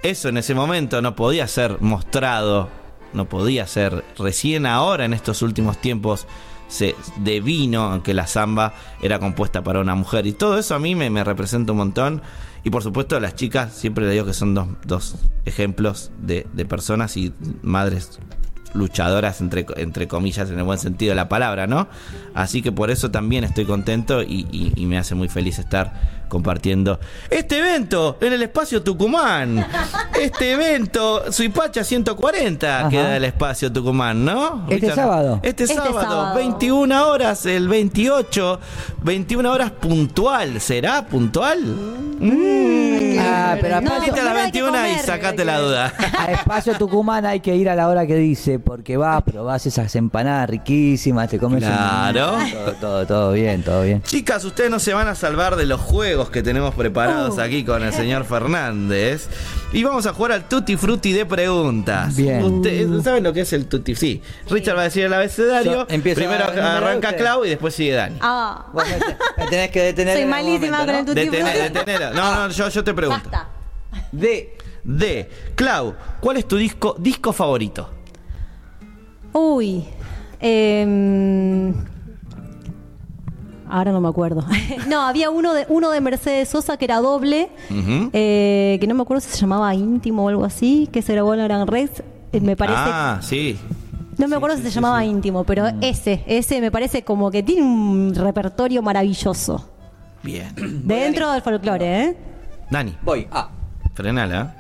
[0.02, 2.68] eso en ese momento no podía ser mostrado,
[3.12, 4.05] no podía ser.
[4.18, 6.26] Recién ahora, en estos últimos tiempos,
[6.73, 8.73] se devino aunque la samba
[9.03, 10.27] era compuesta para una mujer.
[10.27, 12.23] Y todo eso a mí me, me representa un montón.
[12.65, 16.65] Y por supuesto, las chicas, siempre le digo que son dos, dos ejemplos de, de
[16.65, 17.32] personas y
[17.62, 18.19] madres
[18.74, 21.89] luchadoras, entre, entre comillas, en el buen sentido de la palabra, ¿no?
[22.35, 26.98] Así que por eso también estoy contento y- y me hace muy feliz estar compartiendo
[27.28, 29.66] este evento en el espacio Tucumán.
[30.22, 32.88] Este evento, Suipacha 140 Ajá.
[32.88, 34.66] queda el espacio Tucumán, ¿no?
[34.68, 35.40] Este sábado.
[35.42, 36.34] Este, Este sábado, sábado.
[36.36, 38.60] 21 horas, el 28,
[39.02, 40.60] 21 horas puntual.
[40.60, 41.59] ¿Será puntual?
[41.64, 43.18] Mm.
[43.18, 45.92] Ah, pero a No, a las 21 y sacate la duda.
[46.18, 49.94] A Espacio Tucumán hay que ir a la hora que dice, porque vas, probás esas
[49.96, 52.36] empanadas riquísimas, te comes un- Claro.
[52.52, 54.02] Todo, todo, todo bien, todo bien.
[54.02, 57.82] Chicas, ustedes no se van a salvar de los juegos que tenemos preparados aquí con
[57.82, 59.28] el señor Fernández.
[59.73, 62.15] Y vamos a jugar al Tutti Frutti de preguntas.
[62.16, 62.43] Bien.
[62.43, 64.20] Ustedes saben lo que es el Tutti Sí.
[64.51, 65.86] Richard va a decir el abecedario.
[65.89, 67.16] Yo Primero a arranca.
[67.16, 68.16] Clau y después sigue Dani.
[68.20, 68.66] Ah,
[69.39, 70.16] Me tenés que detener.
[70.19, 71.05] Soy malísima momento, con el ¿no?
[71.07, 71.78] tutti Detener, frutti.
[71.78, 72.15] detener.
[72.15, 73.31] No, no, yo, yo te pregunto.
[73.31, 73.49] Basta.
[74.12, 74.57] De.
[74.85, 75.31] De.
[75.55, 77.89] Clau, ¿cuál es tu disco, disco favorito?
[79.32, 79.85] Uy.
[80.40, 81.73] em,
[83.73, 84.44] ahora no me acuerdo.
[84.89, 87.49] no, había uno de, uno de Mercedes Sosa que era doble,
[88.12, 91.32] eh, que no me acuerdo si se llamaba Íntimo o algo así, que se grabó
[91.35, 92.03] en la Gran Rex.
[92.32, 92.78] Eh, Me parece.
[92.78, 93.59] Ah, sí.
[94.19, 97.62] no me acuerdo si se llamaba Íntimo, pero ese, ese me parece como que tiene
[97.62, 99.69] un repertorio maravilloso.
[100.23, 100.55] Bien.
[100.85, 102.16] Dentro del folclore, ¿eh?
[102.70, 102.97] Dani.
[103.03, 103.27] Voy.
[103.32, 103.49] A.
[103.94, 104.55] Frenala.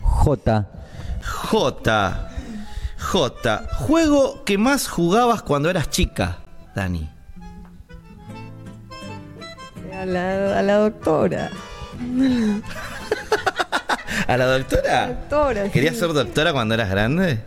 [0.00, 0.66] J.
[1.22, 2.28] J.
[2.98, 3.62] J.
[3.78, 6.38] Juego que más jugabas cuando eras chica,
[6.74, 7.08] Dani.
[10.02, 11.48] A la, a la doctora.
[14.26, 15.06] ¿A la doctora?
[15.06, 16.00] Doctora, ¿Querías sí.
[16.00, 17.38] ser doctora cuando eras grande?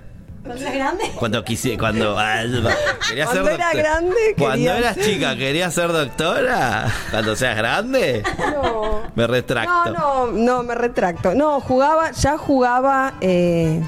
[0.42, 1.04] ¿Cuando eras grande?
[1.20, 5.92] Cuando quise, cuando ah, ser Cuando era grande, Cuando quería eras ser- chica, ¿querías ser
[5.92, 6.86] doctora?
[7.12, 8.24] Cuando seas grande.
[8.40, 9.02] No.
[9.16, 9.92] Me retracto.
[9.92, 11.36] No, no, no, me retracto.
[11.36, 13.82] No, jugaba, ya jugaba eh,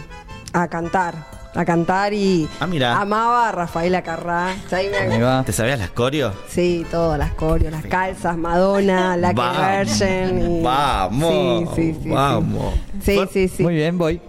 [0.52, 1.14] a cantar.
[1.58, 3.02] A cantar y Ah, mira.
[3.02, 4.56] amaba a Rafaela Carrá.
[4.72, 6.36] Me- ¿Te sabías las coreos?
[6.48, 9.34] Sí, todas las coreos, las calzas, Madonna, la.
[9.34, 10.60] Virgin.
[10.60, 11.76] y- Vamos.
[11.76, 12.10] Sí, sí, sí.
[12.10, 12.74] Vamos.
[13.04, 13.64] Sí, sí, sí.
[13.64, 14.22] Muy bien, voy.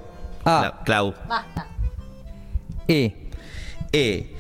[0.44, 0.62] A.
[0.62, 1.14] Cla- Clau.
[1.28, 1.66] Basta.
[2.88, 3.30] E.
[3.92, 4.34] E.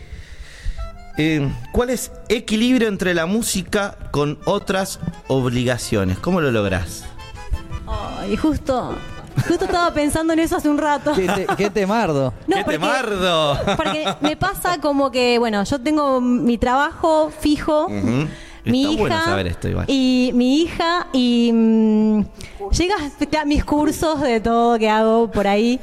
[1.18, 6.18] Eh, ¿Cuál es equilibrio entre la música con otras obligaciones?
[6.18, 7.04] ¿Cómo lo lográs?
[7.86, 8.94] Ay, justo,
[9.46, 11.12] justo estaba pensando en eso hace un rato.
[11.14, 12.32] ¿Qué, te, qué temardo?
[12.46, 13.58] No, ¡Qué porque- temardo!
[13.76, 18.26] Porque me pasa como que, bueno, yo tengo mi trabajo fijo, mi
[18.84, 19.84] Está hija bueno saber esto igual.
[19.88, 22.20] y mi hija y mm,
[22.70, 22.96] llega
[23.40, 25.80] a mis cursos de todo que hago por ahí,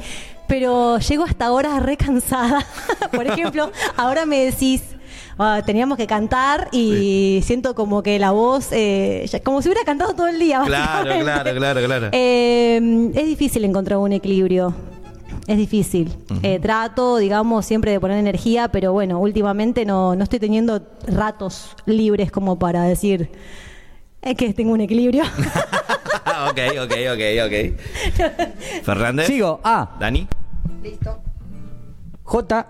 [0.47, 2.65] pero llego hasta ahora re cansada.
[3.11, 4.83] por ejemplo, ahora me decís,
[5.37, 9.83] ah, teníamos que cantar y siento como que la voz, eh, ya- como si hubiera
[9.85, 10.61] cantado todo el día.
[10.65, 12.09] Claro, claro, claro, claro.
[12.11, 14.73] Eh, es difícil encontrar un equilibrio.
[15.47, 16.11] Es difícil.
[16.41, 21.75] Eh, trato, digamos, siempre de poner energía, pero bueno, últimamente no, no estoy teniendo ratos
[21.85, 23.29] libres como para decir
[24.23, 25.23] es que tengo un equilibrio.
[26.49, 28.81] ok, ok, ok, ok.
[28.83, 29.27] Fernández.
[29.27, 29.59] Sigo.
[29.63, 29.95] A.
[29.99, 30.27] Dani.
[30.81, 31.19] Listo.
[32.23, 32.67] J.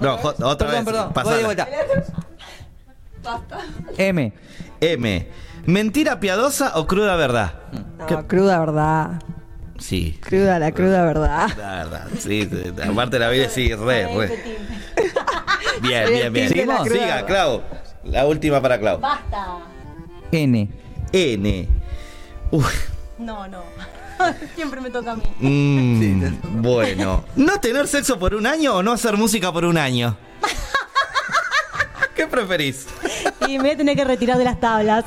[0.00, 0.94] No, jo- otra Perdón, vez.
[0.94, 1.30] perdón, pasala.
[1.34, 1.68] voy de vuelta.
[3.22, 3.58] Basta.
[3.98, 4.32] M.
[4.80, 5.28] M.
[5.66, 7.54] ¿Mentira piadosa o cruda verdad?
[8.08, 9.22] No, cruda verdad.
[9.78, 10.18] Sí.
[10.22, 11.48] Cruda, la cruda verdad.
[11.58, 14.44] La verdad, sí, sí, aparte la vida sí, re, re.
[15.82, 16.66] Bien, bien, bien.
[16.66, 17.26] la cruda Siga.
[17.26, 17.62] Clau.
[18.04, 18.98] La última para Clau.
[18.98, 19.58] Basta.
[20.32, 20.70] N.
[21.12, 21.68] N.
[22.50, 23.62] Uf, No, no.
[24.54, 25.22] Siempre me toca a mí.
[25.40, 27.24] mm, bueno.
[27.36, 30.16] ¿No tener sexo por un año o no hacer música por un año?
[32.14, 32.86] ¿Qué preferís?
[33.46, 35.04] Y me voy a tener que retirar de las tablas.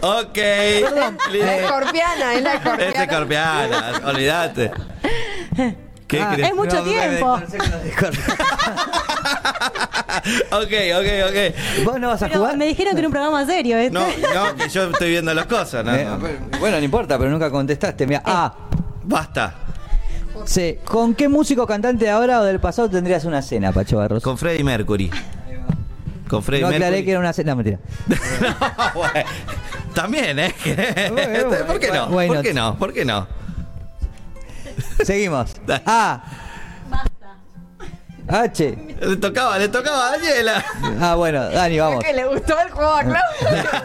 [0.00, 0.36] Ok.
[1.32, 2.92] La escorpiana, es la escorpiana.
[2.92, 4.70] Es escorpiana, olvídate.
[6.06, 6.48] ¿Qué Ah, crees?
[6.48, 7.38] es mucho tiempo.
[10.50, 11.84] Ok, ok, ok.
[11.84, 12.56] ¿Vos no vas a Pero jugar?
[12.56, 13.90] me dijeron que era un programa serio, ¿eh?
[13.90, 16.18] No, no, que yo estoy viendo las cosas, no, Eh, no.
[16.58, 18.06] Bueno, no importa, pero nunca contestaste.
[18.06, 18.54] Mira, A.
[19.04, 19.54] Basta.
[20.44, 20.80] C.
[20.84, 24.22] ¿Con qué músico cantante de ahora o del pasado tendrías una cena, Pacho Barros?
[24.22, 25.10] Con Freddie Mercury.
[26.28, 26.84] Con Freddie No Mercury.
[26.84, 27.78] aclaré que era una cena, no, mentira.
[28.94, 29.12] Bueno,
[29.94, 30.54] También, ¿eh?
[31.66, 32.08] ¿Por qué no?
[32.10, 32.78] ¿Por qué no?
[32.78, 33.26] ¿Por qué no?
[35.04, 35.54] Seguimos.
[35.86, 36.22] A.
[38.28, 38.78] H.
[39.00, 40.64] Le tocaba, le tocaba a Daniela.
[41.00, 42.04] Ah, bueno, Dani, vamos.
[42.04, 43.84] que le gustó el juego a Claudia.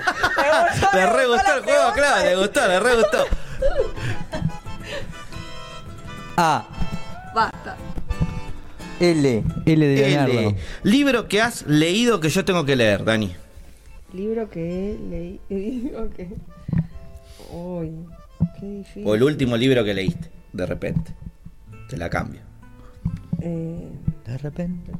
[0.93, 3.25] Le re gustó el juego, claro, le gustó, le re gustó.
[6.37, 6.67] A.
[7.33, 7.75] Basta.
[8.99, 9.43] L.
[9.65, 10.39] L de Leonardo.
[10.39, 10.55] L.
[10.83, 13.35] Libro que has leído que yo tengo que leer, Dani.
[14.13, 15.91] Libro que leí.
[15.95, 16.27] ok.
[17.51, 17.91] Uy,
[18.59, 19.03] qué difícil.
[19.05, 21.13] O el último libro que leíste, de repente.
[21.89, 22.41] Te la cambio.
[23.41, 23.89] Eh,
[24.25, 24.91] De repente.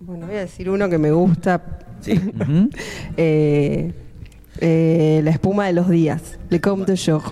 [0.00, 1.62] bueno, voy a decir uno que me gusta.
[2.00, 2.20] Sí.
[3.16, 3.92] Eh,
[4.58, 6.38] eh, la espuma de los días.
[6.50, 7.22] Le Comte de Jour.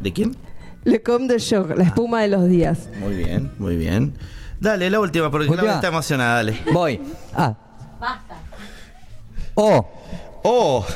[0.00, 0.36] ¿De quién?
[0.84, 2.88] Le Comte de Jour, la espuma de los días.
[3.00, 4.14] Muy bien, muy bien.
[4.60, 5.62] Dale, la última, porque Última.
[5.62, 6.60] Claudia está emocionada, dale.
[6.72, 7.00] Voy.
[7.34, 7.56] A.
[8.00, 8.36] Basta.
[9.54, 9.88] O.
[10.42, 10.86] Oh,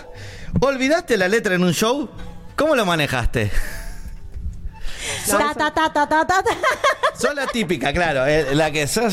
[0.61, 2.09] ¿olvidaste la letra en un show?
[2.57, 3.51] ¿Cómo lo manejaste?
[5.29, 6.45] Ta, ta, ta, ta, ta, ta.
[7.19, 8.27] Son la típica, claro.
[8.27, 9.09] eh, La que sa-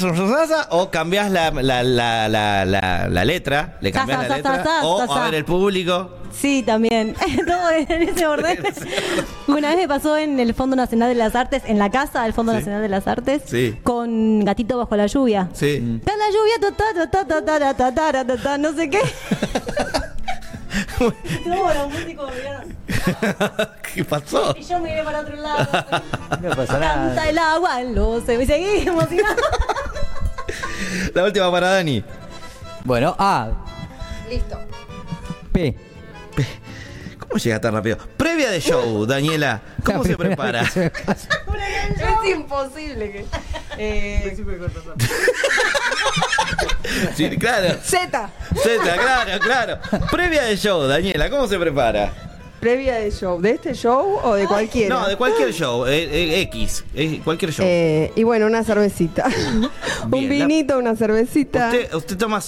[0.72, 4.36] o cambiás la, la, la, la, la, la letra, le Sa, cambiás sa, la sa,
[4.38, 6.16] letra, sa, o sa, a ver el público.
[6.32, 7.16] Sí, también.
[7.48, 8.64] Todo en ese orden.
[9.48, 12.34] Una vez me pasó en el Fondo Nacional de las Artes, en la casa del
[12.34, 12.60] Fondo Sí.
[12.60, 13.78] Nacional de las Artes, Sí.
[13.84, 15.50] con Gatito bajo la lluvia.
[15.54, 16.00] Sí.
[16.00, 18.90] Está la lluvia, ta, ta, ta, ta, ta, ta, ta, ta, ta, ta, no sé
[18.90, 19.02] qué.
[21.46, 22.78] No, los músicos miraron.
[23.94, 24.56] ¿Qué pasó?
[24.58, 25.68] Y yo miré para otro lado.
[26.42, 27.08] No pasa nada.
[27.08, 28.24] Canta el agua en los...
[28.28, 29.36] Y emocionada.
[31.14, 32.04] La última para Dani.
[32.84, 33.50] Bueno, A.
[34.30, 34.60] Listo.
[35.52, 35.76] P.
[37.20, 37.98] ¿Cómo llega tan rápido?
[38.18, 39.62] Previa de show, Daniela.
[39.84, 40.64] ¿Cómo se prepara?
[42.00, 43.26] Es imposible que.
[43.78, 44.36] Eh,
[47.16, 47.78] Sí, claro.
[47.84, 48.30] Z.
[48.56, 49.80] Z, claro, claro.
[50.12, 52.12] Previa de show, Daniela, ¿cómo se prepara?
[52.60, 53.40] Previa de show.
[53.40, 54.94] ¿De este show o de cualquiera?
[54.94, 57.66] No, de cualquier show, eh, eh, X, eh, cualquier show.
[57.66, 59.30] Y bueno, una cervecita.
[59.30, 59.70] Bien,
[60.12, 61.68] Un vinito, una cervecita.
[61.68, 62.42] Usted, usted toma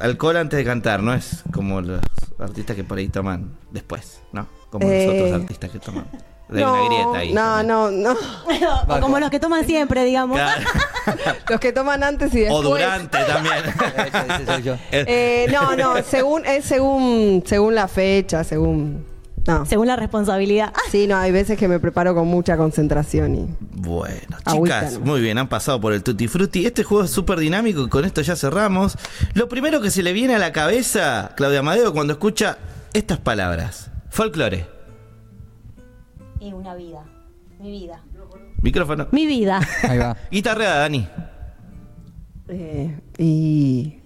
[0.00, 1.14] alcohol antes de cantar, ¿no?
[1.14, 2.02] Es como los
[2.38, 4.46] artistas que por ahí toman después, ¿no?
[4.70, 6.06] Como los otros artistas que toman.
[6.54, 7.32] Hay no, una grieta ahí.
[7.32, 8.16] no, no, no.
[8.88, 10.36] O como los que toman siempre, digamos.
[10.36, 10.62] Claro.
[11.48, 12.64] Los que toman antes y después.
[12.64, 13.54] O durante también.
[14.64, 14.76] Yo.
[14.92, 19.04] Eh, no, no, según, es según, según la fecha, según.
[19.46, 19.66] No.
[19.66, 20.72] Según la responsabilidad.
[20.90, 23.48] Sí, no, hay veces que me preparo con mucha concentración y.
[23.60, 26.64] Bueno, Agüita chicas, muy bien, han pasado por el Tutti Frutti.
[26.64, 28.96] Este juego es súper dinámico y con esto ya cerramos.
[29.34, 32.58] Lo primero que se le viene a la cabeza, Claudia Amadeo, cuando escucha
[32.92, 33.90] estas palabras.
[34.10, 34.81] Folclore.
[36.42, 37.04] Y una vida.
[37.60, 38.02] Mi vida.
[38.62, 39.06] Micrófono.
[39.12, 39.60] Mi vida.
[39.88, 40.16] Ahí va.
[40.28, 41.06] Guitarreada, Dani.
[42.48, 44.00] eh, y.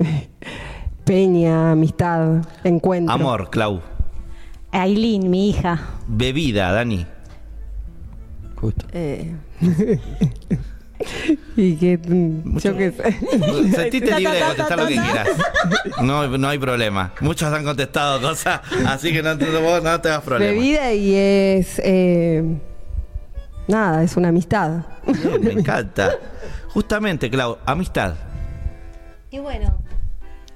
[1.06, 3.14] Peña, amistad, encuentro.
[3.14, 3.80] Amor, Clau.
[4.70, 5.80] Aileen, mi hija.
[6.06, 7.06] Bebida, Dani.
[8.56, 8.84] Justo.
[8.92, 9.34] Eh,
[11.56, 11.98] y que.
[11.98, 13.12] mm, Yo qué sé.
[13.74, 15.28] Sentiste libre de contestar lo que quieras.
[16.02, 17.12] No, no hay problema.
[17.20, 20.52] Muchos han contestado cosas, así que no, te- vos no te das problema.
[20.52, 21.80] Bebida y es.
[21.84, 22.44] eh,
[23.68, 24.82] nada, es una amistad.
[25.06, 26.16] Bien, me encanta.
[26.68, 28.14] Justamente, Clau, amistad.
[29.30, 29.78] Y bueno.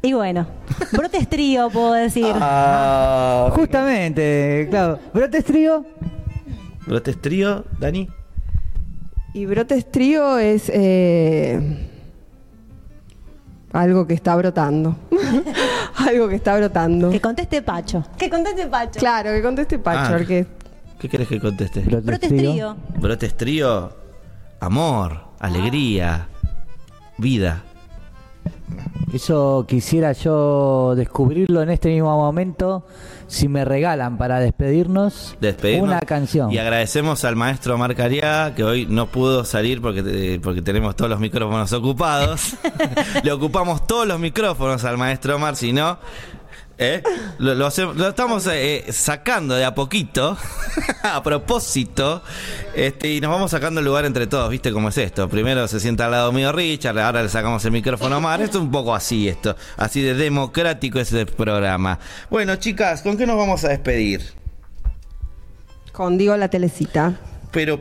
[0.03, 0.47] Y bueno.
[0.93, 2.33] Brotes trío, puedo decir.
[2.35, 4.99] Ah, Justamente, claro.
[5.13, 5.85] Brotes trío.
[6.87, 8.09] Brotes trío, Dani.
[9.33, 11.89] Y Brotes Trío es eh,
[13.73, 14.97] algo que está brotando.
[15.97, 17.11] algo que está brotando.
[17.11, 18.05] Que conteste Pacho.
[18.19, 18.99] Que conteste Pacho.
[18.99, 20.17] Claro, que conteste Pacho, Ah.
[20.17, 20.47] porque
[20.99, 21.81] ¿Qué querés que conteste?
[21.81, 22.77] Brotes trío.
[22.99, 23.91] Brotes trío,
[24.61, 26.29] amor, alegría,
[27.17, 27.63] vida.
[29.13, 32.85] Eso quisiera yo descubrirlo en este mismo momento.
[33.31, 35.37] Si me regalan para despedirnos,
[35.79, 36.51] una canción.
[36.51, 40.97] Y agradecemos al maestro Marc Ariá, que hoy no pudo salir porque, eh, porque tenemos
[40.97, 42.57] todos los micrófonos ocupados.
[43.23, 45.99] Le ocupamos todos los micrófonos al maestro Mar, si no.
[46.81, 47.03] ¿Eh?
[47.39, 50.37] Lo, lo hace- lo estamos eh, eh, sacando de a poquito,
[51.05, 52.23] a propósito,
[52.75, 55.29] este, y nos vamos sacando el lugar entre todos, ¿viste cómo es esto?
[55.29, 58.59] Primero se sienta al lado mío Richard, ahora le sacamos el micrófono a Mar, esto
[58.59, 61.99] es un poco así esto, así de democrático es el programa.
[62.31, 64.23] Bueno, chicas, ¿con qué nos vamos a despedir?
[65.93, 67.15] con Digo la Telecita.
[67.51, 67.81] Pero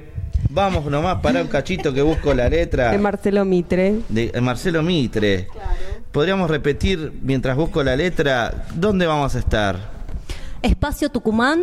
[0.50, 4.00] vamos nomás para un cachito que busco la letra De Marcelo Mitre.
[4.10, 5.48] de Marcelo Mitre.
[6.12, 9.78] Podríamos repetir mientras busco la letra, ¿dónde vamos a estar?
[10.62, 11.62] Espacio Tucumán.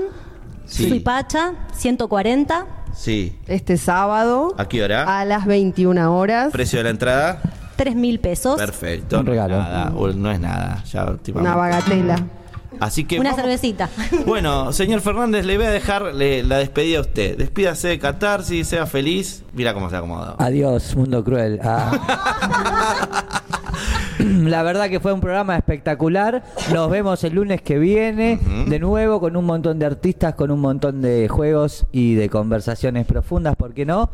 [0.67, 0.89] Sí.
[0.89, 2.67] Suipacha, 140.
[2.95, 3.37] Sí.
[3.47, 5.21] Este sábado ¿A qué hora?
[5.21, 6.51] a las 21 horas.
[6.53, 7.41] ¿Precio de la entrada?
[7.77, 8.57] 3 mil pesos.
[8.57, 9.21] Perfecto.
[9.21, 9.59] Un regalo.
[9.59, 10.83] nada, no es nada.
[10.85, 11.07] Ya.
[11.35, 12.17] Una bagatela.
[12.81, 13.89] Así que Una vamos- cervecita.
[14.27, 17.37] Bueno, señor Fernández, le voy a dejar le- la despedida a usted.
[17.37, 19.43] Despídase de Catarsis, sea feliz.
[19.53, 20.37] Mira cómo se ha acomodado.
[20.39, 21.61] Adiós, mundo cruel.
[21.63, 23.43] Ah.
[24.49, 26.43] La verdad que fue un programa espectacular.
[26.73, 30.61] Nos vemos el lunes que viene, de nuevo con un montón de artistas, con un
[30.61, 34.11] montón de juegos y de conversaciones profundas, ¿por qué no?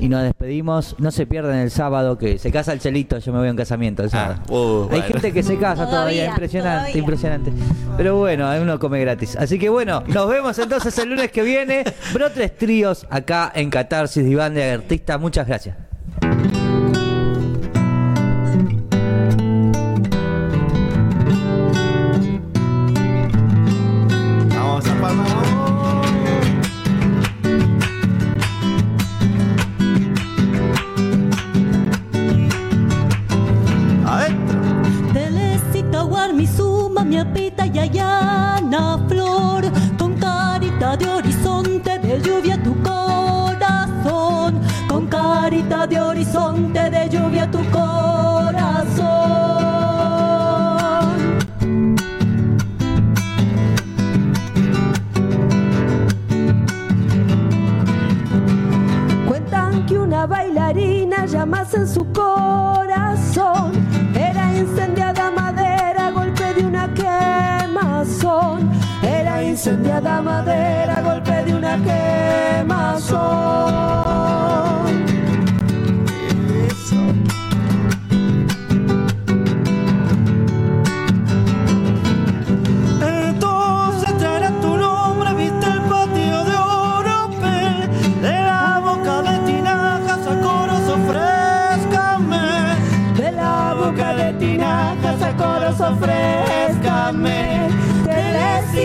[0.00, 0.96] Y nos despedimos.
[0.98, 3.56] No se pierdan el sábado que se casa el chelito, yo me voy a un
[3.56, 4.40] casamiento el sábado.
[4.48, 5.04] uh, Hay bueno.
[5.06, 6.98] gente que se casa todavía, Todavía, impresionante, todavía.
[6.98, 7.52] impresionante.
[7.96, 9.36] Pero bueno, uno come gratis.
[9.36, 11.84] Así que bueno, nos vemos entonces el lunes que viene.
[12.12, 15.18] Brotes tríos acá en Catarsis, Diván de Artista.
[15.18, 15.76] Muchas gracias.
[37.12, 45.06] Guarmizuma, mi apita y Ayana Flor, con carita de horizonte de lluvia tu corazón, con
[45.08, 49.02] carita de horizonte de lluvia tu corazón.
[59.28, 62.81] Cuentan que una bailarina llamas en su corazón.
[69.02, 71.76] Era incendiada madera, golpe de una
[72.62, 74.01] quemazón.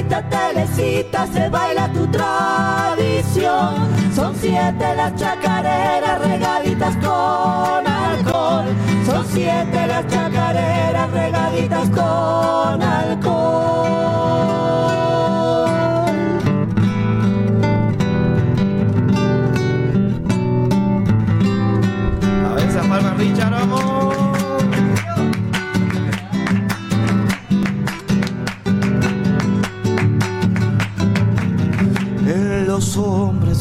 [0.07, 3.75] Telecita, se baila tu tradición.
[4.15, 8.65] Son siete las chacareras regaditas con alcohol.
[9.05, 13.67] Son siete las chacareras regaditas con alcohol.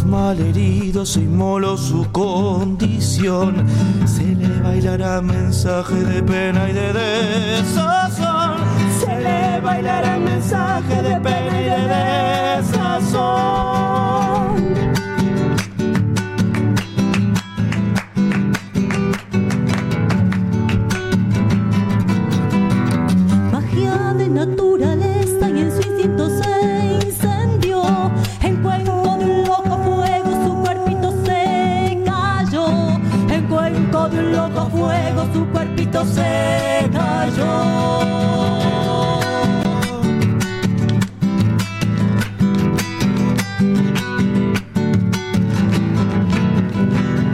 [0.07, 3.67] Malheridos inmoló su condición.
[4.07, 8.57] Se le bailará mensaje de pena y de desazón.
[9.01, 11.87] Se le bailará mensaje de pena y de
[12.63, 13.77] desazón.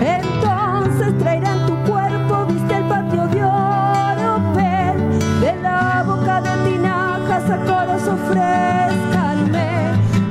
[0.00, 3.26] entonces traerán tu cuerpo viste el patio
[5.40, 9.68] de la boca del tinaja sacó los ofrezcanme.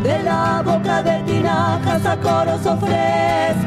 [0.03, 3.60] De la boca del tinaja sacó los ofrezcanme.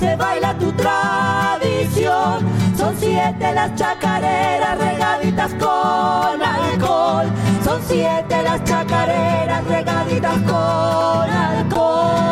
[0.00, 2.48] Se baila tu tradición.
[2.76, 7.26] Son siete las chacareras regaditas con alcohol.
[7.62, 12.30] Son siete las chacareras regaditas con alcohol.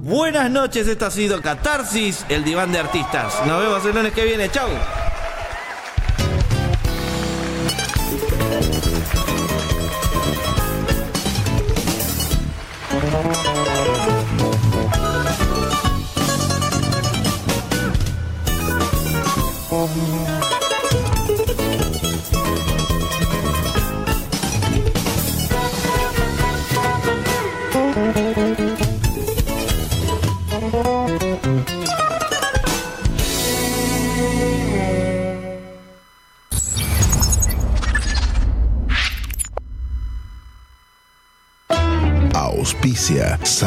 [0.00, 3.34] Buenas noches, esto ha sido Catarsis, el diván de artistas.
[3.46, 4.50] Nos vemos el lunes que viene.
[4.50, 4.68] Chau.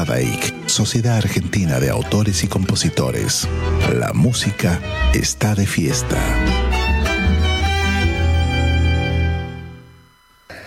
[0.01, 3.47] Sadaik, Sociedad Argentina de Autores y Compositores.
[3.93, 4.79] La música
[5.13, 6.17] está de fiesta.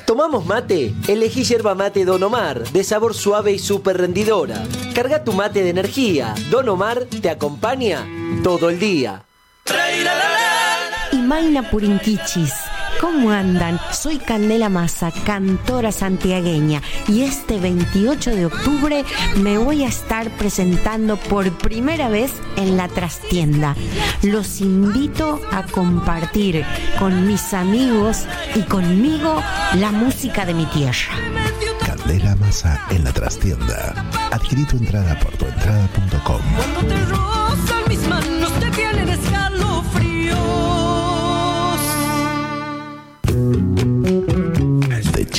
[0.06, 0.94] ¿Tomamos mate?
[1.08, 4.62] Elegí yerba mate Don Omar, de sabor suave y súper rendidora.
[4.94, 6.36] Carga tu mate de energía.
[6.48, 8.06] Don Omar te acompaña
[8.44, 9.24] todo el día.
[11.10, 12.52] Y Maina Purinquichis.
[13.00, 13.78] ¿Cómo andan?
[13.92, 19.04] Soy Candela Massa, cantora santiagueña, y este 28 de octubre
[19.36, 23.74] me voy a estar presentando por primera vez en la trastienda.
[24.22, 26.64] Los invito a compartir
[26.98, 29.42] con mis amigos y conmigo
[29.74, 31.14] la música de mi tierra.
[31.84, 33.94] Candela Masa en la trastienda.
[34.32, 36.40] Adquirí tu entrada por tuentrada.com.
[36.56, 38.63] Cuando te rozan mis manos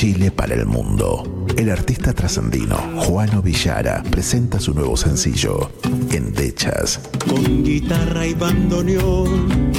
[0.06, 1.46] Chile para el mundo.
[1.56, 5.72] El artista trascendino Juano Villara presenta su nuevo sencillo,
[6.12, 7.00] Endechas.
[7.28, 9.72] Con guitarra y bandoneón,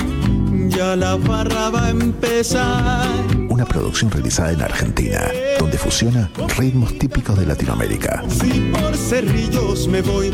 [0.69, 3.07] ya la farra va a empezar.
[3.47, 5.21] Una producción realizada en Argentina,
[5.59, 8.25] donde fusiona ritmos típicos de Latinoamérica.
[8.27, 10.29] Si por cerrillos me voy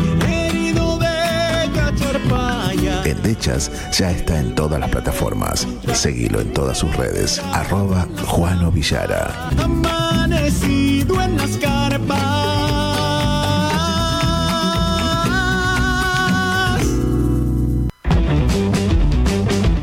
[3.92, 5.68] ya está en todas las plataformas.
[5.94, 7.42] Seguilo en todas sus redes.
[7.52, 9.50] Arroba Juano Villara.
[9.58, 12.44] Amanecido en las carpas.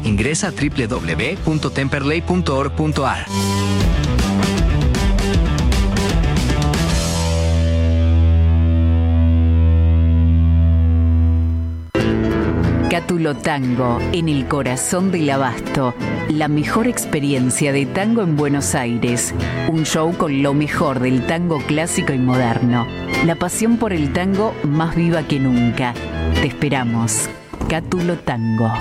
[0.05, 3.27] Ingresa a www.temperley.org.ar.
[13.21, 15.95] Cátulo Tango, en el corazón del abasto.
[16.31, 19.35] La mejor experiencia de tango en Buenos Aires.
[19.69, 22.87] Un show con lo mejor del tango clásico y moderno.
[23.27, 25.93] La pasión por el tango más viva que nunca.
[26.41, 27.29] Te esperamos.
[27.69, 28.73] Cátulo Tango.